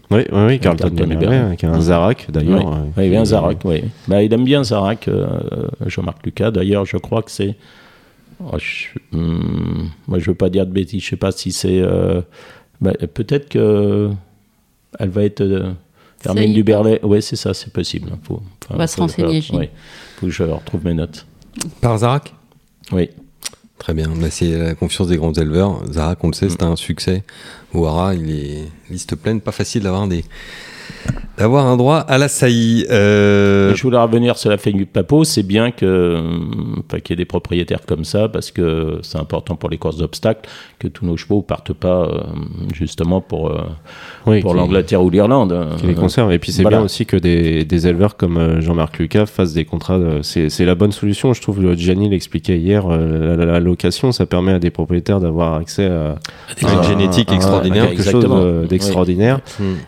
Oui, 0.09 0.21
oui, 0.31 0.41
oui, 0.47 0.59
Carlton 0.59 0.87
Carlton 0.89 1.05
Duberlet. 1.05 1.35
avec 1.37 1.63
un 1.65 1.81
Zarak 1.81 2.27
d'ailleurs. 2.31 2.65
Oui, 2.65 2.65
euh, 2.65 2.81
Oui, 2.85 2.91
il 2.97 3.03
qui- 3.03 3.09
vient 3.09 3.25
Zarak, 3.25 3.57
oui. 3.65 3.83
Bah, 4.07 4.23
il 4.23 4.33
aime 4.33 4.45
bien 4.45 4.63
Zarak, 4.63 5.07
euh, 5.09 5.27
Jean-Marc 5.85 6.25
Lucas. 6.25 6.51
D'ailleurs, 6.51 6.85
je 6.85 6.95
crois 6.97 7.21
que 7.21 7.31
c'est. 7.31 7.55
oh, 8.41 8.57
je... 8.57 9.17
hmm, 9.17 9.89
moi, 10.07 10.19
je 10.19 10.25
veux 10.31 10.35
pas 10.35 10.49
dire 10.49 10.65
de 10.65 10.71
bêtises. 10.71 11.03
Je 11.03 11.09
sais 11.09 11.15
pas 11.17 11.31
si 11.31 11.51
c'est. 11.51 11.79
euh, 11.81 12.21
bah, 12.79 12.93
Peut-être 13.13 13.49
que 13.49 14.09
elle 14.99 15.09
va 15.09 15.23
être. 15.23 15.41
Euh, 15.41 15.71
Hermine 16.25 16.53
Duberlet. 16.53 16.99
Oui, 17.03 17.21
c'est 17.21 17.35
ça, 17.35 17.53
c'est 17.53 17.71
possible. 17.71 18.09
Faut, 18.23 18.41
enfin, 18.63 18.75
On 18.75 18.77
va 18.77 18.87
se 18.87 18.99
renseigner, 18.99 19.43
oui. 19.53 19.69
Faut 20.17 20.25
que 20.27 20.31
je 20.31 20.43
retrouve 20.43 20.83
mes 20.85 20.93
notes. 20.93 21.25
Par 21.81 21.97
Zarak? 21.97 22.33
Oui. 22.91 23.09
Très 23.77 23.93
bien, 23.93 24.09
Bah, 24.19 24.29
c'est 24.31 24.57
la 24.57 24.75
confiance 24.75 25.07
des 25.07 25.17
grands 25.17 25.33
éleveurs. 25.33 25.81
Zarak, 25.91 26.23
on 26.23 26.27
le 26.27 26.33
sait, 26.33 26.49
c'est 26.49 26.63
un 26.63 26.75
succès. 26.75 27.23
Ouara, 27.73 28.15
il 28.15 28.31
est 28.31 28.63
liste 28.89 29.15
pleine, 29.15 29.39
pas 29.39 29.51
facile 29.51 29.83
d'avoir 29.83 30.07
des 30.07 30.25
d'avoir 31.37 31.65
un 31.67 31.77
droit 31.77 31.97
à 31.97 32.17
la 32.17 32.27
saillie. 32.27 32.85
Euh, 32.89 33.75
Je 33.75 33.81
voulais 33.83 33.97
revenir 33.97 34.37
sur 34.37 34.49
la 34.49 34.57
famille 34.57 34.85
Papo. 34.85 35.23
C'est 35.23 35.43
bien 35.43 35.71
que, 35.71 36.17
enfin, 36.79 36.99
qu'il 36.99 37.11
y 37.11 37.13
ait 37.13 37.17
des 37.17 37.25
propriétaires 37.25 37.81
comme 37.85 38.03
ça, 38.05 38.27
parce 38.27 38.49
que 38.51 38.99
c'est 39.03 39.19
important 39.19 39.55
pour 39.55 39.69
les 39.69 39.77
courses 39.77 39.97
d'obstacles 39.97 40.49
que 40.79 40.87
tous 40.87 41.05
nos 41.05 41.15
chevaux 41.17 41.41
partent 41.41 41.73
pas 41.73 42.03
euh, 42.07 42.21
justement 42.73 43.21
pour, 43.21 43.49
euh, 43.49 43.61
oui, 44.25 44.41
pour 44.41 44.53
l'Angleterre 44.53 45.03
ou 45.03 45.09
l'Irlande. 45.09 45.55
qui 45.79 45.87
les 45.87 45.93
conserve. 45.95 46.31
Et 46.31 46.39
puis 46.39 46.51
c'est 46.51 46.61
Voilà. 46.63 46.77
bien 46.77 46.85
aussi 46.85 47.05
que 47.05 47.17
des, 47.17 47.65
des 47.65 47.87
éleveurs 47.87 48.17
comme 48.17 48.37
euh, 48.37 48.61
Jean-Marc 48.61 48.97
Lucas 48.99 49.25
fassent 49.27 49.53
des 49.53 49.65
contrats. 49.65 49.99
de- 49.99 50.19
C'est 50.23 50.49
c'est 50.49 50.65
la 50.65 50.75
bonne 50.75 50.91
solution, 50.91 51.33
je 51.33 51.41
trouve. 51.41 51.75
Gianni 51.75 52.09
l'expliquait 52.09 52.57
hier. 52.57 52.85
euh, 52.89 53.35
la, 53.37 53.45
la- 53.45 53.51
la 53.53 53.59
location, 53.59 54.11
ça 54.11 54.25
permet 54.25 54.53
à 54.53 54.59
des 54.59 54.69
propriétaires 54.71 55.19
d'avoir 55.19 55.55
accès 55.55 55.85
à, 55.85 56.15
À 56.65 56.73
une 56.73 56.83
génétique 56.83 57.31
extraordinaire. 57.31 57.87
quelque 57.89 57.97
chose 58.03 58.07
Exactement. 58.15 58.37
euh, 58.41 58.65
d'extraordinaire, 58.65 59.39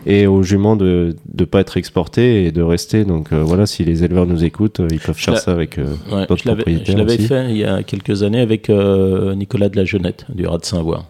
et 0.06 0.26
aux 0.26 0.42
juments 0.42 0.76
de 0.76 1.09
ne 1.38 1.44
pas 1.44 1.60
être 1.60 1.76
exportés 1.76 2.44
et 2.46 2.52
de 2.52 2.62
rester. 2.62 3.04
Donc 3.04 3.32
euh, 3.32 3.42
voilà, 3.42 3.66
si 3.66 3.84
les 3.84 4.04
éleveurs 4.04 4.26
nous 4.26 4.44
écoutent, 4.44 4.80
euh, 4.80 4.88
ils 4.90 4.98
peuvent 5.00 5.16
faire 5.16 5.38
ça 5.38 5.52
avec 5.52 5.78
euh, 5.78 5.94
Ouais, 6.10 6.26
d'autres 6.26 6.42
je 6.42 6.48
l'avais- 6.48 6.62
propriétaires 6.62 6.92
je 6.94 6.98
l'avais 6.98 7.14
aussi. 7.18 7.26
fait 7.28 7.50
il 7.50 7.56
y 7.58 7.64
a 7.64 7.82
quelques 7.82 8.22
années 8.22 8.40
avec 8.40 8.70
euh, 8.70 9.34
Nicolas 9.34 9.68
de 9.68 9.76
la 9.76 9.84
Jeunette 9.84 10.26
du 10.28 10.46
Rat 10.46 10.58
de 10.58 10.64
Saint-Voir. 10.64 11.06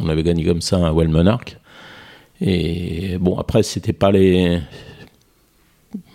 On 0.00 0.08
avait 0.08 0.22
gagné 0.22 0.44
comme 0.44 0.60
ça 0.62 0.76
un 0.78 0.92
Well 0.92 1.08
Monarch. 1.08 1.58
Et 2.40 3.18
bon, 3.20 3.38
après, 3.38 3.62
c'était 3.62 3.92
pas 3.92 4.10
les. 4.10 4.58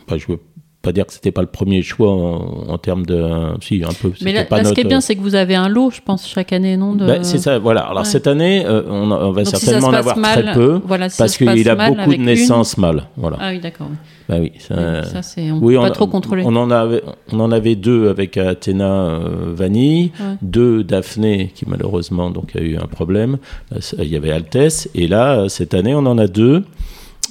Je 0.09 0.25
veux 0.27 0.39
pas 0.87 0.93
dire 0.93 1.05
que 1.05 1.13
c'était 1.13 1.31
pas 1.31 1.41
le 1.41 1.47
premier 1.47 1.81
choix 1.81 2.11
en, 2.11 2.69
en 2.69 2.77
termes 2.77 3.05
de. 3.05 3.21
Si, 3.61 3.83
un 3.83 3.93
peu. 4.01 4.11
Mais 4.21 4.31
là, 4.33 4.45
pas 4.45 4.57
là, 4.57 4.63
ce 4.65 4.73
qui 4.73 4.81
est 4.81 4.83
bien, 4.85 5.01
c'est 5.01 5.15
que 5.15 5.21
vous 5.21 5.35
avez 5.35 5.55
un 5.55 5.67
lot, 5.69 5.91
je 5.91 5.99
pense, 6.03 6.27
chaque 6.27 6.53
année, 6.53 6.77
non 6.77 6.93
de... 6.93 7.05
Ben, 7.05 7.23
c'est 7.23 7.39
ça, 7.39 7.59
voilà. 7.59 7.81
Alors 7.81 7.99
Ouais. 8.03 8.05
cette 8.05 8.27
année, 8.27 8.63
euh, 8.65 8.83
on, 8.87 9.11
on 9.11 9.31
va 9.31 9.43
Donc, 9.43 9.47
certainement 9.55 9.87
en 9.87 9.93
avoir 9.93 10.17
mal, 10.17 10.43
très 10.43 10.53
peu. 10.53 10.79
voilà, 10.85 11.09
si 11.09 11.17
parce 11.17 11.35
qu'il 11.37 11.69
a 11.69 11.75
beaucoup 11.75 11.95
de 11.97 12.01
avec 12.01 12.17
une- 12.19 12.25
naissances 12.25 12.77
mâles. 12.77 13.03
Voilà. 13.17 13.37
Ah 13.41 13.49
oui, 13.51 13.59
d'accord. 13.59 13.87
oui. 13.89 13.97
Ben 14.29 14.41
oui, 14.41 14.51
ça- 14.59 15.03
ça, 15.05 15.21
c'est 15.21 15.51
on 15.51 15.59
oui, 15.59 15.75
peut 15.75 15.79
pas 15.81 15.87
a- 15.87 15.91
trop 15.91 16.07
contrôler. 16.07 16.43
On 16.45 16.55
en, 16.57 16.69
avait, 16.69 17.01
on 17.31 17.39
en 17.39 17.49
avait 17.51 17.75
deux 17.75 18.09
avec 18.09 18.35
Athéna 18.37 18.85
euh, 18.85 19.19
Vanille, 19.55 20.11
Ouais. 20.19 20.35
deux 20.41 20.83
Daphné 20.83 21.51
qui 21.55 21.63
malheureusement 21.67 22.29
donc 22.29 22.53
a 22.55 22.59
eu 22.59 22.75
un 22.77 22.87
problème. 22.87 23.37
C'est- 23.79 23.95
Il 23.99 24.09
y 24.09 24.17
avait 24.17 24.31
Altesse 24.31 24.89
et 24.95 25.07
là 25.07 25.39
euh, 25.39 25.47
cette 25.47 25.73
année 25.73 25.95
on 25.95 26.05
en 26.05 26.17
a 26.17 26.27
deux. 26.27 26.63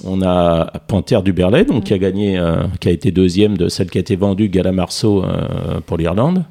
On 0.05 0.21
a 0.23 0.71
Panthère 0.87 1.23
du 1.23 1.33
Berlay 1.33 1.65
donc 1.65 1.85
qui 1.85 1.95
a 1.95 1.99
gagné, 1.99 2.39
euh, 2.39 2.65
qui 2.81 2.89
a 2.89 2.93
été 2.93 3.11
deuxième 3.11 3.57
de 3.57 3.69
celle 3.69 3.89
qui 3.91 3.99
a 3.99 4.01
été 4.01 4.17
vendue 4.17 4.49
Gala 4.49 4.73
Marceau 4.73 5.25
euh, 5.25 5.81
pour 5.87 5.97
l'Irlande. 5.97 6.45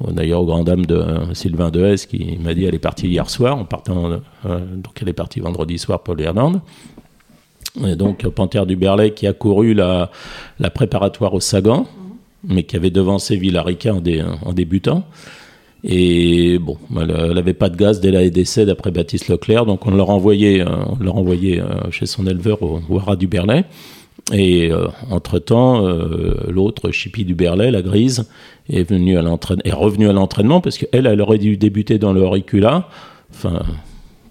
Bon, 0.00 0.12
D'ailleurs, 0.12 0.40
aux 0.42 0.46
grand 0.46 0.64
dame 0.64 0.86
de 0.86 0.94
euh, 0.96 1.34
Sylvain 1.34 1.70
Dehaze 1.70 2.06
qui 2.06 2.38
m'a 2.42 2.54
dit 2.54 2.64
elle 2.64 2.74
est 2.74 2.78
partie 2.78 3.08
hier 3.08 3.28
soir 3.28 3.56
en 3.56 3.64
partant, 3.64 4.10
euh, 4.46 4.58
donc 4.76 4.94
elle 5.02 5.08
est 5.08 5.12
partie 5.14 5.40
vendredi 5.40 5.78
soir 5.78 6.00
pour 6.02 6.14
l'Irlande. 6.14 6.60
Et 7.86 7.96
donc 7.96 8.26
Panthère 8.28 8.64
du 8.64 8.76
Berlay 8.76 9.12
qui 9.12 9.26
a 9.26 9.34
couru 9.34 9.74
la, 9.74 10.10
la 10.58 10.70
préparatoire 10.70 11.34
au 11.34 11.40
Sagan, 11.40 11.86
mais 12.44 12.62
qui 12.62 12.76
avait 12.76 12.90
devancé 12.90 13.36
Villarica 13.36 13.92
en, 13.94 14.00
dé- 14.00 14.24
en 14.44 14.52
débutant. 14.54 15.04
Et 15.88 16.58
bon, 16.58 16.76
elle 17.00 17.32
n'avait 17.34 17.54
pas 17.54 17.68
de 17.68 17.76
gaz 17.76 18.00
dès 18.00 18.10
la 18.10 18.28
décès 18.28 18.66
d'après 18.66 18.90
Baptiste 18.90 19.28
Leclerc, 19.28 19.66
donc 19.66 19.86
on 19.86 19.92
l'a 19.94 20.02
renvoyé, 20.02 20.60
euh, 20.60 20.66
l'a 21.00 21.12
renvoyé 21.12 21.60
euh, 21.60 21.66
chez 21.92 22.06
son 22.06 22.26
éleveur 22.26 22.60
au, 22.62 22.80
au 22.88 22.98
Haras 22.98 23.14
du 23.14 23.28
Berlay. 23.28 23.64
Et 24.32 24.72
euh, 24.72 24.88
entre-temps, 25.10 25.86
euh, 25.86 26.34
l'autre, 26.48 26.90
Chippy 26.90 27.24
du 27.24 27.36
Berlay, 27.36 27.70
la 27.70 27.82
grise, 27.82 28.28
est, 28.68 28.82
venue 28.82 29.16
à 29.16 29.22
est 29.64 29.72
revenue 29.72 30.08
à 30.08 30.12
l'entraînement 30.12 30.60
parce 30.60 30.78
qu'elle, 30.78 31.06
elle 31.06 31.20
aurait 31.20 31.38
dû 31.38 31.56
débuter 31.56 31.98
dans 31.98 32.12
le 32.12 32.22
auricula. 32.22 32.88
Enfin, 33.30 33.62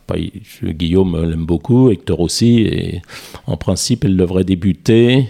pas- 0.08 0.15
Guillaume 0.62 1.30
l'aime 1.30 1.46
beaucoup, 1.46 1.89
Hector 1.89 2.20
aussi, 2.20 2.60
et 2.63 3.02
en 3.48 3.56
principe, 3.56 4.04
elle 4.04 4.18
devrait 4.18 4.44
débuter, 4.44 5.28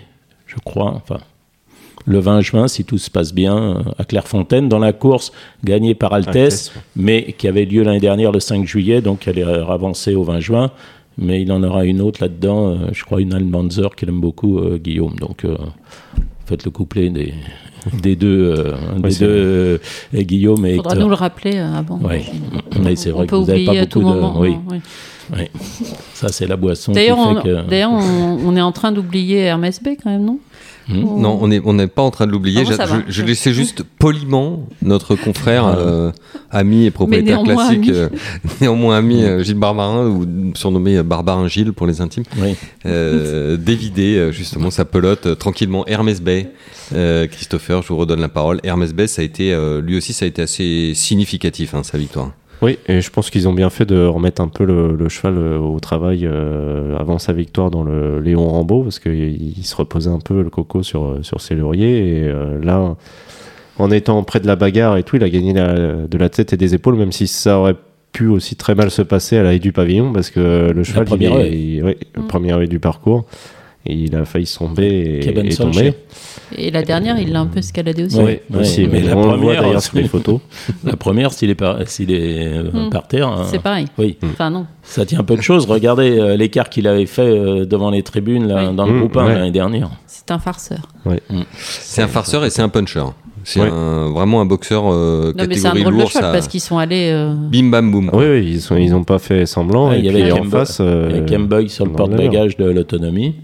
je 0.47 0.55
crois, 0.65 0.91
enfin, 0.95 1.19
le 2.05 2.19
20 2.19 2.41
juin, 2.41 2.67
si 2.67 2.83
tout 2.85 2.97
se 2.97 3.09
passe 3.09 3.33
bien, 3.33 3.57
euh, 3.57 3.81
à 3.97 4.03
Clairefontaine, 4.05 4.69
dans 4.69 4.79
la 4.79 4.93
course 4.93 5.31
gagnée 5.63 5.95
par 5.95 6.11
ouais. 6.13 6.21
mais 6.95 7.35
qui 7.37 7.47
avait 7.47 7.65
lieu 7.65 7.83
l'année 7.83 7.99
dernière 7.99 8.31
le 8.31 8.39
5 8.39 8.65
juillet, 8.65 9.01
donc 9.01 9.27
elle 9.27 9.39
est 9.39 9.43
avancée 9.43 10.15
au 10.15 10.23
20 10.23 10.39
juin. 10.39 10.71
Mais 11.17 11.41
il 11.41 11.51
en 11.51 11.63
aura 11.63 11.85
une 11.85 12.01
autre 12.01 12.21
là-dedans, 12.21 12.67
euh, 12.71 12.75
je 12.91 13.03
crois 13.05 13.21
une 13.21 13.33
Almanzer 13.33 13.95
qu'il 13.95 14.09
aime 14.09 14.19
beaucoup, 14.19 14.59
euh, 14.59 14.77
Guillaume. 14.77 15.15
Donc, 15.15 15.45
euh, 15.45 15.55
faites 16.45 16.65
le 16.65 16.71
couplet 16.71 17.09
des, 17.09 17.33
des 18.01 18.15
deux, 18.15 18.53
euh, 18.57 18.73
des 18.97 19.15
deux 19.15 19.25
euh, 19.29 19.77
et 20.13 20.25
Guillaume 20.25 20.65
et 20.65 20.71
Il 20.71 20.75
faudra 20.77 20.91
Hector. 20.93 21.03
nous 21.03 21.09
le 21.09 21.15
rappeler 21.15 21.55
euh, 21.55 21.73
avant. 21.73 21.99
Ouais. 21.99 22.25
Mais 22.81 22.95
c'est 22.95 23.11
vrai 23.11 23.25
que 23.25 23.31
peut 23.31 23.35
vous 23.37 23.45
n'avez 23.45 23.61
oublier 23.63 23.79
pas 23.79 23.83
à 23.83 23.85
tout 23.85 24.01
beaucoup 24.01 24.13
de. 24.13 24.19
moment. 24.19 24.39
oui, 24.39 24.57
oui. 24.69 24.77
oui. 25.33 25.49
Ça, 26.13 26.29
c'est 26.29 26.47
la 26.47 26.55
boisson 26.57 26.91
qui 26.91 26.95
D'ailleurs, 26.95 27.19
on, 27.19 27.35
fait 27.35 27.41
que. 27.43 27.69
d'ailleurs, 27.69 27.91
on, 27.91 28.39
on 28.45 28.55
est 28.55 28.61
en 28.61 28.71
train 28.71 28.91
d'oublier 28.91 29.39
Hermès 29.39 29.81
B 29.81 29.89
quand 30.01 30.09
même, 30.09 30.25
non? 30.25 30.39
Ou- 30.89 31.19
Non, 31.19 31.37
on 31.41 31.47
n'est 31.47 31.61
on 31.65 31.73
n'est 31.73 31.87
pas 31.87 32.01
en 32.03 32.11
train 32.11 32.27
de 32.27 32.31
l'oublier. 32.31 32.61
Ah 32.69 32.85
bon, 32.85 32.85
Je- 32.85 33.11
je, 33.11 33.11
je 33.21 33.23
laissais 33.23 33.53
juste 33.53 33.83
poliment 33.97 34.67
notre 34.83 35.15
confrère, 35.15 35.65
euh, 35.65 36.11
ami 36.51 36.85
et 36.85 36.91
propriétaire 36.91 37.41
néanmoins 37.43 37.65
classique, 37.69 37.89
ami. 37.89 37.97
euh, 37.97 38.09
néanmoins 38.61 38.97
ami 38.97 39.23
euh, 39.23 39.43
Gilles 39.43 39.55
Barbarin, 39.55 40.07
ou 40.07 40.25
surnommé 40.53 40.97
euh, 40.97 41.03
Barbarin 41.03 41.47
Gilles 41.47 41.73
pour 41.73 41.87
les 41.87 42.01
intimes, 42.01 42.23
Oui. 42.39 42.55
euh, 42.85 43.57
d'évider 43.57 44.15
euh, 44.17 44.31
justement 44.31 44.69
sa 44.69 44.85
pelote 44.85 45.25
euh, 45.25 45.35
tranquillement. 45.35 45.85
Hermès 45.87 46.21
Bay, 46.21 46.51
euh, 46.93 47.25
Christopher, 47.27 47.81
je 47.81 47.87
vous 47.87 47.97
redonne 47.97 48.21
la 48.21 48.29
parole. 48.29 48.59
Hermès 48.63 48.93
Bay, 48.93 49.07
ça 49.07 49.21
a 49.21 49.25
été, 49.25 49.53
euh, 49.53 49.81
lui 49.81 49.97
aussi, 49.97 50.13
ça 50.13 50.25
a 50.25 50.27
été 50.27 50.41
assez 50.43 50.91
significatif, 50.93 51.73
hein, 51.73 51.81
sa 51.83 51.97
victoire. 51.97 52.31
Oui, 52.61 52.79
et 52.87 53.01
je 53.01 53.09
pense 53.11 53.29
qu'ils 53.29 53.47
ont 53.47 53.53
bien 53.53 53.69
fait 53.69 53.85
de 53.85 54.05
remettre 54.05 54.41
un 54.41 54.47
peu 54.47 54.63
le, 54.65 54.95
le 54.95 55.09
cheval 55.09 55.37
euh, 55.37 55.57
au 55.59 55.79
travail 55.79 56.21
euh, 56.25 56.95
avant 56.97 57.19
sa 57.19 57.33
victoire 57.33 57.69
dans 57.69 57.83
le 57.83 58.19
Léon 58.21 58.47
Rambaud, 58.47 58.83
parce 58.83 58.99
qu'il 58.99 59.57
il 59.57 59.63
se 59.65 59.75
reposait 59.75 60.09
un 60.09 60.19
peu 60.19 60.41
le 60.41 60.49
coco 60.49 60.81
sur, 60.81 61.03
euh, 61.05 61.19
sur 61.21 61.41
ses 61.41 61.55
lauriers. 61.55 61.97
Et 62.21 62.23
euh, 62.23 62.59
là, 62.63 62.95
en 63.77 63.91
étant 63.91 64.23
près 64.23 64.39
de 64.39 64.47
la 64.47 64.55
bagarre 64.55 64.95
et 64.97 65.03
tout, 65.03 65.17
il 65.17 65.23
a 65.23 65.29
gagné 65.29 65.53
la- 65.53 66.07
de 66.07 66.17
la 66.17 66.29
tête 66.29 66.53
et 66.53 66.57
des 66.57 66.73
épaules, 66.73 66.95
même 66.95 67.11
si 67.11 67.27
ça 67.27 67.59
aurait 67.59 67.75
pu 68.13 68.27
aussi 68.27 68.55
très 68.55 68.73
mal 68.75 68.89
se 68.89 69.01
passer 69.01 69.35
à 69.37 69.43
l'arrêt 69.43 69.59
du 69.59 69.73
pavillon, 69.73 70.13
parce 70.13 70.29
que 70.31 70.71
le 70.73 70.83
cheval, 70.85 71.03
il 71.03 71.09
première 71.09 71.37
est- 71.39 71.49
haie. 71.49 71.57
il- 71.57 71.83
ouais, 71.83 71.97
la 72.15 72.21
Mm. 72.23 72.27
première 72.27 72.61
haie 72.61 72.67
du 72.67 72.79
parcours, 72.79 73.25
il 73.93 74.15
a 74.15 74.25
failli 74.25 74.45
tomber 74.47 74.85
et, 74.87 75.47
et 75.47 75.55
tomber. 75.55 75.93
Et 76.57 76.71
la 76.71 76.83
dernière, 76.83 77.19
il 77.19 77.31
l'a 77.31 77.41
un 77.41 77.45
peu 77.47 77.59
escaladé 77.59 78.05
aussi. 78.05 78.17
Ouais. 78.17 78.41
Oui, 78.51 78.59
aussi, 78.61 78.81
mais 78.87 78.99
mais 79.01 79.07
la 79.07 79.17
on 79.17 79.21
le 79.31 79.37
voit 79.37 79.37
première, 79.55 79.61
d'ailleurs 79.63 79.81
sur 79.81 79.97
les 79.97 80.07
photos. 80.07 80.39
La 80.83 80.95
première, 80.95 81.33
s'il 81.33 81.49
est 81.49 81.55
par, 81.55 81.87
s'il 81.87 82.11
est 82.11 82.47
euh, 82.47 82.71
Mm. 82.71 82.89
par 82.89 83.07
terre, 83.07 83.27
hein, 83.27 83.45
C'est 83.49 83.59
pareil. 83.61 83.85
oui, 83.97 84.17
Enfin, 84.23 84.49
non. 84.49 84.65
ça 84.83 85.05
tient 85.05 85.19
un 85.19 85.23
peu 85.23 85.35
de 85.35 85.41
choses. 85.41 85.65
Regardez 85.65 86.17
euh, 86.19 86.35
l'écart 86.37 86.69
qu'il 86.69 86.87
avait 86.87 87.05
fait 87.07 87.21
euh, 87.23 87.65
devant 87.65 87.89
les 87.89 88.03
tribunes 88.03 88.47
là, 88.47 88.69
Oui. 88.69 88.75
dans 88.75 88.85
le 88.85 88.93
Mm, 88.93 88.99
groupe 88.99 89.17
1 89.17 89.25
ouais. 89.25 89.33
l'année 89.35 89.51
dernière. 89.51 89.89
C'est 90.07 90.31
un 90.31 90.39
farceur. 90.39 90.87
C'est 91.57 92.01
un 92.01 92.07
farceur 92.07 92.45
et 92.45 92.49
c'est 92.49 92.61
un 92.61 92.69
puncher. 92.69 93.03
C'est 93.47 93.62
Ouais. 93.62 93.69
un- 93.71 94.10
vraiment 94.12 94.41
un 94.41 94.45
boxeur 94.45 94.86
euh, 94.91 95.31
Non, 95.38 95.45
mais 95.47 95.55
c'est 95.55 95.67
un 95.67 95.71
catégorie 95.71 95.81
drôle 95.84 95.93
de 95.93 95.99
lourd. 95.99 96.10
cheval 96.10 96.23
ça- 96.25 96.31
parce 96.34 96.47
qu'ils 96.47 96.60
sont 96.62 96.77
allés. 96.79 97.12
euh, 97.13 97.34
Bim 97.36 97.69
bam 97.69 97.91
boum. 97.91 98.10
Oui, 98.12 98.25
oui, 98.27 98.45
ils 98.53 98.60
sont, 98.62 98.75
ils 98.75 98.93
ont 98.95 99.03
pas 99.03 99.19
fait 99.19 99.45
semblant. 99.45 99.89
Ouais, 99.89 99.97
et 99.97 99.99
il 99.99 100.05
y 100.05 100.10
avait 100.10 100.31
en 100.31 100.43
face, 100.45 100.79
euh, 100.81 101.10
Avec 101.21 101.47
Boy 101.47 101.69
sur 101.69 101.86
le 101.86 101.91
porte-bagages 101.91 102.58
de 102.58 102.65
l'autonomie. 102.65 103.36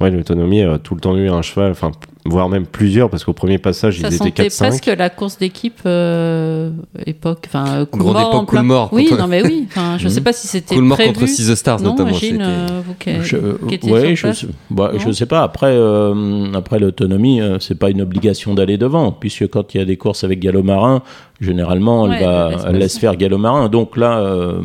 ouais, 0.00 0.10
l'autonomie 0.10 0.62
a 0.62 0.78
tout 0.78 0.94
le 0.94 1.00
temps 1.00 1.16
eu 1.16 1.28
un 1.28 1.42
cheval, 1.42 1.72
enfin, 1.72 1.90
voire 2.26 2.48
même 2.48 2.64
plusieurs, 2.66 3.10
parce 3.10 3.22
qu'au 3.24 3.32
premier 3.34 3.58
passage, 3.58 4.00
Ça 4.00 4.08
ils 4.08 4.14
étaient 4.14 4.16
sentait 4.16 4.30
4-5. 4.48 4.58
presque 4.68 4.86
la 4.86 5.10
course 5.10 5.38
d'équipe 5.38 5.80
euh, 5.84 6.70
époque. 7.04 7.44
Enfin, 7.48 7.64
euh, 7.66 7.84
Grande 7.84 7.88
Coolmore 8.14 8.20
époque 8.20 8.48
plein- 8.48 8.58
Coolmore, 8.60 8.88
Oui, 8.92 9.10
non, 9.18 9.26
mais 9.26 9.44
oui. 9.44 9.68
Je 9.98 10.04
Mhm. 10.04 10.08
sais 10.10 10.20
pas 10.22 10.32
si 10.32 10.46
c'était 10.46 10.74
Coolmore 10.74 10.96
prévu. 10.96 11.12
contre 11.12 11.26
Six 11.28 11.48
the 11.50 11.54
Stars 11.54 11.80
non, 11.80 11.90
notamment. 11.90 12.14
C'était- 12.14 12.38
euh, 12.40 12.66
vous 12.86 12.94
qui, 12.98 13.10
Je, 13.22 13.36
qui 13.68 13.74
étiez 13.74 13.92
ouais, 13.92 14.16
sur 14.16 14.32
je, 14.32 14.46
bah, 14.70 14.92
je 14.96 15.10
sais 15.12 15.26
pas. 15.26 15.42
Après, 15.42 15.66
euh, 15.72 16.52
après 16.54 16.78
l'autonomie, 16.78 17.40
euh, 17.42 17.58
c'est 17.60 17.78
pas 17.78 17.90
une 17.90 18.00
obligation 18.00 18.54
d'aller 18.54 18.78
devant, 18.78 19.12
puisque 19.12 19.46
quand 19.48 19.74
il 19.74 19.78
y 19.78 19.80
a 19.80 19.84
des 19.84 19.96
courses 19.98 20.24
avec 20.24 20.40
galop 20.40 20.62
marin, 20.62 21.02
généralement, 21.44 22.04
Ouais, 22.04 22.16
elle, 22.18 22.24
va, 22.24 22.46
elle 22.46 22.52
laisse 22.54 22.64
elle 22.66 22.72
laisse 22.78 22.82
passer. 22.94 23.00
faire 23.00 23.16
galop 23.16 23.38
marin. 23.38 23.68
Donc 23.68 23.96
là, 23.96 24.18
euh, 24.18 24.60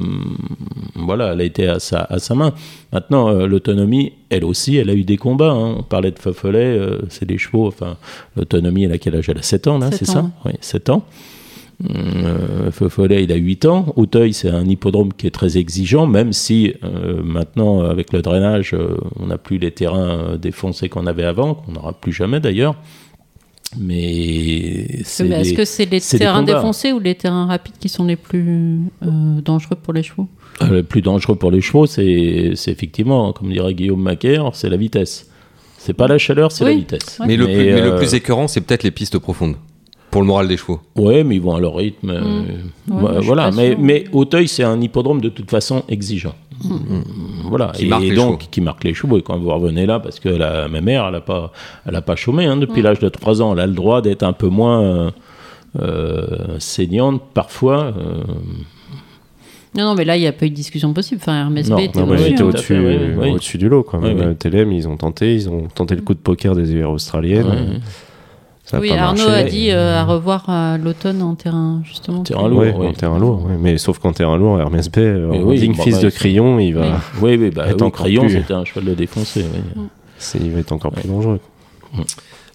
voilà, 0.96 1.34
elle 1.34 1.42
a 1.42 1.44
été 1.44 1.68
à 1.68 1.80
sa, 1.80 2.00
à 2.02 2.20
sa 2.20 2.36
main. 2.36 2.54
Maintenant, 2.92 3.30
euh, 3.30 3.46
l'autonomie, 3.48 4.13
elle 4.30 4.44
aussi, 4.46 4.78
elle 4.78 4.89
a 4.89 4.94
eu 4.94 5.04
des 5.04 5.18
combats. 5.18 5.52
hein. 5.52 5.76
On 5.80 5.84
parlait 5.84 6.12
de 6.12 6.20
Feufollet, 6.20 6.78
euh, 6.78 7.00
c'est 7.10 7.26
des 7.26 7.38
chevaux. 7.38 7.68
Enfin, 7.68 7.98
l'autonomie, 8.36 8.84
elle 8.86 8.94
a 8.94 8.98
quel 8.98 9.15
âge? 9.15 9.30
Elle 9.30 9.38
a 9.38 9.44
7 9.44 9.68
ans, 9.68 9.78
là, 9.80 9.92
c'est 9.92 10.10
ans. 10.10 10.13
ça? 10.13 10.26
Oui, 10.46 10.52
7 10.62 10.89
ans. 10.89 11.04
Euh, 11.89 12.70
il 13.22 13.32
a 13.32 13.36
8 13.36 13.65
ans. 13.65 13.94
Auteuil, 13.96 14.34
c'est 14.34 14.50
un 14.50 14.65
hippodrome 14.65 15.13
qui 15.13 15.28
est 15.28 15.32
très 15.32 15.58
exigeant, 15.58 16.08
même 16.08 16.34
si 16.34 16.74
euh, 16.84 17.22
maintenant, 17.24 17.82
avec 17.82 18.12
le 18.12 18.22
drainage, 18.22 18.74
euh, 18.74 18.98
on 19.18 19.28
n'a 19.28 19.38
plus 19.38 19.58
les 19.58 19.72
terrains 19.72 20.36
défoncés 20.38 20.89
qu'on 20.89 21.08
avait 21.08 21.24
avant, 21.24 21.54
qu'on 21.54 21.72
n'aura 21.72 21.94
plus 21.94 22.12
jamais 22.12 22.39
d'ailleurs. 22.42 22.76
Mais 23.77 25.01
c'est 25.03 25.23
Mais 25.25 25.41
Est-ce 25.41 25.53
que 25.53 25.65
c'est 25.65 25.86
les 25.86 26.01
terrains 26.01 26.43
défoncés 26.43 26.91
ou 26.91 26.99
les 26.99 27.15
terrains 27.15 27.45
rapides 27.45 27.75
qui 27.79 27.89
sont 27.89 28.05
les 28.05 28.15
plus 28.15 28.79
euh, 29.03 29.41
dangereux 29.41 29.75
pour 29.82 29.93
les 29.93 30.03
chevaux? 30.03 30.27
Euh, 30.62 30.67
le 30.69 30.84
plus 30.84 31.01
dangereux 31.01 31.36
pour 31.36 31.51
les 31.51 31.62
chevaux, 31.62 31.86
c'est 31.86 32.51
c'est 32.55 32.71
effectivement, 32.71 33.32
comme 33.34 33.51
dirait 33.51 33.73
Guillaume 33.73 34.01
Macaire, 34.01 34.49
c'est 34.53 34.69
la 34.69 34.77
vitesse. 34.77 35.29
C'est 35.77 35.93
pas 35.93 36.08
la 36.08 36.17
chaleur, 36.17 36.51
c'est 36.51 36.65
Oui. 36.65 36.71
la 36.71 36.77
vitesse. 36.79 37.17
Ouais. 37.19 37.27
Mais, 37.27 37.38
le, 37.38 37.45
plus, 37.45 37.55
mais 37.55 37.82
le 37.82 37.93
euh, 37.93 37.97
plus 37.97 38.13
écœurant, 38.13 38.47
c'est 38.47 38.62
peut-être 38.62 38.84
les 38.84 38.91
pistes 38.91 39.17
profondes. 39.19 39.55
Pour 40.12 40.21
le 40.21 40.27
moral 40.27 40.47
des 40.47 40.58
chevaux. 40.58 40.79
Ouais, 40.95 41.23
mais 41.23 41.36
ils 41.36 41.41
vont 41.41 41.55
à 41.55 41.60
leur 41.60 41.75
rythme. 41.75 42.10
euh, 42.10 42.41
Mm. 42.88 43.03
Ouais, 43.03 43.12
je 43.13 43.17
suis 43.19 43.27
voilà, 43.27 43.51
mais, 43.51 44.05
Auteuil, 44.12 44.47
c'est 44.47 44.63
un 44.63 44.82
hippodrome 44.82 45.21
de 45.21 45.29
toute 45.29 45.49
façon 45.51 45.84
exigeant. 45.88 46.34
Mm. 46.63 46.73
Voilà, 47.50 47.72
Qui 47.76 47.86
et 47.86 47.90
marque 47.90 48.04
les 48.04 48.16
donc 48.16 48.40
chevaux. 48.42 48.50
qui 48.52 48.62
marque 48.62 48.84
les 48.84 48.94
chevaux. 48.94 49.18
Et 49.18 49.22
quand 49.22 49.38
vous 49.38 49.50
revenez 49.50 49.86
là, 49.86 50.00
parce 50.00 50.20
que 50.20 50.30
la, 50.30 50.68
ma 50.68 50.82
mère, 50.82 51.06
elle 51.08 51.14
n'a 51.14 51.22
pas, 51.22 51.52
elle 51.86 51.96
a 51.96 52.02
pas 52.02 52.16
chômé 52.16 52.46
hein, 52.46 52.58
depuis 52.58 52.82
l'âge 52.82 53.00
de 53.00 53.10
3 53.10 53.42
ans. 53.42 53.54
Elle 53.54 53.60
a 53.60 53.68
le 53.68 53.74
droit 53.74 54.02
d'être 54.02 54.24
un 54.24 54.34
peu 54.34 54.48
moins 54.48 54.82
euh, 54.84 55.12
euh, 55.82 56.56
saignante 56.60 57.22
parfois. 57.34 57.94
euh, 57.98 58.24
Non, 59.76 59.84
non, 59.86 59.96
mais 59.96 60.06
là, 60.06 60.18
il 60.18 60.22
n'y 60.22 60.28
a 60.28 60.32
pas 60.34 60.46
eu 60.46 60.50
de 60.50 60.56
discussion 60.56 60.94
possible. 60.94 61.22
Enfin, 61.22 61.42
Hermès 61.42 61.70
Non, 61.70 61.78
B 61.78 61.82
était 61.82 62.00
à 62.00 62.04
au-dessus 62.04 62.78
oui, 62.80 62.98
oui, 63.34 63.58
du 63.58 63.70
lot. 63.70 63.84
Quoi. 63.84 64.00
Oui, 64.00 64.14
Même 64.14 64.18
oui. 64.20 64.24
à 64.32 64.36
TLM, 64.36 64.72
ils 64.72 64.88
ont 64.88 64.98
tenté, 64.98 65.34
ils 65.36 65.48
ont 65.50 65.68
tenté 65.68 65.96
le 65.96 66.02
coup 66.02 66.14
de 66.16 66.20
poker 66.20 66.56
des 66.56 66.74
UR 66.74 66.90
australiennes. 66.92 67.82
Ça 68.69 68.79
Oui, 68.79 68.89
pas 68.89 68.95
Arnaud 68.97 69.25
marché. 69.25 69.39
a 69.39 69.43
dit 69.45 69.71
euh, 69.71 69.97
à 69.99 70.03
revoir 70.03 70.47
à 70.49 70.77
l'automne 70.77 71.21
en 71.23 71.34
terrain, 71.36 71.82
justement. 71.86 72.21
Terrain 72.23 72.43
plus- 72.47 72.49
lourd. 72.69 72.79
Oui. 72.79 72.88
en 72.88 72.93
terrain 72.93 73.17
lourd. 73.17 73.47
Mais 73.60 73.77
sauf 73.79 73.97
qu'en 73.97 74.13
terrain 74.13 74.38
lourd, 74.38 74.60
Hermès 74.60 74.89
B, 74.91 74.97
euh, 74.99 75.27
Mais 75.32 75.39
en 75.39 75.43
oui, 75.43 75.60
digne 75.60 75.73
bon, 75.73 75.84
fils 75.84 75.95
bah, 75.95 76.03
de 76.03 76.10
Crayon, 76.12 76.60
il 76.60 76.73
va, 76.75 76.99
Oui. 77.21 77.38
Oui, 77.38 77.49
bah, 77.49 77.63
Être 77.67 77.77
oui, 77.77 77.84
encore 77.88 78.03
Crayon, 78.03 78.21
plus- 78.23 78.32
c'était 78.34 78.53
un 78.53 78.65
cheval 78.65 78.86
de 78.86 78.93
défoncé. 78.93 79.43
oui. 79.75 79.82
c'est- 80.19 80.38
il 80.39 80.51
va 80.51 80.60
être 80.60 80.71
encore 80.71 80.91
plus 80.91 81.08
dangereux. 81.08 81.39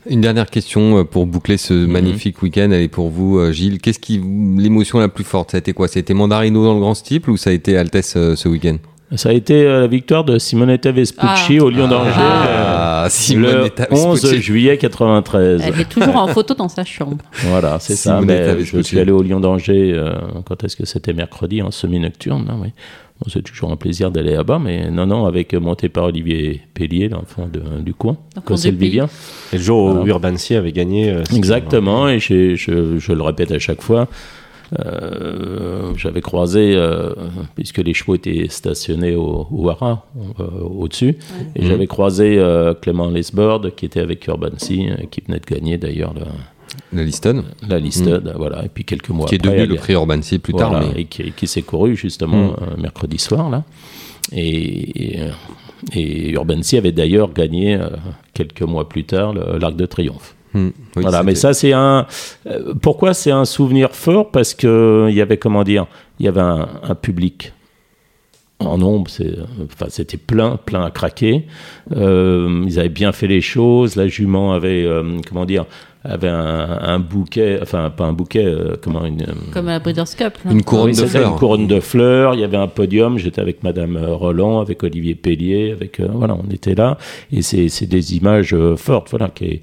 Une 0.08 0.20
dernière 0.20 0.50
question 0.50 0.98
euh, 0.98 1.04
pour 1.04 1.24
boucler 1.26 1.56
ce 1.56 1.72
Mhm. 1.72 1.90
magnifique 1.90 2.42
week-end. 2.42 2.68
Elle 2.70 2.82
est 2.82 2.88
pour 2.88 3.08
vous, 3.08 3.38
euh, 3.38 3.52
Gilles. 3.52 3.80
Qu'est-ce 3.80 3.98
qui, 3.98 4.18
l'émotion 4.56 4.98
la 5.00 5.08
plus 5.08 5.24
forte 5.24 5.50
Ça 5.52 5.56
a 5.56 5.60
été 5.60 5.72
quoi? 5.72 5.88
Ça 5.88 5.98
a 5.98 6.00
été 6.00 6.12
Mandarino 6.14 6.62
dans 6.64 6.74
le 6.74 6.80
grand 6.80 6.94
steeple 6.94 7.30
ou 7.30 7.36
ça 7.38 7.50
a 7.50 7.52
été 7.54 7.76
Altesse 7.78 8.14
euh, 8.16 8.36
ce 8.36 8.48
week-end? 8.48 8.76
Ça 9.16 9.28
a 9.28 9.32
été 9.32 9.64
euh, 9.64 9.80
la 9.82 9.86
victoire 9.86 10.24
de 10.24 10.38
Simonetta 10.38 10.90
Vespucci 10.92 11.58
Ah. 11.58 11.64
au 11.64 11.70
Lion 11.70 11.88
d'Angers. 11.88 12.10
Ah, 12.16 13.04
euh, 13.04 13.08
Simonetta 13.08 13.86
le 13.90 13.96
11 13.96 14.22
Vespucci. 14.22 14.42
juillet 14.42 14.76
93. 14.78 15.62
Elle 15.64 15.80
est 15.80 15.88
toujours 15.88 16.16
en 16.16 16.26
photo 16.28 16.54
dans 16.54 16.68
sa 16.68 16.84
chambre. 16.84 17.18
Voilà, 17.48 17.78
c'est 17.80 17.96
ça. 17.96 18.20
Mais, 18.20 18.32
euh, 18.40 18.64
je 18.64 18.80
suis 18.80 18.98
allé 18.98 19.12
au 19.12 19.22
Lion 19.22 19.40
d'Angers, 19.40 19.92
euh, 19.94 20.14
quand 20.44 20.64
est-ce 20.64 20.76
que 20.76 20.84
c'était 20.86 21.12
mercredi, 21.12 21.62
en 21.62 21.70
semi-nocturne. 21.70 22.44
là, 22.46 22.54
oui. 22.60 22.68
Bon, 23.20 23.30
c'est 23.32 23.42
toujours 23.42 23.70
un 23.70 23.76
plaisir 23.76 24.10
d'aller 24.10 24.32
là-bas, 24.34 24.58
mais 24.58 24.90
non, 24.90 25.06
non, 25.06 25.26
avec 25.26 25.54
monté 25.54 25.88
par 25.88 26.04
Olivier 26.04 26.62
Pellier, 26.74 27.08
l'enfant 27.08 27.48
du 27.80 27.94
coin, 27.94 28.16
pays. 28.44 28.70
Vivien. 28.72 29.08
Et 29.52 29.56
le 29.58 29.62
jour 29.62 29.84
où 29.84 29.92
Voilà. 29.94 30.08
Urbancy 30.08 30.56
avait 30.56 30.72
gagné. 30.72 31.10
euh, 31.10 31.22
Exactement, 31.32 32.08
et 32.08 32.18
je 32.18 33.12
le 33.12 33.22
répète 33.22 33.52
à 33.52 33.60
chaque 33.60 33.82
fois. 33.82 34.08
Euh, 34.80 35.92
J'avais 35.96 36.20
croisé, 36.20 36.74
euh, 36.76 37.12
puisque 37.54 37.78
les 37.78 37.94
chevaux 37.94 38.14
étaient 38.16 38.46
stationnés 38.48 39.14
au, 39.14 39.46
au 39.50 39.68
Haras, 39.70 40.02
euh, 40.40 40.44
au-dessus, 40.60 41.16
et 41.56 41.62
Mhm. 41.62 41.68
j'avais 41.68 41.86
croisé 41.86 42.38
euh, 42.38 42.74
Clément 42.74 43.08
Lesbord, 43.10 43.62
qui 43.76 43.86
était 43.86 44.00
avec 44.00 44.26
Urban 44.26 44.56
Sea, 44.58 44.90
euh, 44.90 45.04
qui 45.10 45.22
venait 45.26 45.40
de 45.40 45.46
gagner 45.46 45.78
d'ailleurs 45.78 46.14
la, 46.14 46.26
La 46.92 47.04
Liston, 47.04 47.44
la 47.68 47.78
Listed, 47.78 48.32
voilà, 48.36 48.64
et 48.64 48.68
puis 48.68 48.84
quelques 48.84 49.10
mois 49.10 49.26
Mm. 49.26 49.28
qui 49.28 49.34
est 49.36 49.38
après, 49.38 49.50
devenu 49.50 49.62
elle- 49.62 49.68
le 49.70 49.76
prix 49.76 49.92
Urban 49.94 50.22
Sea 50.22 50.38
plus 50.38 50.54
tard. 50.54 50.80
mais- 50.80 51.00
et 51.02 51.04
qui, 51.04 51.30
qui 51.32 51.46
s'est 51.46 51.62
couru 51.62 51.94
justement 51.96 52.54
euh, 52.60 52.76
mercredi 52.80 53.18
soir 53.18 53.48
là. 53.50 53.62
Et, 54.32 55.14
et, 55.16 55.20
et 55.92 56.30
Urban 56.30 56.62
Sea 56.62 56.78
avait 56.78 56.92
d'ailleurs 56.92 57.32
gagné 57.32 57.74
euh, 57.76 57.88
quelques 58.32 58.62
mois 58.62 58.88
plus 58.88 59.04
tard 59.04 59.34
l'Arc 59.34 59.76
de 59.76 59.86
Triomphe. 59.86 60.34
Hmm, 60.54 60.68
oui, 60.96 61.02
voilà, 61.02 61.22
mais 61.24 61.34
ça 61.34 61.52
c'est 61.52 61.72
un. 61.72 62.06
euh, 62.46 62.74
pourquoi 62.80 63.12
c'est 63.12 63.32
un 63.32 63.44
souvenir 63.44 63.90
fort? 63.92 64.30
Parce 64.30 64.54
que 64.54 65.06
il 65.10 65.14
y 65.16 65.20
avait 65.20 65.36
comment 65.36 65.64
dire, 65.64 65.86
il 66.20 66.26
y 66.26 66.28
avait 66.28 66.40
un, 66.40 66.68
un 66.82 66.94
public 66.94 67.52
en 68.60 68.78
nombre, 68.78 69.10
c'est, 69.10 69.34
enfin 69.64 69.86
c'était 69.88 70.16
plein, 70.16 70.56
plein 70.64 70.84
à 70.84 70.90
craquer. 70.90 71.44
Euh, 71.94 72.62
ils 72.66 72.78
avaient 72.78 72.88
bien 72.88 73.10
fait 73.12 73.26
les 73.26 73.40
choses. 73.40 73.96
La 73.96 74.06
jument 74.06 74.52
avait, 74.52 74.84
euh, 74.84 75.18
comment 75.28 75.44
dire, 75.44 75.66
avait 76.04 76.28
un, 76.28 76.78
un 76.82 76.98
bouquet, 77.00 77.58
enfin 77.60 77.90
pas 77.90 78.04
un 78.04 78.12
bouquet, 78.12 78.44
euh, 78.44 78.76
comment 78.80 79.04
une. 79.04 79.22
euh, 79.22 79.32
Comme 79.52 79.66
à 79.68 79.72
la 79.72 79.78
Breeders' 79.80 80.14
Cup. 80.16 80.34
là. 80.44 80.52
Une 80.52 80.62
couronne 80.62 80.90
oui, 80.90 80.96
de 80.96 81.04
fleurs. 81.04 81.32
Une 81.32 81.36
couronne 81.38 81.66
de 81.66 81.80
fleurs. 81.80 82.34
Il 82.34 82.40
y 82.40 82.44
avait 82.44 82.56
un 82.56 82.68
podium. 82.68 83.18
J'étais 83.18 83.40
avec 83.40 83.64
Madame 83.64 83.96
euh, 83.96 84.14
Roland, 84.14 84.60
avec 84.60 84.82
Olivier 84.84 85.16
Pellier, 85.16 85.72
avec 85.72 85.98
euh, 85.98 86.06
voilà, 86.12 86.36
on 86.36 86.48
était 86.50 86.76
là. 86.76 86.96
Et 87.32 87.42
c'est 87.42 87.68
c'est 87.68 87.86
des 87.86 88.16
images 88.16 88.54
euh, 88.54 88.76
fortes, 88.76 89.10
voilà. 89.10 89.28
Qui 89.30 89.44
est, 89.46 89.60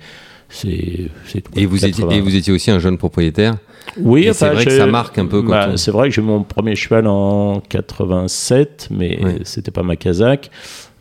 c'est 0.52 1.10
Et 1.56 1.66
vous, 1.66 1.78
étiez, 1.86 1.92
80. 2.04 2.12
et 2.16 2.22
vous 2.22 2.36
étiez 2.36 2.54
aussi 2.54 2.72
un 2.72 2.80
jeune 2.80 2.98
propriétaire. 2.98 3.56
Oui, 3.98 4.28
Et 4.28 4.34
c'est 4.34 4.50
vrai 4.50 4.64
que 4.66 4.72
ça 4.78 4.86
marque 4.86 5.18
un 5.18 5.26
peu 5.26 5.42
bah, 5.42 5.70
on- 5.74 5.78
C'est 5.78 5.92
vrai 5.92 6.10
que 6.10 6.16
j'ai 6.16 6.22
eu 6.22 6.26
mon 6.26 6.44
premier 6.44 6.76
cheval 6.76 7.08
en 7.08 7.60
87, 7.62 8.90
mais 8.92 9.20
Ouais. 9.24 9.36
c'était 9.44 9.72
pas 9.72 9.84
ma 9.84 9.96
Kazakh. 9.96 10.52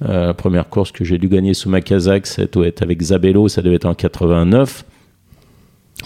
Euh, 0.09 0.29
la 0.29 0.35
première 0.35 0.69
course 0.69 0.91
que 0.93 1.05
j'ai 1.05 1.19
dû 1.19 1.29
gagner 1.29 1.53
sous 1.55 1.69
ma 1.69 1.81
doit 1.81 2.67
être 2.67 2.83
avec 2.83 3.03
Zabello, 3.03 3.49
ça 3.49 3.61
devait 3.61 3.77
être 3.77 3.85
en 3.87 3.95
89. 3.95 4.85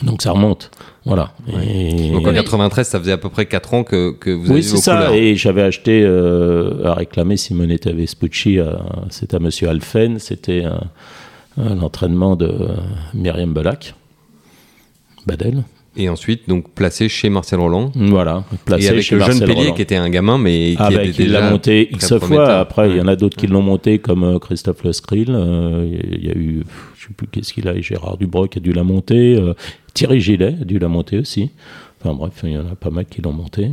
Donc 0.02 0.22
ça 0.22 0.32
remonte. 0.32 0.72
Voilà. 1.06 1.32
Et- 1.62 2.10
Donc 2.10 2.26
en 2.26 2.30
Oui. 2.30 2.34
93, 2.34 2.88
ça 2.88 2.98
faisait 2.98 3.12
à 3.12 3.18
peu 3.18 3.28
près 3.28 3.46
4 3.46 3.74
ans 3.74 3.84
que, 3.84 4.10
que 4.12 4.30
vous 4.30 4.46
avez 4.46 4.54
oui, 4.56 4.62
c'est 4.64 4.76
ça. 4.78 5.14
Et 5.14 5.36
j'avais 5.36 5.62
acheté 5.62 6.02
euh, 6.04 6.84
à 6.84 6.94
réclamer 6.94 7.36
Simonetta 7.36 7.92
Vespucci, 7.92 8.58
à- 8.58 8.80
c'était 9.10 9.36
à 9.36 9.40
Monsieur 9.40 9.68
Alphen, 9.68 10.18
c'était 10.18 10.64
un, 10.64 10.80
un 11.56 11.80
entraînement 11.80 12.36
de 12.36 12.46
euh, 12.46 12.68
Myriam 13.14 13.52
Balac, 13.52 13.94
Badel. 15.26 15.64
Et 15.96 16.08
ensuite, 16.08 16.48
donc 16.48 16.70
placé 16.72 17.08
chez 17.08 17.28
Marcel 17.30 17.60
Roland. 17.60 17.92
Voilà, 17.94 18.42
placé 18.64 18.86
et 18.86 18.88
avec 18.88 19.02
chez 19.04 19.14
le 19.14 19.20
jeune 19.20 19.28
Marcel 19.28 19.46
Pellier 19.48 19.60
Roland. 19.62 19.74
qui 19.74 19.82
était 19.82 19.94
un 19.94 20.10
gamin, 20.10 20.38
mais 20.38 20.70
qui 20.72 20.76
bah, 20.76 20.90
était 21.04 21.22
déjà 21.24 21.40
l'a 21.40 21.50
monté 21.50 21.88
X 21.92 22.18
fois. 22.18 22.58
Après, 22.58 22.90
il 22.90 22.96
y 22.96 23.00
en 23.00 23.06
a 23.06 23.14
d'autres 23.14 23.36
qui 23.36 23.46
l'ont 23.46 23.62
monté, 23.62 24.00
comme 24.00 24.24
euh, 24.24 24.38
Christophe 24.40 24.82
Lescril. 24.82 25.28
Euh, 25.30 25.88
Il 26.12 26.24
y 26.26 26.30
a 26.30 26.34
eu, 26.34 26.64
je 26.98 27.06
sais 27.06 27.14
plus 27.16 27.28
qu'est-ce 27.28 27.52
qu'il 27.52 27.68
a, 27.68 27.80
Gérard 27.80 28.16
Dubroc 28.16 28.56
a 28.56 28.60
dû 28.60 28.72
la 28.72 28.82
monter. 28.82 29.36
euh, 29.36 29.54
Thierry 29.94 30.18
Gillet 30.20 30.56
a 30.60 30.64
dû 30.64 30.80
la 30.80 30.88
monter 30.88 31.18
aussi. 31.18 31.50
Enfin 32.02 32.12
bref, 32.12 32.32
il 32.42 32.50
y 32.50 32.58
en 32.58 32.66
a 32.72 32.74
pas 32.74 32.90
mal 32.90 33.04
qui 33.06 33.22
l'ont 33.22 33.32
monté. 33.32 33.62
et 33.62 33.70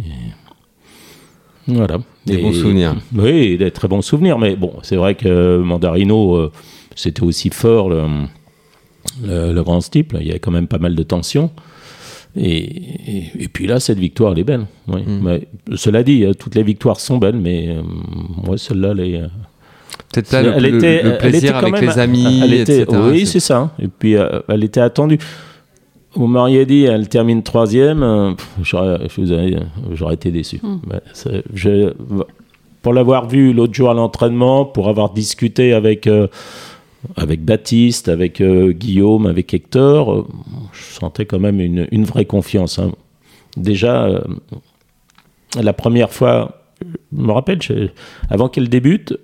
Voilà. 1.67 1.97
Des 2.27 2.35
Et- 2.35 2.41
bons 2.43 2.53
souvenirs. 2.53 2.95
Oui, 3.15 3.57
des 3.57 3.71
très 3.71 3.87
bons 3.87 4.03
souvenirs. 4.03 4.37
Mais 4.37 4.55
bon, 4.55 4.73
c'est 4.83 4.95
vrai 4.95 5.15
que 5.15 5.57
Mandarino, 5.57 6.35
euh, 6.35 6.51
c'était 6.95 7.23
aussi 7.23 7.49
fort. 7.49 7.89
le- 7.89 8.25
le, 9.23 9.51
le 9.51 9.63
grand 9.63 9.81
steeple. 9.81 10.17
Il 10.21 10.27
y 10.27 10.29
avait 10.29 10.39
quand 10.39 10.51
même 10.51 10.67
pas 10.67 10.77
mal 10.77 10.93
de 10.95 11.03
tension. 11.03 11.49
Et, 12.35 12.57
et, 12.59 13.23
et 13.39 13.47
puis 13.47 13.65
là, 13.67 13.79
cette 13.79 13.97
victoire, 13.97 14.31
elle 14.33 14.39
est 14.39 14.43
belle. 14.43 14.67
Oui. 14.87 15.01
Mm. 15.01 15.19
Mais, 15.23 15.47
cela 15.75 16.03
dit, 16.03 16.23
euh, 16.23 16.33
toutes 16.33 16.53
les 16.55 16.63
victoires 16.63 16.99
sont 16.99 17.17
belles, 17.17 17.35
mais 17.35 17.69
euh, 17.69 17.81
moi, 18.45 18.57
celle-là, 18.57 18.91
elle 18.91 18.99
est. 18.99 19.21
euh, 19.21 19.27
Peut-être 20.13 20.31
là 20.33 20.41
le, 20.43 20.53
elle 20.55 20.63
le- 20.63 20.77
était- 20.77 21.03
le 21.03 21.11
elle 21.13 21.17
plaisir 21.17 21.37
était 21.43 21.51
quand 21.51 21.57
avec 21.67 21.73
même- 21.73 21.89
les 21.89 21.99
amis, 21.99 22.41
elle 22.43 22.53
était- 22.53 22.81
etc. 22.81 22.99
Oui, 23.09 23.25
c'est 23.25 23.39
ça. 23.39 23.71
Et 23.81 23.87
puis, 23.87 24.15
euh, 24.15 24.39
elle 24.47 24.63
était 24.63 24.79
attendue. 24.81 25.17
Vous 26.13 26.27
m'auriez 26.27 26.65
dit, 26.65 26.83
elle 26.83 27.09
termine 27.09 27.41
troisième, 27.41 28.03
euh, 28.03 28.31
j'aurais 28.61 30.13
été 30.13 30.31
déçu. 30.31 30.61
Mais 30.87 31.01
je- 31.53 31.93
pour 32.81 32.93
l'avoir 32.93 33.27
vu 33.27 33.51
l'autre 33.53 33.73
jour 33.73 33.89
à 33.89 33.93
l'entraînement, 33.93 34.65
pour 34.65 34.89
avoir 34.89 35.11
discuté 35.13 35.73
avec, 35.73 36.07
euh, 36.07 36.27
avec 37.15 37.43
Baptiste, 37.43 38.09
avec 38.09 38.41
euh, 38.41 38.71
Guillaume, 38.71 39.25
avec 39.25 39.53
Hector, 39.53 40.13
euh, 40.13 40.27
je 40.73 40.83
sentais 40.83 41.25
quand 41.25 41.39
même 41.39 41.59
une, 41.59 42.03
vraie 42.03 42.25
confiance. 42.25 42.79
hein. 42.79 42.91
Déjà, 43.57 44.05
euh, 44.05 44.21
la 45.59 45.73
première 45.73 46.11
fois, 46.11 46.63
je 46.81 47.21
me 47.21 47.31
rappelle, 47.31 47.59
avant 48.29 48.49
qu'elle 48.49 48.69
débute, 48.69 49.17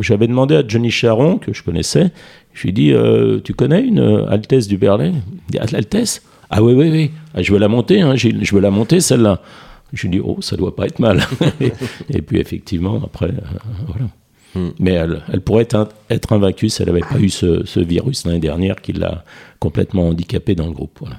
j'avais 0.00 0.26
demandé 0.26 0.56
à 0.56 0.66
Johnny 0.66 0.90
Charon, 0.90 1.38
que 1.38 1.52
je 1.52 1.62
connaissais, 1.62 2.10
je 2.52 2.62
lui 2.62 2.68
ai 2.70 2.72
dit 2.72 3.42
Tu 3.44 3.54
connais 3.54 3.82
une 3.82 4.00
Altesse 4.28 4.66
du 4.66 4.78
Berlay 4.78 5.12
dit 5.48 5.58
Ah, 6.50 6.62
oui, 6.62 6.72
oui, 6.72 6.90
oui. 6.90 7.10
Ah, 7.34 7.42
je 7.42 7.52
veux 7.52 7.58
la 7.58 7.68
monter, 7.68 8.00
hein, 8.00 8.16
je 8.16 8.54
veux 8.54 8.60
la 8.60 8.70
monter 8.70 9.00
celle-là. 9.00 9.42
Je 9.92 10.06
lui 10.06 10.16
ai 10.16 10.18
dit 10.18 10.24
Oh, 10.24 10.40
ça 10.40 10.56
doit 10.56 10.74
pas 10.74 10.86
être 10.86 10.98
mal. 10.98 11.20
et, 12.10 12.22
puis 12.22 12.38
effectivement, 12.38 13.00
après, 13.04 13.32
voilà. 13.86 14.06
Hmm. 14.54 14.68
Mais 14.78 14.92
elle, 14.92 15.22
elle 15.32 15.40
pourrait 15.42 15.64
être, 15.64 15.74
in- 15.74 15.88
être 16.10 16.32
invaincue 16.32 16.68
si 16.70 16.80
elle 16.82 16.88
n'avait 16.88 17.00
pas 17.00 17.18
eu 17.18 17.28
ce, 17.28 17.64
ce 17.66 17.80
virus 17.80 18.24
l'année 18.24 18.38
dernière 18.40 18.80
qui 18.80 18.92
l'a 18.92 19.24
complètement 19.58 20.08
handicapée 20.08 20.54
dans 20.54 20.66
le 20.66 20.72
groupe. 20.72 20.96
Voilà. 21.00 21.16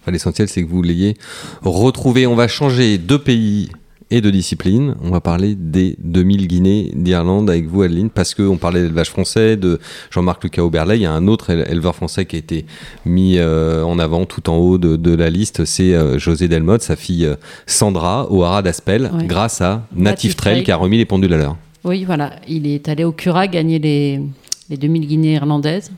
Enfin, 0.00 0.12
L'essentiel, 0.12 0.48
c'est 0.48 0.62
que 0.62 0.68
vous 0.68 0.82
l'ayez 0.82 1.14
retrouvé. 1.62 2.26
On 2.26 2.34
va 2.34 2.48
changer 2.48 2.98
de 2.98 3.16
pays 3.16 3.68
et 4.10 4.20
de 4.20 4.30
discipline. 4.30 4.94
On 5.02 5.10
va 5.10 5.20
parler 5.20 5.54
des 5.54 5.96
2000 6.00 6.46
Guinées 6.46 6.92
d'Irlande 6.94 7.48
avec 7.50 7.66
vous, 7.66 7.82
Adeline, 7.82 8.10
parce 8.10 8.34
qu'on 8.34 8.56
parlait 8.58 8.82
d'élevage 8.82 9.08
français, 9.10 9.56
de 9.56 9.80
Jean-Marc 10.10 10.44
Lucas 10.44 10.62
Auberlay. 10.62 10.96
Il 10.98 11.02
y 11.02 11.06
a 11.06 11.12
un 11.12 11.26
autre 11.26 11.50
éle- 11.50 11.70
éleveur 11.70 11.94
français 11.96 12.26
qui 12.26 12.36
a 12.36 12.38
été 12.38 12.66
mis 13.06 13.38
euh, 13.38 13.82
en 13.82 13.98
avant 13.98 14.24
tout 14.26 14.48
en 14.50 14.56
haut 14.56 14.78
de, 14.78 14.96
de 14.96 15.14
la 15.14 15.30
liste. 15.30 15.64
C'est 15.64 15.94
euh, 15.94 16.18
José 16.18 16.48
Delmotte, 16.48 16.82
sa 16.82 16.96
fille 16.96 17.24
euh, 17.24 17.36
Sandra, 17.66 18.30
au 18.30 18.42
Haras 18.44 18.62
d'Aspel, 18.62 19.10
Ouais. 19.12 19.26
grâce 19.26 19.60
à 19.62 19.86
Native 19.92 20.02
Native 20.04 20.34
Trail 20.36 20.52
Trail. 20.54 20.64
qui 20.64 20.70
a 20.72 20.76
remis 20.76 20.98
les 20.98 21.06
pendules 21.06 21.32
à 21.32 21.38
l'heure. 21.38 21.56
Oui, 21.84 22.04
voilà. 22.04 22.32
Il 22.48 22.66
est 22.66 22.88
allé 22.88 23.04
au 23.04 23.12
Cura 23.12 23.46
gagner 23.46 23.78
les, 23.78 24.20
les 24.70 24.76
2000 24.76 25.06
Guinées 25.06 25.34
irlandaises. 25.34 25.90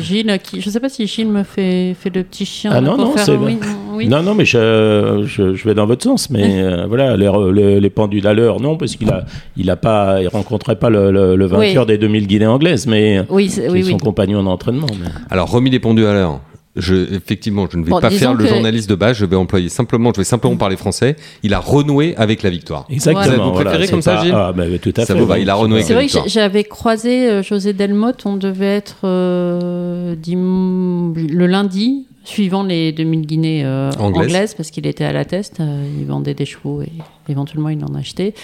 Gilles, 0.00 0.38
qui, 0.42 0.62
je 0.62 0.68
ne 0.68 0.72
sais 0.72 0.80
pas 0.80 0.88
si 0.88 1.06
Gilles 1.06 1.28
me 1.28 1.42
fait, 1.42 1.94
fait 2.00 2.08
le 2.08 2.22
petit 2.22 2.46
chien. 2.46 2.70
Ah 2.72 2.80
non, 2.80 2.96
pour 2.96 3.04
non, 3.04 3.12
faire- 3.12 3.24
c'est- 3.26 3.36
oui, 3.36 3.58
oui. 3.92 4.08
Non, 4.08 4.22
non, 4.22 4.34
mais 4.34 4.46
je, 4.46 5.24
je, 5.26 5.54
je 5.54 5.64
vais 5.68 5.74
dans 5.74 5.84
votre 5.84 6.02
sens. 6.02 6.30
Mais 6.30 6.42
euh, 6.62 6.86
voilà, 6.86 7.18
les, 7.18 7.30
les, 7.52 7.80
les 7.80 7.90
pendules 7.90 8.26
à 8.26 8.32
l'heure, 8.32 8.60
non, 8.60 8.78
parce 8.78 8.96
qu'il 8.96 9.10
a, 9.10 9.26
il 9.58 9.68
a 9.68 9.76
pas, 9.76 10.22
il 10.22 10.28
rencontrait 10.28 10.76
pas 10.76 10.88
le, 10.88 11.10
le- 11.12 11.36
le 11.36 11.44
vainqueur 11.46 11.82
Oui. 11.82 11.86
des 11.86 11.98
2000 11.98 12.26
Guinées 12.26 12.46
anglaises, 12.46 12.86
mais 12.86 13.20
Oui, 13.28 13.50
c'est- 13.50 13.66
son 13.68 13.72
oui. 13.74 13.96
compagnon 13.98 14.42
d'entraînement. 14.42 14.86
mais- 14.98 15.08
Alors, 15.30 15.50
remis 15.50 15.68
les 15.68 15.80
pendules 15.80 16.06
à 16.06 16.14
l'heure. 16.14 16.40
Je, 16.76 17.14
effectivement, 17.14 17.68
je 17.70 17.76
ne 17.76 17.84
vais 17.84 17.90
Bon, 17.90 18.00
pas 18.00 18.10
faire 18.10 18.34
le 18.34 18.42
que- 18.42 18.48
journaliste 18.48 18.90
de 18.90 18.96
base, 18.96 19.16
je 19.16 19.24
vais 19.24 19.36
employer 19.36 19.68
simplement, 19.68 20.10
je 20.12 20.20
vais 20.20 20.24
simplement 20.24 20.56
parler 20.56 20.76
français. 20.76 21.14
Il 21.44 21.54
a 21.54 21.60
renoué 21.60 22.16
avec 22.16 22.42
la 22.42 22.50
victoire. 22.50 22.84
Exactement. 22.90 23.46
Vous 23.48 23.52
voilà, 23.52 23.70
préférez 23.70 23.86
c'est 23.86 23.92
comme 23.92 24.02
ça, 24.02 24.16
pas- 24.16 24.24
Gilles 24.24 24.34
Ah, 24.34 24.52
bah, 24.52 24.64
tout 24.82 24.92
à 24.96 25.04
Ça 25.06 25.14
fait. 25.14 25.20
vous 25.20 25.26
va, 25.26 25.34
oui. 25.36 25.42
il 25.42 25.50
a 25.50 25.54
renoué 25.54 25.76
avec 25.76 25.86
C'est 25.86 25.92
la 25.92 25.98
vrai 26.00 26.06
que 26.06 26.08
victoire. 26.08 26.24
j'ai- 26.28 26.30
j'avais 26.40 26.64
croisé 26.64 27.30
euh, 27.30 27.42
José 27.44 27.74
Delmotte. 27.74 28.26
On 28.26 28.36
devait 28.36 28.66
être 28.74 28.96
euh, 29.04 30.16
dim- 30.16 31.14
le 31.14 31.46
lundi, 31.46 32.06
suivant 32.24 32.64
les 32.64 32.90
2000 32.90 33.24
guinées 33.26 33.64
euh, 33.64 33.90
Anglaises. 33.98 34.26
anglaises. 34.26 34.54
parce 34.54 34.70
qu'il 34.72 34.86
était 34.88 35.04
à 35.04 35.12
la 35.12 35.24
test. 35.24 35.60
euh, 35.60 35.84
il 36.00 36.06
vendait 36.06 36.34
des 36.34 36.46
chevaux 36.46 36.82
et 36.82 36.90
éventuellement 37.28 37.68
il 37.68 37.84
en 37.84 37.94
achetait. 37.94 38.34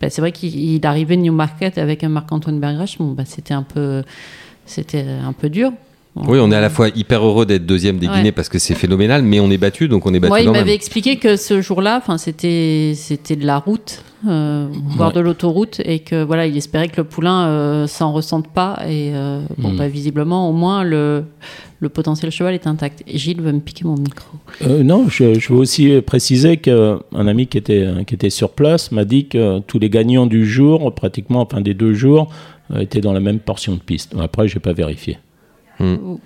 Bah, 0.00 0.10
c'est 0.10 0.20
vrai 0.20 0.30
qu'il 0.30 0.54
il 0.56 0.86
arrivait 0.86 1.16
de 1.16 1.22
Newmarket 1.22 1.76
avec 1.76 2.04
un 2.04 2.08
Marc-Antoine 2.08 2.60
Bergrache. 2.60 2.98
Bon, 2.98 3.12
bah, 3.12 3.24
c'était 3.26 3.54
un 3.54 3.62
peu, 3.64 4.02
c'était 4.64 5.04
un 5.26 5.32
peu 5.32 5.48
dur. 5.50 5.72
Oui, 6.16 6.38
on 6.40 6.50
est 6.50 6.56
à 6.56 6.60
la 6.60 6.70
fois 6.70 6.88
hyper 6.88 7.24
heureux 7.24 7.46
d'être 7.46 7.64
deuxième 7.66 7.98
des 7.98 8.08
Ouais. 8.08 8.16
Guinées 8.16 8.32
parce 8.32 8.48
que 8.48 8.58
c'est 8.58 8.74
phénoménal, 8.74 9.22
mais 9.22 9.38
on 9.38 9.48
est 9.50 9.58
battu, 9.58 9.86
donc 9.88 10.06
on 10.06 10.12
est 10.12 10.18
battu 10.18 10.30
Moi, 10.30 10.40
il 10.40 10.50
m'avait 10.50 10.74
expliqué 10.74 11.16
que 11.16 11.36
ce 11.36 11.60
jour-là, 11.62 11.98
enfin, 12.02 12.18
c'était 12.18 12.94
c'était 12.96 13.36
de 13.36 13.46
la 13.46 13.58
route, 13.58 14.02
euh, 14.28 14.66
voire 14.96 15.10
Ouais. 15.10 15.14
de 15.14 15.20
l'autoroute, 15.20 15.80
et 15.84 16.00
que 16.00 16.24
voilà, 16.24 16.46
il 16.46 16.56
espérait 16.56 16.88
que 16.88 16.96
le 16.96 17.04
poulain 17.04 17.46
euh, 17.46 17.86
s'en 17.86 18.12
ressente 18.12 18.48
pas. 18.48 18.80
Et 18.88 19.12
euh, 19.14 19.42
bon, 19.56 19.70
Mm. 19.70 19.76
bah, 19.76 19.88
visiblement, 19.88 20.48
au 20.50 20.52
moins 20.52 20.82
le 20.82 21.24
le 21.82 21.88
potentiel 21.88 22.30
cheval 22.32 22.52
est 22.54 22.66
intact. 22.66 23.02
Et 23.06 23.16
Gilles 23.16 23.40
veut 23.40 23.52
me 23.52 23.60
piquer 23.60 23.84
mon 23.84 23.94
micro. 23.94 24.28
Euh, 24.66 24.82
non, 24.82 25.06
je, 25.08 25.38
je 25.38 25.50
veux 25.52 25.58
aussi 25.60 25.98
préciser 26.02 26.56
qu'un 26.58 26.98
ami 27.14 27.46
qui 27.46 27.56
était, 27.56 27.86
qui 28.06 28.14
était 28.16 28.28
sur 28.30 28.50
place 28.50 28.90
m'a 28.92 29.04
dit 29.06 29.28
que 29.28 29.60
tous 29.60 29.78
les 29.78 29.88
gagnants 29.88 30.26
du 30.26 30.44
jour, 30.44 30.92
pratiquement, 30.94 31.40
enfin 31.40 31.60
des 31.62 31.72
deux 31.72 31.94
jours, 31.94 32.28
étaient 32.78 33.00
dans 33.00 33.12
la 33.14 33.20
même 33.20 33.38
portion 33.38 33.72
de 33.74 33.78
piste. 33.80 34.14
Après, 34.20 34.46
j'ai 34.48 34.58
pas 34.60 34.74
vérifié. 34.74 35.18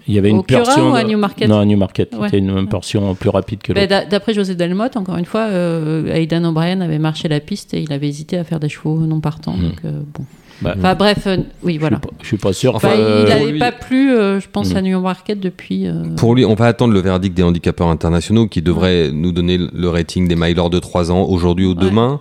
Il 0.09 0.15
y 0.15 0.19
avait 0.19 0.31
Au 0.31 0.37
une 0.37 0.43
Cura 0.45 0.63
portion. 0.63 0.91
ou 0.93 0.95
à 0.95 1.05
Newmarket 1.05 1.49
Non, 1.49 1.59
à 1.61 1.65
Newmarket. 1.65 2.13
Ouais. 2.15 2.27
C'était 2.29 2.39
une 2.39 2.67
portion 2.69 3.15
plus 3.15 3.31
rapide 3.31 3.61
que 3.63 3.73
Bah, 3.73 3.81
l'autre. 3.83 3.91
d'a- 3.91 4.05
D'après 4.05 4.35
José 4.35 4.55
Delmotte, 4.55 4.97
encore 4.97 5.17
une 5.17 5.25
fois, 5.25 5.43
euh, 5.51 6.13
Aidan 6.15 6.45
O'Brien 6.45 6.81
avait 6.81 6.99
marché 6.99 7.29
la 7.29 7.41
piste 7.41 7.75
et 7.75 7.81
il 7.83 7.93
avait 7.93 8.09
hésité 8.09 8.37
à 8.39 8.45
faire 8.45 8.61
des 8.61 8.69
chevaux 8.69 8.99
non 8.99 9.21
partants. 9.21 9.57
Mm. 9.57 9.63
Donc, 9.63 9.79
euh, 9.85 9.93
bon. 10.17 10.25
Bah, 10.63 10.75
Enfin 10.79 10.95
bref, 10.95 11.25
euh, 11.27 11.39
oui, 11.65 11.79
voilà. 11.79 11.99
je, 12.23 12.27
suis 12.29 12.37
pas, 12.37 12.51
je 12.51 12.55
suis 12.57 12.67
pas 12.69 12.73
sûr. 12.73 12.75
Enfin, 12.77 12.89
Enfin, 12.93 12.97
que- 12.97 13.23
il 13.23 13.29
n'avait 13.29 13.53
lui- 13.53 13.59
pas 13.59 13.73
plu, 13.73 14.13
euh, 14.13 14.39
je 14.41 14.47
pense, 14.51 14.73
Mm. 14.73 14.77
à 14.77 14.83
Newmarket 14.83 15.41
depuis. 15.41 15.87
euh, 15.89 16.05
Pour 16.17 16.35
lui, 16.37 16.45
on 16.45 16.55
va 16.55 16.67
attendre 16.67 16.95
le 16.95 17.01
verdict 17.01 17.37
des 17.37 17.43
handicapeurs 17.43 17.89
internationaux 17.89 18.47
qui 18.47 18.63
devrait 18.63 19.11
nous 19.13 19.33
donner 19.33 19.59
le 19.59 19.89
rating 19.89 20.29
des 20.29 20.37
Mylord 20.37 20.71
de 20.71 20.79
3 20.79 21.11
ans 21.11 21.23
aujourd'hui 21.25 21.67
ou 21.67 21.71
Ouais. 21.71 21.85
demain. 21.85 22.21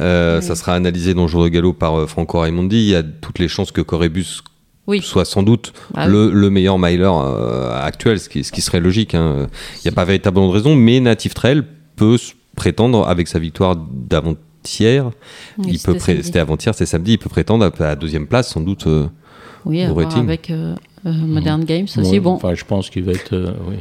Euh. 0.00 0.40
Ça 0.40 0.54
sera 0.56 0.72
analysé 0.74 1.12
dans 1.12 1.22
le 1.22 1.28
jour 1.28 1.44
de 1.44 1.48
galop 1.48 1.74
par 1.74 1.98
euh, 1.98 2.06
Franco 2.06 2.40
Raimondi. 2.40 2.76
Il 2.78 2.88
y 2.88 2.94
a 2.96 3.02
toutes 3.02 3.38
les 3.38 3.48
chances 3.48 3.70
que 3.70 3.82
Corébus 3.82 4.40
Oui. 4.86 5.00
soit 5.02 5.24
sans 5.24 5.42
doute 5.42 5.72
Bah 5.94 6.06
le, 6.06 6.30
le 6.30 6.50
meilleur 6.50 6.78
Mylord 6.78 7.22
euh, 7.24 7.72
actuel, 7.74 8.20
ce 8.20 8.28
qui, 8.28 8.44
ce 8.44 8.52
qui 8.52 8.60
serait 8.60 8.80
logique. 8.80 9.14
hein. 9.14 9.46
Il 9.76 9.88
n'y 9.88 9.88
a 9.88 9.94
pas 9.94 10.04
véritablement 10.04 10.48
de 10.48 10.52
raison, 10.52 10.74
mais 10.76 11.00
Native 11.00 11.32
Trail 11.34 11.62
peut 11.96 12.14
s- 12.16 12.34
prétendre, 12.56 13.08
avec 13.08 13.26
sa 13.28 13.38
victoire 13.38 13.76
d'avant-hier, 13.76 15.10
oui, 15.58 15.64
il 15.72 15.78
peut 15.80 15.96
c'était 15.98 16.38
avant-hier, 16.38 16.74
c'est 16.74 16.86
samedi, 16.86 17.12
il 17.12 17.18
peut 17.18 17.28
prétendre 17.30 17.64
à 17.64 17.72
la 17.82 17.96
deuxième 17.96 18.26
place, 18.26 18.48
sans 18.50 18.60
doute. 18.60 18.86
euh, 18.86 19.06
Oui, 19.64 19.86
au 19.88 19.94
rating. 19.94 20.22
avec 20.22 20.50
euh, 20.50 20.74
euh, 21.06 21.12
Modern 21.12 21.64
Games 21.64 21.86
Ouais, 21.96 22.02
aussi. 22.02 22.20
Bon, 22.20 22.32
Enfin, 22.34 22.54
je 22.54 22.64
pense 22.64 22.90
qu'il 22.90 23.04
va 23.04 23.12
être. 23.12 23.32
euh, 23.32 23.52
oui. 23.68 23.76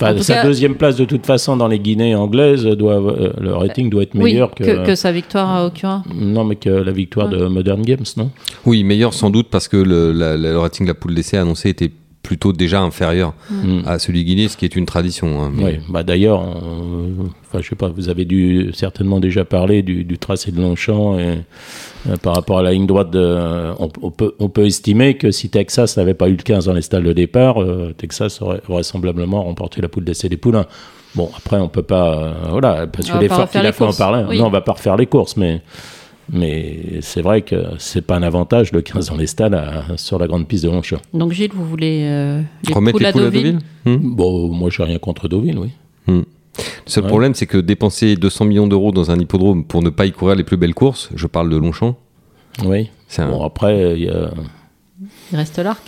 Enfin, 0.00 0.22
sa 0.22 0.34
cas- 0.34 0.44
deuxième 0.44 0.74
place, 0.76 0.96
de 0.96 1.04
toute 1.04 1.26
façon, 1.26 1.56
dans 1.56 1.68
les 1.68 1.78
Guinées 1.78 2.14
anglaises, 2.14 2.64
doit, 2.64 2.94
euh, 3.02 3.32
le 3.40 3.54
rating 3.54 3.90
doit 3.90 4.02
être 4.04 4.14
oui, 4.14 4.24
meilleur 4.32 4.54
que, 4.54 4.62
que, 4.64 4.86
que 4.86 4.94
sa 4.94 5.10
victoire 5.12 5.48
à 5.50 5.66
Okura. 5.66 6.04
Non, 6.14 6.44
mais 6.44 6.56
que 6.56 6.68
la 6.70 6.92
victoire 6.92 7.28
de 7.28 7.46
Modern 7.46 7.82
Games, 7.82 8.04
non? 8.16 8.30
Oui, 8.66 8.84
meilleur 8.84 9.12
sans 9.14 9.30
doute 9.30 9.48
parce 9.50 9.66
que 9.68 9.76
le, 9.76 10.12
la- 10.12 10.36
le 10.36 10.56
rating 10.58 10.86
de 10.86 10.90
la 10.90 10.94
poule 10.94 11.14
d'essai 11.14 11.36
annoncé 11.36 11.68
était 11.70 11.90
plutôt 12.22 12.52
déjà 12.52 12.80
inférieur 12.82 13.32
Mm. 13.50 13.80
à 13.86 13.98
celui 13.98 14.22
Guinée, 14.24 14.48
ce 14.48 14.56
qui 14.56 14.64
est 14.66 14.76
une 14.76 14.84
tradition. 14.86 15.42
hein, 15.42 15.50
mais- 15.54 15.64
Oui, 15.64 15.72
bah 15.88 16.02
d'ailleurs, 16.02 16.40
enfin, 16.40 17.60
je 17.62 17.68
sais 17.68 17.76
pas, 17.76 17.88
vous 17.88 18.08
avez 18.10 18.24
dû 18.24 18.70
certainement 18.74 19.18
déjà 19.20 19.44
parler 19.44 19.82
du, 19.82 20.04
du 20.04 20.18
tracé 20.18 20.50
de 20.52 20.60
Longchamp 20.60 21.18
et 21.18 21.38
euh, 22.08 22.16
par 22.16 22.34
rapport 22.34 22.58
à 22.58 22.62
la 22.62 22.72
ligne 22.72 22.86
droite, 22.86 23.10
de, 23.10 23.72
on, 23.78 23.88
on 24.02 24.10
peut, 24.10 24.34
on 24.38 24.48
peut 24.48 24.66
estimer 24.66 25.14
que 25.16 25.30
si 25.30 25.48
Texas 25.48 25.96
n'avait 25.96 26.14
pas 26.14 26.28
eu 26.28 26.32
le 26.36 26.42
15 26.42 26.66
dans 26.66 26.72
les 26.74 26.82
stalles 26.82 27.04
de 27.04 27.12
départ, 27.12 27.62
euh, 27.62 27.94
Texas 27.96 28.40
aurait 28.42 28.60
vraisemblablement 28.68 29.42
remporté 29.44 29.80
la 29.80 29.88
poule 29.88 30.04
d'essai 30.04 30.28
des 30.28 30.36
poulains. 30.36 30.66
Bon, 31.14 31.30
après, 31.36 31.58
on 31.58 31.68
peut 31.68 31.82
pas, 31.82 32.16
euh, 32.18 32.32
voilà, 32.50 32.86
parce 32.86 33.08
On 33.10 33.14
que 33.14 33.18
l'effort 33.18 33.48
qu'il 33.50 33.64
a 33.64 33.72
fait 33.72 33.84
en 33.84 33.92
parler, 33.92 34.24
oui. 34.28 34.38
non, 34.38 34.46
on 34.46 34.50
va 34.50 34.60
pas 34.60 34.72
refaire 34.72 34.96
les 34.96 35.06
courses, 35.06 35.36
mais 35.36 35.62
mais 36.30 36.98
c'est 37.00 37.22
vrai 37.22 37.40
que 37.40 37.56
c'est 37.78 38.02
pas 38.02 38.16
un 38.16 38.22
avantage 38.22 38.70
le 38.72 38.82
15 38.82 39.08
dans 39.08 39.16
les 39.16 39.26
stades 39.26 39.54
à- 39.54 39.96
sur 39.96 40.18
la 40.18 40.26
grande 40.26 40.46
piste 40.46 40.64
de 40.64 40.68
Longchamp. 40.68 40.98
Donc 41.14 41.32
Gilles, 41.32 41.50
vous 41.54 41.64
voulez 41.64 42.02
euh, 42.04 42.42
les 42.68 42.74
Remettre 42.74 42.92
poules 42.98 43.02
les 43.02 43.08
à 43.08 43.12
poules 43.12 43.22
à 43.22 43.24
Deauville 43.30 43.58
Deauville? 43.84 43.98
Hmm? 43.98 44.14
Bon, 44.14 44.48
moi, 44.52 44.68
j'ai 44.70 44.82
rien 44.82 44.98
contre 44.98 45.26
Deauville, 45.28 45.58
oui. 45.58 45.70
Le 46.58 46.90
seul 46.90 47.04
Ouais. 47.04 47.08
problème, 47.08 47.34
c'est 47.34 47.46
que 47.46 47.58
dépenser 47.58 48.16
200 48.16 48.44
millions 48.46 48.66
d'euros 48.66 48.90
dans 48.92 49.10
un 49.10 49.18
hippodrome 49.18 49.64
pour 49.64 49.82
ne 49.82 49.90
pas 49.90 50.06
y 50.06 50.12
courir 50.12 50.34
les 50.36 50.44
plus 50.44 50.56
belles 50.56 50.74
courses, 50.74 51.08
je 51.14 51.26
parle 51.26 51.48
de 51.50 51.56
Longchamp, 51.56 51.96
Oui. 52.64 52.90
c'est 53.06 53.22
un... 53.22 53.30
Bon, 53.30 53.44
après, 53.44 53.94
il 53.98 54.04
y 54.04 54.08
a. 54.08 54.30
Il 55.32 55.36
reste 55.36 55.58
l'arc. 55.58 55.80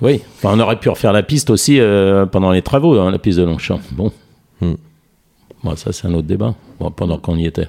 Oui, 0.00 0.20
enfin, 0.36 0.50
on 0.54 0.60
aurait 0.60 0.78
pu 0.78 0.88
refaire 0.88 1.12
la 1.12 1.22
piste 1.22 1.50
aussi 1.50 1.78
euh, 1.80 2.26
pendant 2.26 2.50
les 2.52 2.62
travaux, 2.62 2.98
hein, 2.98 3.10
la 3.10 3.18
piste 3.18 3.38
de 3.38 3.44
Longchamp. 3.44 3.80
Bon. 3.92 4.12
Hmm. 4.60 4.74
Bon, 5.64 5.76
ça, 5.76 5.92
c'est 5.92 6.06
un 6.06 6.14
autre 6.14 6.26
débat, 6.26 6.54
bon, 6.80 6.90
pendant 6.90 7.18
qu'on 7.18 7.36
y 7.36 7.46
était. 7.46 7.68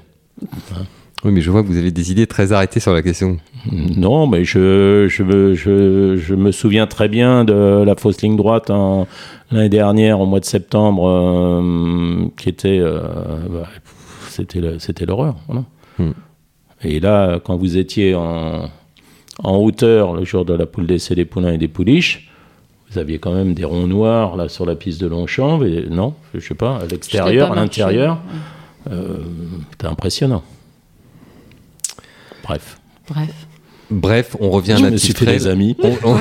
Oui, 1.25 1.31
mais 1.31 1.41
je 1.41 1.49
vois 1.51 1.63
que 1.63 1.67
vous 1.67 1.77
avez 1.77 1.91
des 1.91 2.11
idées 2.11 2.27
très 2.27 2.51
arrêtées 2.51 2.79
sur 2.81 2.91
la 2.93 3.01
question. 3.01 3.37
Non, 3.71 4.27
mais 4.27 4.43
je, 4.43 5.07
je, 5.09 5.23
me- 5.23 5.53
je, 5.55 6.17
je 6.17 6.35
me 6.35 6.51
souviens 6.51 6.85
très 6.85 7.07
bien 7.07 7.45
de 7.45 7.83
la 7.85 7.95
fausse 7.95 8.21
ligne 8.21 8.35
droite 8.35 8.69
en- 8.69 9.07
l'année 9.51 9.69
dernière, 9.69 10.19
au 10.19 10.25
mois 10.25 10.41
de 10.41 10.45
septembre, 10.45 11.07
euh, 11.07 12.25
qui 12.37 12.49
était. 12.49 12.79
euh, 12.79 12.99
bah, 13.49 13.67
c'était 14.29 15.05
l'horreur. 15.05 15.35
Voilà. 15.47 15.63
Hmm. 15.99 16.11
Et 16.83 16.99
là, 16.99 17.39
quand 17.43 17.55
vous 17.55 17.77
étiez 17.77 18.15
en, 18.15 18.69
en 19.43 19.55
hauteur 19.57 20.13
le 20.13 20.25
jour 20.25 20.43
de 20.43 20.53
la 20.53 20.65
poule 20.65 20.87
d'essai 20.87 21.15
des 21.15 21.25
poulains 21.25 21.53
et 21.53 21.57
des 21.57 21.67
pouliches, 21.69 22.29
Vous 22.91 22.97
aviez 22.99 23.17
quand 23.19 23.33
même 23.33 23.53
des 23.53 23.63
ronds 23.65 23.87
noirs 23.87 24.35
là 24.35 24.49
sur 24.49 24.65
la 24.65 24.75
piste 24.75 24.99
de 25.01 25.07
Longchamp, 25.07 25.57
mais 25.59 25.83
non, 25.89 26.13
je 26.33 26.39
sais 26.41 26.53
pas, 26.55 26.77
à 26.77 26.85
l'extérieur, 26.85 27.51
à 27.51 27.55
l'intérieur. 27.55 28.19
Euh, 28.91 29.17
C'était 29.71 29.87
impressionnant. 29.87 30.43
Bref. 32.43 32.79
Bref. 33.07 33.45
Bref, 33.91 34.35
on 34.39 34.49
revient 34.49 34.75
Je 34.79 34.85
à 34.85 34.91
fait 34.97 35.25
des 35.25 35.47
amis. 35.47 35.75
On, 35.83 35.91
on- 36.03 36.17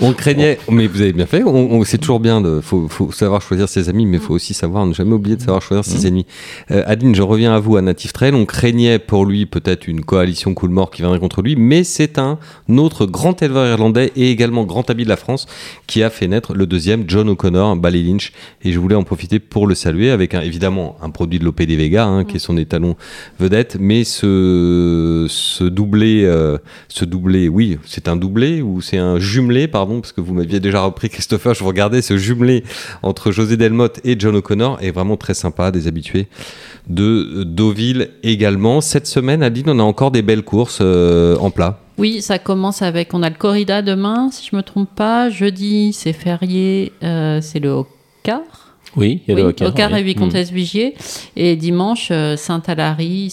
on 0.00 0.12
craignait, 0.12 0.58
mais 0.70 0.86
vous 0.86 1.00
avez 1.00 1.12
bien 1.12 1.26
fait. 1.26 1.42
On, 1.42 1.54
on- 1.72 1.84
c'est 1.84 1.98
toujours 1.98 2.20
bien 2.20 2.40
de, 2.40 2.60
faut, 2.60 2.88
faut 2.88 3.10
savoir 3.12 3.42
choisir 3.42 3.68
ses 3.68 3.88
amis, 3.88 4.06
mais 4.06 4.18
faut 4.18 4.34
aussi 4.34 4.54
savoir 4.54 4.86
ne 4.86 4.94
jamais 4.94 5.12
oublier 5.12 5.36
de 5.36 5.40
savoir 5.40 5.62
choisir 5.62 5.84
ses 5.84 6.06
ennemis. 6.06 6.26
Euh, 6.70 6.82
Adeline, 6.86 7.14
je 7.14 7.22
reviens 7.22 7.52
à 7.54 7.58
vous 7.58 7.76
à 7.76 7.82
Native 7.82 8.12
Trail. 8.12 8.32
On 8.34 8.44
craignait 8.46 8.98
pour 8.98 9.24
lui 9.26 9.46
peut-être 9.46 9.88
une 9.88 10.04
coalition 10.04 10.54
cool 10.54 10.70
mort 10.70 10.90
qui 10.90 11.02
viendrait 11.02 11.18
contre 11.18 11.42
lui, 11.42 11.56
mais 11.56 11.84
c'est 11.84 12.18
un 12.18 12.38
autre 12.76 13.06
grand 13.06 13.42
éleveur 13.42 13.66
irlandais 13.66 14.12
et 14.16 14.30
également 14.30 14.64
grand 14.64 14.88
habit 14.90 15.04
de 15.04 15.08
la 15.08 15.16
France 15.16 15.46
qui 15.86 16.02
a 16.02 16.10
fait 16.10 16.28
naître 16.28 16.54
le 16.54 16.66
deuxième, 16.66 17.04
John 17.08 17.28
O'Connor, 17.28 17.76
Bally 17.76 18.02
Lynch. 18.04 18.32
Et 18.62 18.72
je 18.72 18.78
voulais 18.78 18.94
en 18.94 19.02
profiter 19.04 19.38
pour 19.40 19.66
le 19.66 19.74
saluer 19.74 20.10
avec 20.10 20.34
un, 20.34 20.42
évidemment 20.42 20.96
un 21.02 21.10
produit 21.10 21.38
de 21.38 21.44
l'OPD 21.44 21.76
Vega, 21.76 22.04
hein, 22.06 22.24
qui 22.24 22.36
est 22.36 22.40
son 22.40 22.56
étalon 22.56 22.96
vedette, 23.38 23.76
mais 23.80 24.04
ce, 24.04 25.26
ce 25.28 25.64
doublé, 25.64 26.24
euh, 26.24 26.58
ce 26.88 26.99
doublé, 27.04 27.48
oui, 27.48 27.78
c'est 27.86 28.08
un 28.08 28.16
doublé 28.16 28.62
ou 28.62 28.80
c'est 28.80 28.98
un 28.98 29.18
jumelé, 29.18 29.68
pardon, 29.68 30.00
parce 30.00 30.12
que 30.12 30.20
vous 30.20 30.34
m'aviez 30.34 30.60
déjà 30.60 30.82
repris, 30.82 31.08
Christopher, 31.08 31.54
je 31.54 31.60
vous 31.60 31.68
regardais, 31.68 32.02
ce 32.02 32.16
jumelé 32.16 32.64
entre 33.02 33.32
José 33.32 33.56
Delmotte 33.56 34.00
et 34.04 34.16
John 34.18 34.36
O'Connor 34.36 34.78
est 34.80 34.90
vraiment 34.90 35.16
très 35.16 35.34
sympa, 35.34 35.70
des 35.70 35.86
habitués 35.86 36.28
de 36.88 37.44
Deauville 37.44 38.10
également. 38.22 38.80
Cette 38.80 39.06
semaine, 39.06 39.42
Adeline, 39.42 39.70
on 39.70 39.78
a 39.78 39.82
encore 39.82 40.10
des 40.10 40.22
belles 40.22 40.44
courses 40.44 40.78
euh, 40.80 41.36
en 41.38 41.50
plat. 41.50 41.78
Oui, 41.98 42.22
ça 42.22 42.38
commence 42.38 42.80
avec. 42.82 43.12
On 43.12 43.22
a 43.22 43.28
le 43.28 43.36
corrida 43.36 43.82
demain, 43.82 44.30
si 44.32 44.48
je 44.50 44.56
me 44.56 44.62
trompe 44.62 44.88
pas. 44.94 45.28
Jeudi, 45.28 45.92
c'est 45.92 46.14
férié, 46.14 46.92
euh, 47.02 47.40
c'est 47.42 47.60
le 47.60 47.70
Ocar. 47.70 48.40
Oui, 48.96 49.22
il 49.28 49.30
y 49.30 49.32
a 49.32 49.44
Oui, 49.44 49.54
le 49.60 49.66
Ocar 49.66 49.92
oui. 49.92 50.00
et 50.00 50.02
Vicomtesse 50.02 50.50
Vigier. 50.50 50.94
Et 51.36 51.56
dimanche, 51.56 52.08
euh, 52.10 52.36
Saint-Alary, 52.36 53.30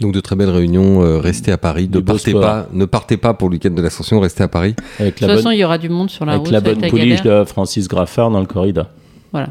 Donc 0.00 0.12
de 0.12 0.20
très 0.20 0.36
belles 0.36 0.50
réunions, 0.50 1.02
euh, 1.02 1.18
restez 1.18 1.52
à 1.52 1.58
Paris, 1.58 1.88
ne 1.92 2.00
partez, 2.00 2.32
pas, 2.32 2.66
ne 2.72 2.84
partez 2.84 3.16
pas 3.16 3.34
pour 3.34 3.48
le 3.48 3.54
week-end 3.54 3.70
de 3.70 3.82
l'ascension, 3.82 4.18
restez 4.20 4.42
à 4.42 4.48
Paris. 4.48 4.74
Avec 4.98 5.20
De 5.20 5.26
la 5.26 5.34
toute 5.34 5.36
façon, 5.42 5.50
il 5.52 5.58
y 5.58 5.64
aura 5.64 5.78
du 5.78 5.88
monde 5.88 6.10
sur 6.10 6.24
la 6.24 6.32
avec 6.32 6.42
route. 6.44 6.52
la 6.52 6.58
ça 6.60 6.64
va 6.66 6.72
bonne 6.72 6.82
la 6.82 6.88
pouliche 6.88 7.22
de 7.22 7.44
Francis 7.44 7.88
Graffard 7.88 8.30
dans 8.30 8.40
le 8.40 8.46
corrida. 8.46 8.88
Voilà. 9.32 9.50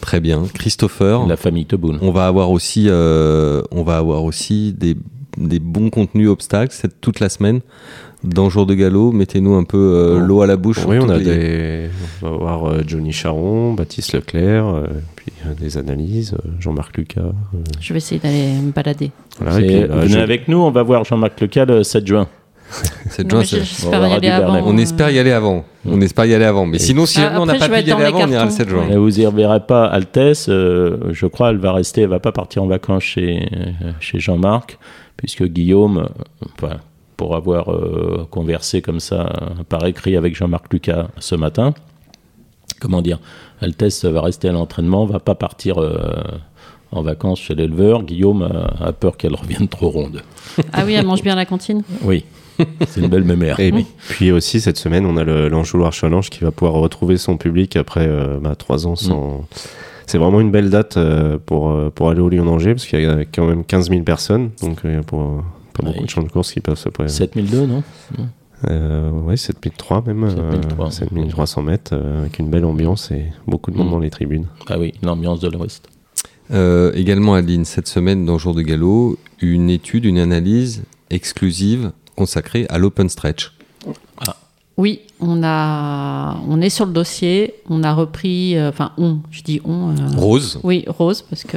Très 0.00 0.20
bien. 0.20 0.44
Christopher, 0.54 1.26
La 1.26 1.36
famille 1.36 1.64
Teboul. 1.66 1.98
on 2.02 2.10
va 2.10 2.26
avoir 2.26 2.50
aussi, 2.50 2.86
euh, 2.88 3.62
on 3.70 3.82
va 3.82 3.96
avoir 3.96 4.24
aussi 4.24 4.72
des, 4.74 4.94
des 5.38 5.58
bons 5.58 5.88
contenus 5.90 6.28
obstacles 6.28 6.72
cette, 6.74 7.00
toute 7.00 7.20
la 7.20 7.28
semaine. 7.28 7.60
Dans 8.24 8.50
Jour 8.50 8.66
de 8.66 8.74
Galop, 8.74 9.12
mettez-nous 9.12 9.54
un 9.54 9.64
peu 9.64 9.78
euh, 9.78 10.16
Oh. 10.16 10.26
l'eau 10.26 10.42
à 10.42 10.46
la 10.46 10.56
bouche. 10.56 10.84
Oui, 10.86 10.98
on 11.00 11.08
a 11.08 11.16
les- 11.18 11.24
des. 11.24 11.88
On 12.22 12.30
va 12.30 12.52
avoir 12.52 12.64
euh, 12.72 12.82
Johnny 12.86 13.12
Charon, 13.12 13.72
Baptiste 13.74 14.12
Leclerc, 14.14 14.66
euh, 14.66 14.86
puis 15.26 15.34
euh, 15.46 15.54
des 15.54 15.76
analyses, 15.78 16.34
euh, 16.34 16.50
Jean-Marc 16.60 16.96
Lucas. 16.96 17.20
euh, 17.20 17.32
Je 17.80 17.92
vais 17.92 17.98
essayer 17.98 18.20
d'aller 18.20 18.52
me 18.62 18.70
balader. 18.72 19.10
voilà, 19.40 19.60
et 19.60 19.64
Et 19.64 19.66
puis, 19.66 19.76
euh, 19.82 19.86
venez 20.00 20.08
je- 20.08 20.18
avec 20.18 20.48
nous, 20.48 20.58
on 20.58 20.70
va 20.70 20.82
voir 20.82 21.04
Jean-Marc 21.04 21.40
Lecal 21.40 21.68
le 21.68 21.82
7 21.82 22.06
juin. 22.06 22.28
Non, 23.30 23.42
juin, 23.42 23.60
on 23.84 23.92
avant. 23.92 24.72
Euh. 24.72 24.76
espère 24.78 25.10
y 25.10 25.18
aller 25.20 25.30
avant. 25.30 25.64
On 25.84 26.00
espère 26.00 26.24
y 26.26 26.34
aller 26.34 26.44
avant. 26.44 26.66
Mais 26.66 26.78
sinon, 26.78 27.06
si 27.06 27.20
Ah, 27.20 27.40
on 27.40 27.46
n'a 27.46 27.54
pas 27.54 27.68
pu 27.68 27.74
y 27.74 27.92
aller 27.92 27.92
avant, 27.92 28.16
on 28.18 28.18
ira 28.18 28.26
le 28.26 28.32
cartons. 28.32 28.50
7 28.50 28.68
juin. 28.68 28.88
Et 28.90 28.96
vous 28.96 29.20
y 29.20 29.24
reverrez 29.24 29.60
pas 29.60 29.86
Altesse, 29.86 30.48
euh, 30.48 30.98
je 31.12 31.26
crois, 31.26 31.50
elle 31.50 31.58
va 31.58 31.72
rester, 31.72 32.02
elle 32.02 32.08
va 32.08 32.18
pas 32.18 32.32
partir 32.32 32.64
en 32.64 32.66
vacances 32.66 33.04
chez, 33.04 33.48
chez 34.00 34.18
Jean-Marc, 34.18 34.78
puisque 35.16 35.44
Guillaume, 35.44 36.08
enfin, 36.58 36.78
pour 37.16 37.36
avoir 37.36 37.70
euh, 37.72 38.26
conversé 38.30 38.82
comme 38.82 38.98
ça 39.00 39.32
par 39.68 39.86
écrit 39.86 40.16
avec 40.16 40.34
Jean-Marc 40.34 40.72
Lucas 40.72 41.06
ce 41.20 41.36
matin, 41.36 41.72
comment 42.80 43.02
dire, 43.02 43.18
Altesse 43.60 44.04
va 44.04 44.20
rester 44.20 44.48
à 44.48 44.52
l'entraînement, 44.52 45.06
va 45.06 45.18
pas 45.20 45.34
partir 45.34 45.78
euh, 45.78 45.96
en 46.92 47.02
vacances 47.02 47.40
chez 47.40 47.54
l'éleveur. 47.54 48.02
Guillaume 48.04 48.42
a, 48.42 48.84
a 48.86 48.92
peur 48.92 49.16
qu'elle 49.16 49.34
revienne 49.34 49.68
trop 49.68 49.88
ronde. 49.90 50.22
Ah 50.72 50.82
oui, 50.86 50.94
elle 50.94 51.06
mange 51.06 51.22
bien 51.22 51.32
à 51.32 51.36
la 51.36 51.46
cantine 51.46 51.82
Oui, 52.02 52.24
c'est 52.88 53.00
une 53.00 53.08
belle 53.08 53.24
mémère. 53.24 53.58
Et 53.60 53.72
puis 54.08 54.32
aussi, 54.32 54.60
cette 54.60 54.78
semaine, 54.78 55.04
on 55.06 55.16
a 55.16 55.24
le- 55.24 55.48
l'Anjouloir 55.48 55.92
Challenge 55.92 56.28
qui 56.30 56.40
va 56.44 56.50
pouvoir 56.50 56.74
retrouver 56.80 57.16
son 57.16 57.36
public 57.36 57.76
après 57.76 58.06
euh, 58.06 58.38
bah, 58.40 58.54
trois 58.56 58.86
ans 58.86 58.96
sans. 58.96 59.44
C'est 60.06 60.18
vraiment 60.18 60.40
une 60.40 60.52
belle 60.52 60.70
date 60.70 60.96
euh, 60.98 61.36
pour, 61.44 61.70
euh, 61.70 61.90
pour 61.92 62.10
aller 62.10 62.20
au 62.20 62.28
Lyon-Angers 62.28 62.74
parce 62.74 62.86
qu'il 62.86 63.00
y 63.00 63.06
a 63.06 63.24
quand 63.24 63.44
même 63.44 63.64
15 63.64 63.90
000 63.90 64.02
personnes. 64.02 64.50
Donc, 64.62 64.78
il 64.84 64.92
y 64.92 64.94
a 64.94 65.02
pour, 65.02 65.42
pas 65.72 65.82
Ouais. 65.84 65.92
beaucoup 65.92 66.04
de 66.04 66.08
champs 66.10 66.22
de 66.22 66.28
course 66.28 66.52
qui 66.52 66.60
peuvent 66.60 66.78
se 66.78 66.88
présenter. 66.88 67.24
7002, 67.24 67.66
non? 67.66 67.82
Euh, 68.68 69.10
ouais, 69.10 69.36
7003 69.36 70.02
même. 70.06 70.28
7003. 70.30 70.86
euh, 70.86 70.90
7300 70.90 71.62
mètres 71.62 71.90
euh, 71.94 72.20
avec 72.22 72.38
une 72.38 72.48
belle 72.50 72.64
ambiance 72.64 73.10
et 73.10 73.26
beaucoup 73.46 73.70
de 73.70 73.76
monde 73.76 73.88
Mm. 73.88 73.90
dans 73.92 73.98
les 73.98 74.10
tribunes. 74.10 74.46
Ah 74.68 74.78
oui, 74.78 74.94
l'ambiance 75.02 75.40
de 75.40 75.48
l'Ouest. 75.48 75.88
Euh, 76.52 76.92
également, 76.94 77.34
Adeline, 77.34 77.64
cette 77.64 77.88
semaine, 77.88 78.24
dans 78.24 78.38
Jour 78.38 78.54
de 78.54 78.62
Galop, 78.62 79.18
une 79.40 79.68
étude, 79.68 80.04
une 80.04 80.18
analyse 80.18 80.84
exclusive 81.10 81.92
consacrée 82.16 82.66
à 82.70 82.78
l'open 82.78 83.08
stretch. 83.08 83.52
Oui, 84.78 85.00
on, 85.20 85.42
a, 85.42 86.36
on 86.48 86.60
est 86.60 86.68
sur 86.68 86.84
le 86.84 86.92
dossier. 86.92 87.54
On 87.70 87.82
a 87.82 87.94
repris. 87.94 88.56
euh, 88.58 88.68
Enfin, 88.68 88.92
on, 88.98 89.18
je 89.30 89.42
dis 89.42 89.60
on. 89.64 89.90
euh, 89.96 90.08
Rose, 90.16 90.60
Oui, 90.64 90.84
Rose, 90.86 91.22
parce 91.22 91.44
que. 91.44 91.56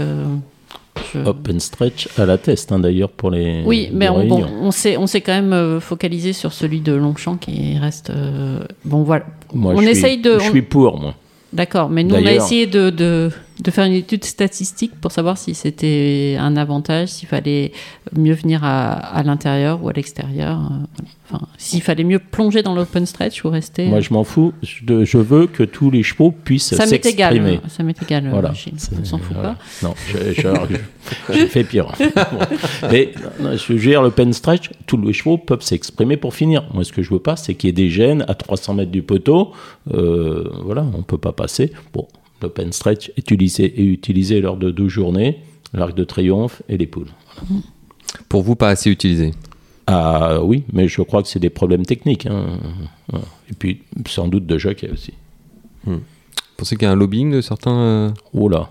Je- 1.14 1.20
Open 1.28 1.60
stretch 1.60 2.08
à 2.18 2.26
la 2.26 2.38
test, 2.38 2.72
hein, 2.72 2.80
d'ailleurs, 2.80 3.10
pour 3.10 3.32
les. 3.32 3.64
Oui, 3.66 3.90
mais 3.92 4.10
on, 4.10 4.26
bon, 4.28 4.46
on 4.62 4.72
s'est 4.72 4.98
on 4.98 5.08
s'est 5.08 5.22
quand 5.22 5.34
même 5.34 5.54
euh, 5.54 5.80
focalisé 5.80 6.34
sur 6.34 6.54
celui 6.54 6.82
de 6.82 6.94
Longchamp 6.94 7.38
qui 7.38 7.78
reste. 7.78 8.10
euh, 8.12 8.60
bon, 8.86 9.04
voilà. 9.04 9.26
Moi, 9.54 9.74
on 9.74 9.78
je 9.78 9.82
suis- 9.84 9.92
essaye 9.92 10.18
de- 10.20 10.38
Je 10.40 10.48
on- 10.48 10.52
suis 10.52 10.62
pour, 10.62 11.00
moi. 11.00 11.16
D'accord, 11.52 11.90
mais 11.90 12.04
nous, 12.04 12.14
on 12.16 12.26
a 12.26 12.32
essayé 12.34 12.68
de, 12.68 12.90
de, 12.92 13.32
de 13.62 13.72
faire 13.72 13.84
une 13.86 13.94
étude 13.94 14.24
statistique 14.24 14.94
pour 15.02 15.12
savoir 15.12 15.38
si 15.38 15.54
c'était 15.54 16.38
un 16.40 16.56
avantage, 16.56 17.10
s'il 17.10 17.28
fallait 17.28 17.74
mieux 18.16 18.34
venir 18.34 18.64
à, 18.64 18.92
à 18.94 19.22
l'intérieur 19.24 19.84
ou 19.84 19.90
à 19.90 19.94
l'extérieur. 19.94 20.58
euh, 20.60 20.76
voilà. 21.30 21.44
Enfin, 21.46 21.46
s'il 21.58 21.82
fallait 21.84 22.06
mieux 22.06 22.20
plonger 22.20 22.64
dans 22.64 22.74
l'open 22.74 23.06
stretch 23.06 23.44
ou 23.44 23.50
rester. 23.50 23.86
Moi, 23.86 24.00
je 24.00 24.14
m'en 24.14 24.24
fous. 24.24 24.54
Je, 24.64 25.04
je 25.04 25.18
veux 25.18 25.46
que 25.48 25.62
tous 25.64 25.92
les 25.92 26.02
chevaux 26.04 26.32
puissent 26.32 26.74
ça 26.74 26.86
m'est 26.88 27.06
égal. 27.06 27.34
s'exprimer. 27.34 27.60
Ça 27.68 27.84
m'est 27.84 28.02
égal. 28.02 28.26
euh, 28.28 28.30
Voilà. 28.32 28.54
Gilles. 28.54 28.74
C'est- 28.78 28.98
On 29.00 29.04
s'en 29.06 29.18
fout 29.20 29.34
voilà. 29.36 29.50
pas. 29.82 29.88
Non, 29.88 29.94
je- 30.08 30.34
je- 30.34 31.34
j'ai 31.34 31.48
fait 31.48 31.64
pire. 31.66 31.88
Bon. 32.00 32.40
Mais 32.92 33.12
non, 33.40 33.56
je 33.58 33.74
veux 33.74 33.80
dire, 33.80 34.02
l'open 34.02 34.32
stretch, 34.34 34.70
tous 34.88 34.98
les 35.02 35.14
chevaux 35.14 35.38
peuvent 35.38 35.62
s'exprimer 35.62 36.18
pour 36.18 36.34
finir. 36.34 36.66
Moi, 36.74 36.84
ce 36.84 36.92
que 36.94 37.02
je 37.04 37.10
veux 37.12 37.20
pas, 37.20 37.36
c'est 37.36 37.54
qu'il 37.56 37.68
y 37.68 37.72
ait 37.72 37.74
des 37.74 37.90
gènes 37.90 38.24
à 38.28 38.34
300 38.36 38.74
mètres 38.76 38.92
du 38.92 39.02
poteau. 39.04 39.52
Euh, 39.94 40.50
voilà, 40.64 40.86
on 40.98 41.04
peut 41.04 41.18
pas 41.18 41.32
passer. 41.34 41.72
Bon, 41.94 42.08
l'open 42.42 42.72
stretch 42.72 43.10
est 43.18 43.32
utilisé, 43.32 43.66
est 43.66 43.86
utilisé 43.86 44.42
lors 44.42 44.58
de 44.58 44.72
deux 44.72 44.90
journées, 44.90 45.40
l'arc 45.74 45.96
de 45.96 46.04
triomphe 46.04 46.62
et 46.70 46.78
les 46.78 46.88
poules. 46.88 47.10
pour 48.28 48.42
vous, 48.44 48.56
pas 48.56 48.70
assez 48.70 48.90
utilisé. 48.90 49.34
Ah 49.88 50.40
oui, 50.44 50.64
mais 50.72 50.88
je 50.88 51.02
crois 51.02 51.24
que 51.24 51.28
c'est 51.30 51.40
des 51.40 51.50
problèmes 51.50 51.86
techniques. 51.86 52.26
hein. 52.28 52.46
Et 53.50 53.54
puis, 53.58 53.82
sans 54.08 54.28
doute 54.28 54.46
de 54.46 54.58
jockey 54.58 54.90
aussi. 54.92 55.14
Vous 55.86 56.00
pensez 56.58 56.76
qu'il 56.76 56.86
y 56.86 56.90
a 56.90 56.92
un 56.92 56.96
lobbying 56.96 57.32
de 57.32 57.42
certains 57.42 57.76
euh, 57.80 58.10
Oh 58.34 58.50
là. 58.50 58.70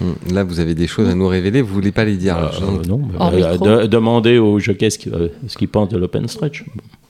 hmm, 0.00 0.12
Là, 0.32 0.44
vous 0.44 0.60
avez 0.60 0.74
des 0.74 0.86
choses 0.86 1.08
à 1.08 1.14
nous 1.14 1.26
révéler, 1.28 1.60
vous 1.60 1.74
voulez 1.74 1.92
pas 1.92 2.04
les 2.04 2.16
dire. 2.16 2.38
Euh, 2.38 2.48
Je- 2.52 2.88
non, 2.88 3.02
euh, 3.66 3.86
demandez 3.86 4.38
aux 4.38 4.58
jockeys 4.60 4.90
ce 4.90 4.98
qu'ils 5.58 5.68
pensent 5.68 5.88
de 5.90 5.98
l'open 5.98 6.26
stretch. 6.28 6.64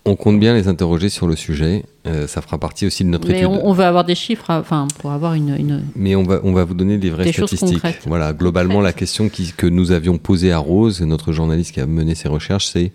On 0.07 0.17
compte 0.17 0.41
bien 0.41 0.55
les 0.55 0.67
interroger 0.67 1.11
sur 1.11 1.27
le 1.27 1.37
sujet. 1.37 1.85
euh, 2.07 2.27
ça 2.27 2.41
fera 2.41 2.57
partie 2.57 2.87
aussi 2.87 3.05
de 3.05 3.11
notre 3.11 3.29
Mais 3.29 3.41
étude. 3.41 3.49
on, 3.49 3.67
on 3.69 3.73
veut 3.75 3.85
avoir 3.85 4.05
des 4.05 4.15
chiffres, 4.15 4.47
enfin, 4.49 4.89
pour 4.99 5.11
avoir 5.13 5.35
une. 5.35 5.55
une- 5.59 5.85
Mais 5.95 6.17
on 6.17 6.23
va, 6.23 6.41
on 6.43 6.53
va 6.55 6.65
vous 6.65 6.73
donner 6.73 6.97
des 6.97 7.11
vraies 7.11 7.25
Des 7.25 7.33
statistiques. 7.33 7.83
Voilà, 8.07 8.33
globalement, 8.33 8.81
la 8.81 8.95
question 8.95 9.29
qui- 9.29 9.53
que 9.55 9.67
nous 9.67 9.93
avions 9.93 10.17
posée 10.17 10.51
à 10.53 10.59
Rose, 10.59 11.03
notre 11.03 11.33
journaliste 11.33 11.73
qui 11.75 11.81
a 11.81 11.87
mené 11.87 12.15
ses 12.15 12.29
recherches, 12.29 12.67
c'est 12.69 12.93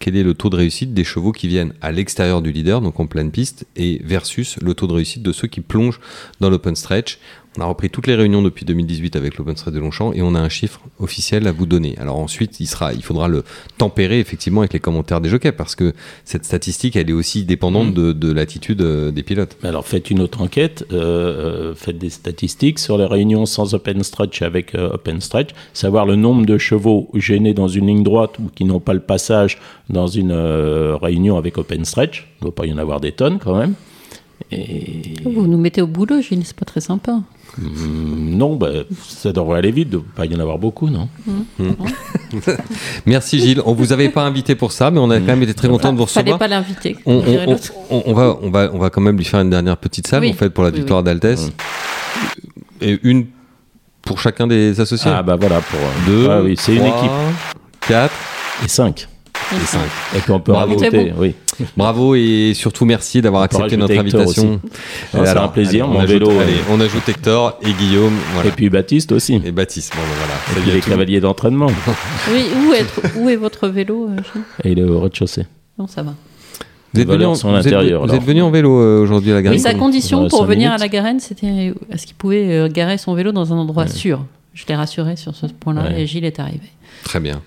quel 0.00 0.16
est 0.16 0.24
le 0.24 0.34
taux 0.34 0.50
de 0.50 0.56
réussite 0.56 0.92
des 0.92 1.04
chevaux 1.04 1.30
qui 1.30 1.46
viennent 1.46 1.72
à 1.80 1.92
l'extérieur 1.92 2.42
du 2.42 2.50
leader, 2.50 2.80
donc 2.80 2.98
en 2.98 3.06
pleine 3.06 3.30
piste, 3.30 3.64
et 3.76 4.00
versus 4.04 4.56
le 4.60 4.74
taux 4.74 4.88
de 4.88 4.94
réussite 4.94 5.22
de 5.22 5.30
ceux 5.32 5.46
qui 5.46 5.60
plongent 5.60 6.00
dans 6.40 6.50
l'open 6.50 6.74
stretch. 6.74 7.18
On 7.58 7.60
a 7.60 7.64
repris 7.64 7.90
toutes 7.90 8.06
les 8.06 8.14
réunions 8.14 8.40
depuis 8.40 8.64
2018 8.64 9.16
avec 9.16 9.36
l'open 9.36 9.56
stretch 9.56 9.74
de 9.74 9.80
Longchamp 9.80 10.12
et 10.12 10.22
on 10.22 10.36
a 10.36 10.38
un 10.38 10.48
chiffre 10.48 10.80
officiel 11.00 11.44
à 11.48 11.50
vous 11.50 11.66
donner. 11.66 11.96
Alors 11.98 12.16
ensuite, 12.16 12.60
il, 12.60 12.66
sera, 12.66 12.92
il 12.92 13.02
faudra 13.02 13.26
le 13.26 13.42
tempérer 13.78 14.20
effectivement 14.20 14.60
avec 14.60 14.74
les 14.74 14.78
commentaires 14.78 15.20
des 15.20 15.28
jockeys 15.28 15.50
parce 15.50 15.74
que 15.74 15.92
cette 16.24 16.44
statistique, 16.44 16.94
elle 16.94 17.10
est 17.10 17.14
aussi 17.14 17.42
dépendante 17.42 17.94
de, 17.94 18.12
de 18.12 18.30
l'attitude 18.30 18.80
euh, 18.80 19.10
des 19.10 19.24
pilotes. 19.24 19.56
Alors 19.64 19.84
faites 19.84 20.08
une 20.08 20.20
autre 20.20 20.40
enquête, 20.40 20.86
euh, 20.92 21.70
euh, 21.70 21.74
faites 21.74 21.98
des 21.98 22.10
statistiques 22.10 22.78
sur 22.78 22.96
les 22.96 23.06
réunions 23.06 23.44
sans 23.44 23.74
open 23.74 24.04
stretch 24.04 24.40
et 24.40 24.44
avec 24.44 24.76
euh, 24.76 24.92
open 24.92 25.20
stretch, 25.20 25.50
savoir 25.72 26.06
le 26.06 26.14
nombre 26.14 26.46
de 26.46 26.58
chevaux 26.58 27.10
gênés 27.14 27.54
dans 27.54 27.66
une 27.66 27.88
ligne 27.88 28.04
droite 28.04 28.38
ou 28.38 28.50
qui 28.54 28.66
n'ont 28.66 28.78
pas 28.78 28.94
le 28.94 29.00
passage 29.00 29.58
dans 29.90 30.06
une 30.06 30.30
euh, 30.30 30.96
réunion 30.96 31.36
avec 31.36 31.58
open 31.58 31.84
stretch. 31.84 32.28
Il 32.40 32.44
ne 32.44 32.50
doit 32.50 32.54
pas 32.54 32.66
y 32.66 32.72
en 32.72 32.78
avoir 32.78 33.00
des 33.00 33.10
tonnes 33.10 33.40
quand 33.40 33.58
même. 33.58 33.74
Et 34.52 35.14
Vous 35.24 35.48
nous 35.48 35.58
mettez 35.58 35.82
au 35.82 35.88
boulot, 35.88 36.20
Gilles, 36.20 36.44
c'est 36.44 36.56
pas 36.56 36.64
très 36.64 36.80
sympa. 36.80 37.20
Hmm, 37.60 38.36
non, 38.36 38.54
bah, 38.56 38.68
ça 39.08 39.32
devrait 39.32 39.58
aller 39.58 39.72
vite, 39.72 39.88
il 39.90 39.96
ne 39.96 40.02
pas 40.02 40.26
y 40.26 40.36
en 40.36 40.38
avoir 40.40 40.58
beaucoup, 40.58 40.88
non 40.90 41.08
Merci 43.06 43.40
Gilles. 43.40 43.62
On 43.64 43.72
vous 43.74 43.92
avait 43.92 44.08
pas 44.10 44.22
invité 44.22 44.54
pour 44.54 44.72
ça, 44.72 44.90
mais 44.90 44.98
on 45.00 45.10
a 45.10 45.18
quand 45.18 45.26
même 45.26 45.42
été 45.42 45.54
très 45.54 45.68
content 45.68 45.92
de 45.92 45.98
vous 45.98 46.06
Fallait 46.06 46.32
recevoir. 46.32 46.38
pas 46.38 46.48
l'inviter. 46.48 46.96
On, 47.06 47.16
on- 47.16 47.56
on- 47.90 48.02
on 48.06 48.12
va, 48.14 48.36
on, 48.42 48.50
va, 48.50 48.70
on 48.72 48.78
va 48.78 48.90
quand 48.90 49.00
même 49.00 49.16
lui 49.16 49.24
faire 49.24 49.40
une 49.40 49.50
dernière 49.50 49.76
petite 49.76 50.06
salve 50.06 50.22
Oui. 50.24 50.30
en 50.30 50.34
fait 50.34 50.50
pour 50.50 50.62
la 50.64 50.70
Oui, 50.70 50.76
victoire 50.76 51.00
oui. 51.00 51.04
d'Altesse. 51.06 51.50
Et 52.80 52.98
une 53.02 53.26
pour 54.02 54.20
chacun 54.20 54.46
des 54.46 54.80
associés. 54.80 55.10
Ah 55.12 55.22
bah 55.22 55.36
voilà, 55.36 55.60
pour... 55.60 55.80
euh, 55.80 56.06
Deux, 56.06 56.28
ah 56.30 56.40
oui, 56.42 56.54
c'est 56.58 56.74
une 56.76 56.84
trois, 56.84 56.98
équipe. 56.98 57.10
Quatre 57.88 58.14
Et 58.64 58.68
5. 58.68 59.08
et 59.52 59.66
cinq. 59.66 59.80
Et 60.16 60.20
puis 60.20 60.32
on 60.32 60.40
peut 60.40 60.52
rajouter, 60.52 60.90
bon. 60.90 61.12
oui. 61.18 61.34
Bravo 61.76 62.14
et 62.14 62.52
surtout 62.54 62.84
merci 62.84 63.20
d'avoir 63.20 63.42
accepté 63.42 63.76
notre 63.76 63.92
Hector 63.92 64.20
invitation. 64.20 64.60
Ah, 65.14 65.24
c'est 65.24 65.36
un 65.36 65.48
plaisir, 65.48 65.84
allez, 65.84 65.92
mon 65.92 65.98
on 65.98 66.02
ajoute, 66.02 66.12
vélo, 66.12 66.30
allez, 66.40 66.52
euh. 66.52 66.70
on 66.72 66.80
ajoute 66.80 67.08
Hector 67.08 67.58
et 67.62 67.72
Guillaume. 67.72 68.14
Voilà. 68.34 68.48
Et 68.48 68.52
puis 68.52 68.70
Baptiste 68.70 69.12
aussi. 69.12 69.40
Et 69.44 69.50
Baptiste. 69.52 69.92
Bon, 69.94 70.02
voilà. 70.18 70.34
Et 70.34 70.62
puis 70.62 70.70
les 70.72 70.80
tout. 70.80 70.90
cavaliers 70.90 71.20
d'entraînement. 71.20 71.68
Oui, 72.32 72.44
où 72.56 72.72
est, 72.74 72.84
où 73.18 73.28
est 73.28 73.36
votre 73.36 73.68
vélo 73.68 74.08
euh, 74.10 74.20
Et 74.64 74.72
il 74.72 74.78
est 74.78 74.84
au 74.84 75.00
rez-de-chaussée. 75.00 75.46
Non, 75.78 75.86
ça 75.86 76.02
va. 76.02 76.14
Vous 76.94 77.00
êtes 77.00 77.06
venu 77.06 77.16
en, 77.24 77.32
valeurs 77.32 77.36
sont 77.36 77.48
à 77.48 77.52
vous 77.52 77.58
êtes- 77.58 77.64
l'intérieur, 77.72 78.00
vous 78.00 78.10
alors. 78.10 78.16
êtes 78.22 78.26
venu 78.26 78.42
en 78.42 78.50
vélo 78.50 78.80
euh, 78.80 79.02
aujourd'hui 79.02 79.30
à 79.32 79.34
la 79.34 79.42
gare. 79.42 79.52
Oui, 79.52 79.58
sa 79.58 79.74
condition 79.74 80.22
Ouais, 80.22 80.28
pour 80.28 80.44
venir 80.44 80.72
à 80.72 80.78
la 80.78 80.88
Garenne, 80.88 81.20
c'était 81.20 81.74
est-ce 81.92 82.06
qu'il 82.06 82.16
pouvait 82.16 82.50
euh, 82.50 82.68
garer 82.68 82.98
son 82.98 83.14
vélo 83.14 83.32
dans 83.32 83.52
un 83.52 83.56
endroit 83.56 83.86
sûr? 83.86 84.24
Je 84.58 84.66
l'ai 84.66 84.74
rassuré 84.74 85.14
sur 85.14 85.36
ce 85.36 85.46
point-là 85.46 85.84
Ouais. 85.84 86.00
et 86.02 86.06
Gilles 86.08 86.24
est 86.24 86.40
arrivé. 86.40 86.66
Très 87.04 87.20
bien. 87.20 87.42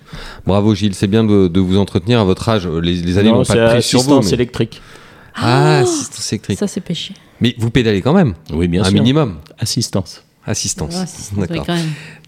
Bravo 0.46 0.74
Gilles, 0.74 0.94
c'est 0.94 1.06
bien 1.08 1.24
de, 1.24 1.46
de 1.46 1.60
vous 1.60 1.76
entretenir 1.76 2.18
à 2.20 2.24
votre 2.24 2.48
âge. 2.48 2.66
Les, 2.66 2.94
les 2.94 3.18
années 3.18 3.28
Non, 3.30 3.40
n'ont 3.40 3.44
pas 3.44 3.54
de 3.54 3.66
prise 3.68 3.84
sur 3.84 3.98
vous. 4.00 4.04
assistance 4.04 4.26
mais- 4.28 4.32
électrique. 4.32 4.80
Ah, 5.34 5.40
Ah 5.42 5.78
assistance 5.80 6.32
électrique. 6.32 6.58
Ça, 6.58 6.66
c'est 6.66 6.80
péché. 6.80 7.12
Mais 7.42 7.54
vous 7.58 7.70
pédalez 7.70 8.00
quand 8.00 8.14
même, 8.14 8.32
Oui, 8.50 8.66
bien 8.66 8.80
un 8.80 8.84
sûr. 8.86 8.94
minimum. 8.94 9.36
Assistance. 9.58 10.22
Assistance. 10.46 10.94
Ah, 11.36 11.40
D'accord. 11.46 11.66
oui. 11.68 11.74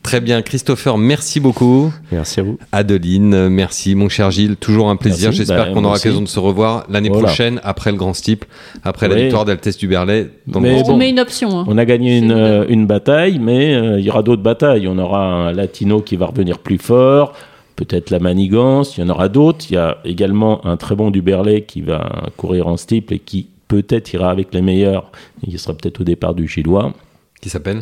Très 0.04 0.20
bien, 0.20 0.42
Christopher, 0.42 0.98
merci 0.98 1.40
beaucoup. 1.40 1.90
Merci 2.12 2.38
à 2.40 2.42
vous. 2.42 2.58
Adeline, 2.72 3.48
merci. 3.48 3.94
Mon 3.94 4.10
cher 4.10 4.30
Gilles, 4.30 4.56
toujours 4.56 4.90
un 4.90 4.96
plaisir. 4.96 5.32
J'espère 5.32 5.68
Bah, 5.68 5.72
qu'on 5.72 5.82
aura 5.82 5.94
l'occasion 5.94 6.20
de 6.20 6.26
se 6.28 6.38
revoir 6.38 6.84
l'année 6.90 7.08
Voilà. 7.08 7.24
prochaine, 7.28 7.58
après 7.64 7.90
le 7.90 7.96
Grand 7.96 8.12
Steeple, 8.12 8.46
après 8.84 9.08
la 9.08 9.14
victoire 9.14 9.46
d'Altesse 9.46 9.78
du 9.78 9.88
Berlay. 9.88 10.28
Dans 10.46 10.60
Mais 10.60 10.82
On 10.84 10.88
bon. 10.92 10.96
met 10.98 11.08
une 11.08 11.18
option. 11.20 11.58
hein. 11.58 11.64
On 11.66 11.78
a 11.78 11.86
gagné 11.86 12.18
une, 12.18 12.32
euh, 12.32 12.84
bataille, 12.86 13.38
mais 13.38 13.74
euh, 13.74 13.98
il 13.98 14.04
y 14.04 14.10
aura 14.10 14.22
d'autres 14.22 14.42
batailles. 14.42 14.86
On 14.88 14.98
aura 14.98 15.24
un 15.24 15.52
Latino 15.52 16.02
qui 16.02 16.16
va 16.16 16.26
revenir 16.26 16.58
plus 16.58 16.76
fort, 16.78 17.32
peut-être 17.74 18.10
la 18.10 18.18
Manigance, 18.18 18.98
il 18.98 19.00
y 19.00 19.04
en 19.04 19.08
aura 19.08 19.30
d'autres. 19.30 19.64
Il 19.70 19.74
y 19.74 19.78
a 19.78 19.96
également 20.04 20.64
un 20.66 20.76
très 20.76 20.94
bon 20.94 21.10
du 21.10 21.22
Berlay 21.22 21.62
qui 21.62 21.80
va 21.80 22.24
courir 22.36 22.68
en 22.68 22.76
steeple 22.76 23.14
et 23.14 23.18
qui 23.20 23.48
peut-être 23.68 24.12
ira 24.12 24.30
avec 24.30 24.52
les 24.52 24.60
meilleurs 24.60 25.10
qui 25.42 25.58
sera 25.58 25.72
peut-être 25.72 26.02
au 26.02 26.04
départ 26.04 26.34
du 26.34 26.46
Gillois. 26.46 26.92
Qui 27.40 27.48
s'appelle? 27.48 27.80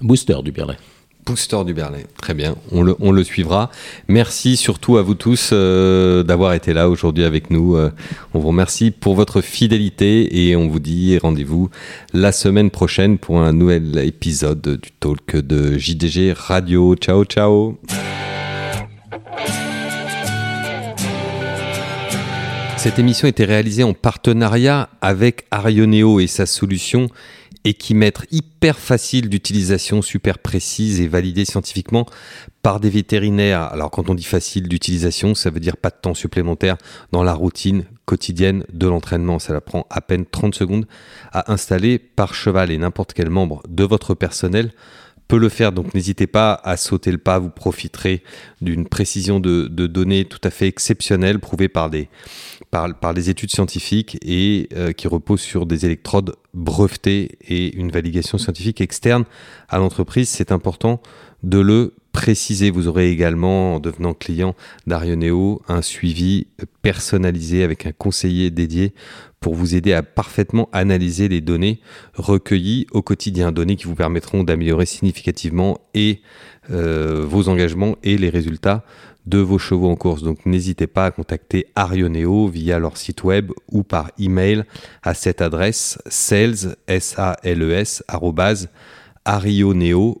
Booster 0.00 0.36
du 0.42 0.50
Berlay. 0.50 0.74
Booster 1.26 1.64
du 1.66 1.74
Berlay. 1.74 2.06
Très 2.20 2.32
bien, 2.34 2.56
on 2.72 2.82
le, 2.82 2.96
on 3.00 3.12
le 3.12 3.22
suivra. 3.22 3.70
Merci 4.08 4.56
surtout 4.56 4.96
à 4.96 5.02
vous 5.02 5.14
tous 5.14 5.50
euh, 5.52 6.22
d'avoir 6.22 6.54
été 6.54 6.72
là 6.72 6.88
aujourd'hui 6.88 7.24
avec 7.24 7.50
nous. 7.50 7.76
Euh, 7.76 7.90
on 8.32 8.38
vous 8.38 8.48
remercie 8.48 8.90
pour 8.90 9.14
votre 9.14 9.40
fidélité 9.40 10.48
et 10.48 10.56
on 10.56 10.68
vous 10.68 10.80
dit 10.80 11.18
rendez-vous 11.18 11.68
la 12.14 12.32
semaine 12.32 12.70
prochaine 12.70 13.18
pour 13.18 13.40
un 13.40 13.52
nouvel 13.52 13.98
épisode 13.98 14.78
du 14.80 14.90
talk 15.00 15.36
de 15.36 15.76
JDG 15.76 16.32
Radio. 16.34 16.94
Ciao, 16.96 17.24
ciao. 17.24 17.78
Cette 22.78 23.00
émission 23.00 23.26
était 23.26 23.44
réalisée 23.44 23.82
en 23.82 23.92
partenariat 23.92 24.88
avec 25.00 25.46
Arioneo 25.50 26.20
et 26.20 26.28
sa 26.28 26.46
solution 26.46 27.08
Equimètre 27.64 28.24
hyper 28.30 28.78
facile 28.78 29.28
d'utilisation, 29.28 30.00
super 30.00 30.38
précise 30.38 31.00
et 31.00 31.08
validée 31.08 31.44
scientifiquement 31.44 32.06
par 32.62 32.78
des 32.78 32.88
vétérinaires. 32.88 33.62
Alors 33.62 33.90
quand 33.90 34.08
on 34.08 34.14
dit 34.14 34.22
facile 34.22 34.68
d'utilisation, 34.68 35.34
ça 35.34 35.50
veut 35.50 35.58
dire 35.58 35.76
pas 35.76 35.90
de 35.90 35.96
temps 36.00 36.14
supplémentaire 36.14 36.76
dans 37.10 37.24
la 37.24 37.34
routine 37.34 37.84
quotidienne 38.04 38.64
de 38.72 38.86
l'entraînement. 38.86 39.40
Ça 39.40 39.60
prend 39.60 39.84
à 39.90 40.00
peine 40.00 40.24
30 40.24 40.54
secondes 40.54 40.86
à 41.32 41.52
installer 41.52 41.98
par 41.98 42.32
cheval 42.32 42.70
et 42.70 42.78
n'importe 42.78 43.12
quel 43.12 43.28
membre 43.28 43.60
de 43.68 43.82
votre 43.82 44.14
personnel 44.14 44.70
peut 45.28 45.38
le 45.38 45.50
faire. 45.50 45.72
Donc 45.72 45.94
n'hésitez 45.94 46.26
pas 46.26 46.60
à 46.64 46.76
sauter 46.76 47.12
le 47.12 47.18
pas, 47.18 47.38
vous 47.38 47.50
profiterez 47.50 48.22
d'une 48.60 48.88
précision 48.88 49.38
de, 49.38 49.68
données 49.68 50.24
tout 50.24 50.40
à 50.42 50.50
fait 50.50 50.66
exceptionnelle 50.66 51.38
prouvée 51.38 51.68
par 51.68 51.90
des, 51.90 52.08
par, 52.70 52.92
par 52.98 53.14
études 53.28 53.50
scientifiques 53.50 54.18
et 54.22 54.68
euh, 54.74 54.92
qui 54.92 55.06
reposent 55.06 55.40
sur 55.40 55.66
des 55.66 55.84
électrodes 55.84 56.34
brevetées 56.54 57.38
et 57.46 57.76
une 57.76 57.90
validation 57.90 58.38
scientifique 58.38 58.80
externe 58.80 59.24
à 59.68 59.78
l'entreprise. 59.78 60.28
C'est 60.28 60.50
important 60.50 61.00
de 61.42 61.58
le 61.58 61.94
préciser. 62.12 62.70
Vous 62.70 62.88
aurez 62.88 63.10
également, 63.10 63.76
en 63.76 63.80
devenant 63.80 64.14
client 64.14 64.54
d'Arioneo, 64.86 65.62
un 65.68 65.82
suivi 65.82 66.46
personnalisé 66.82 67.62
avec 67.62 67.86
un 67.86 67.92
conseiller 67.92 68.50
dédié 68.50 68.94
pour 69.40 69.54
vous 69.54 69.74
aider 69.74 69.92
à 69.92 70.02
parfaitement 70.02 70.68
analyser 70.72 71.28
les 71.28 71.40
données 71.40 71.80
recueillies 72.14 72.86
au 72.90 73.02
quotidien, 73.02 73.52
données 73.52 73.76
qui 73.76 73.84
vous 73.86 73.94
permettront 73.94 74.42
d'améliorer 74.42 74.86
significativement 74.86 75.78
euh, 76.70 77.24
vos 77.26 77.48
engagements 77.48 77.96
et 78.02 78.18
les 78.18 78.30
résultats 78.30 78.84
de 79.26 79.38
vos 79.38 79.58
chevaux 79.58 79.90
en 79.90 79.96
course. 79.96 80.22
Donc 80.22 80.46
n'hésitez 80.46 80.86
pas 80.86 81.04
à 81.06 81.10
contacter 81.10 81.66
Arioneo 81.74 82.48
via 82.48 82.78
leur 82.78 82.96
site 82.96 83.24
web 83.24 83.50
ou 83.70 83.82
par 83.82 84.10
email 84.18 84.64
à 85.02 85.12
cette 85.14 85.42
adresse 85.42 85.98
sales 86.06 86.76
s 86.86 87.14
a 87.18 87.36
l 87.42 87.62
e 87.62 87.72
s 87.72 88.02
arobase 88.08 88.68
arioneo.com. 89.24 90.18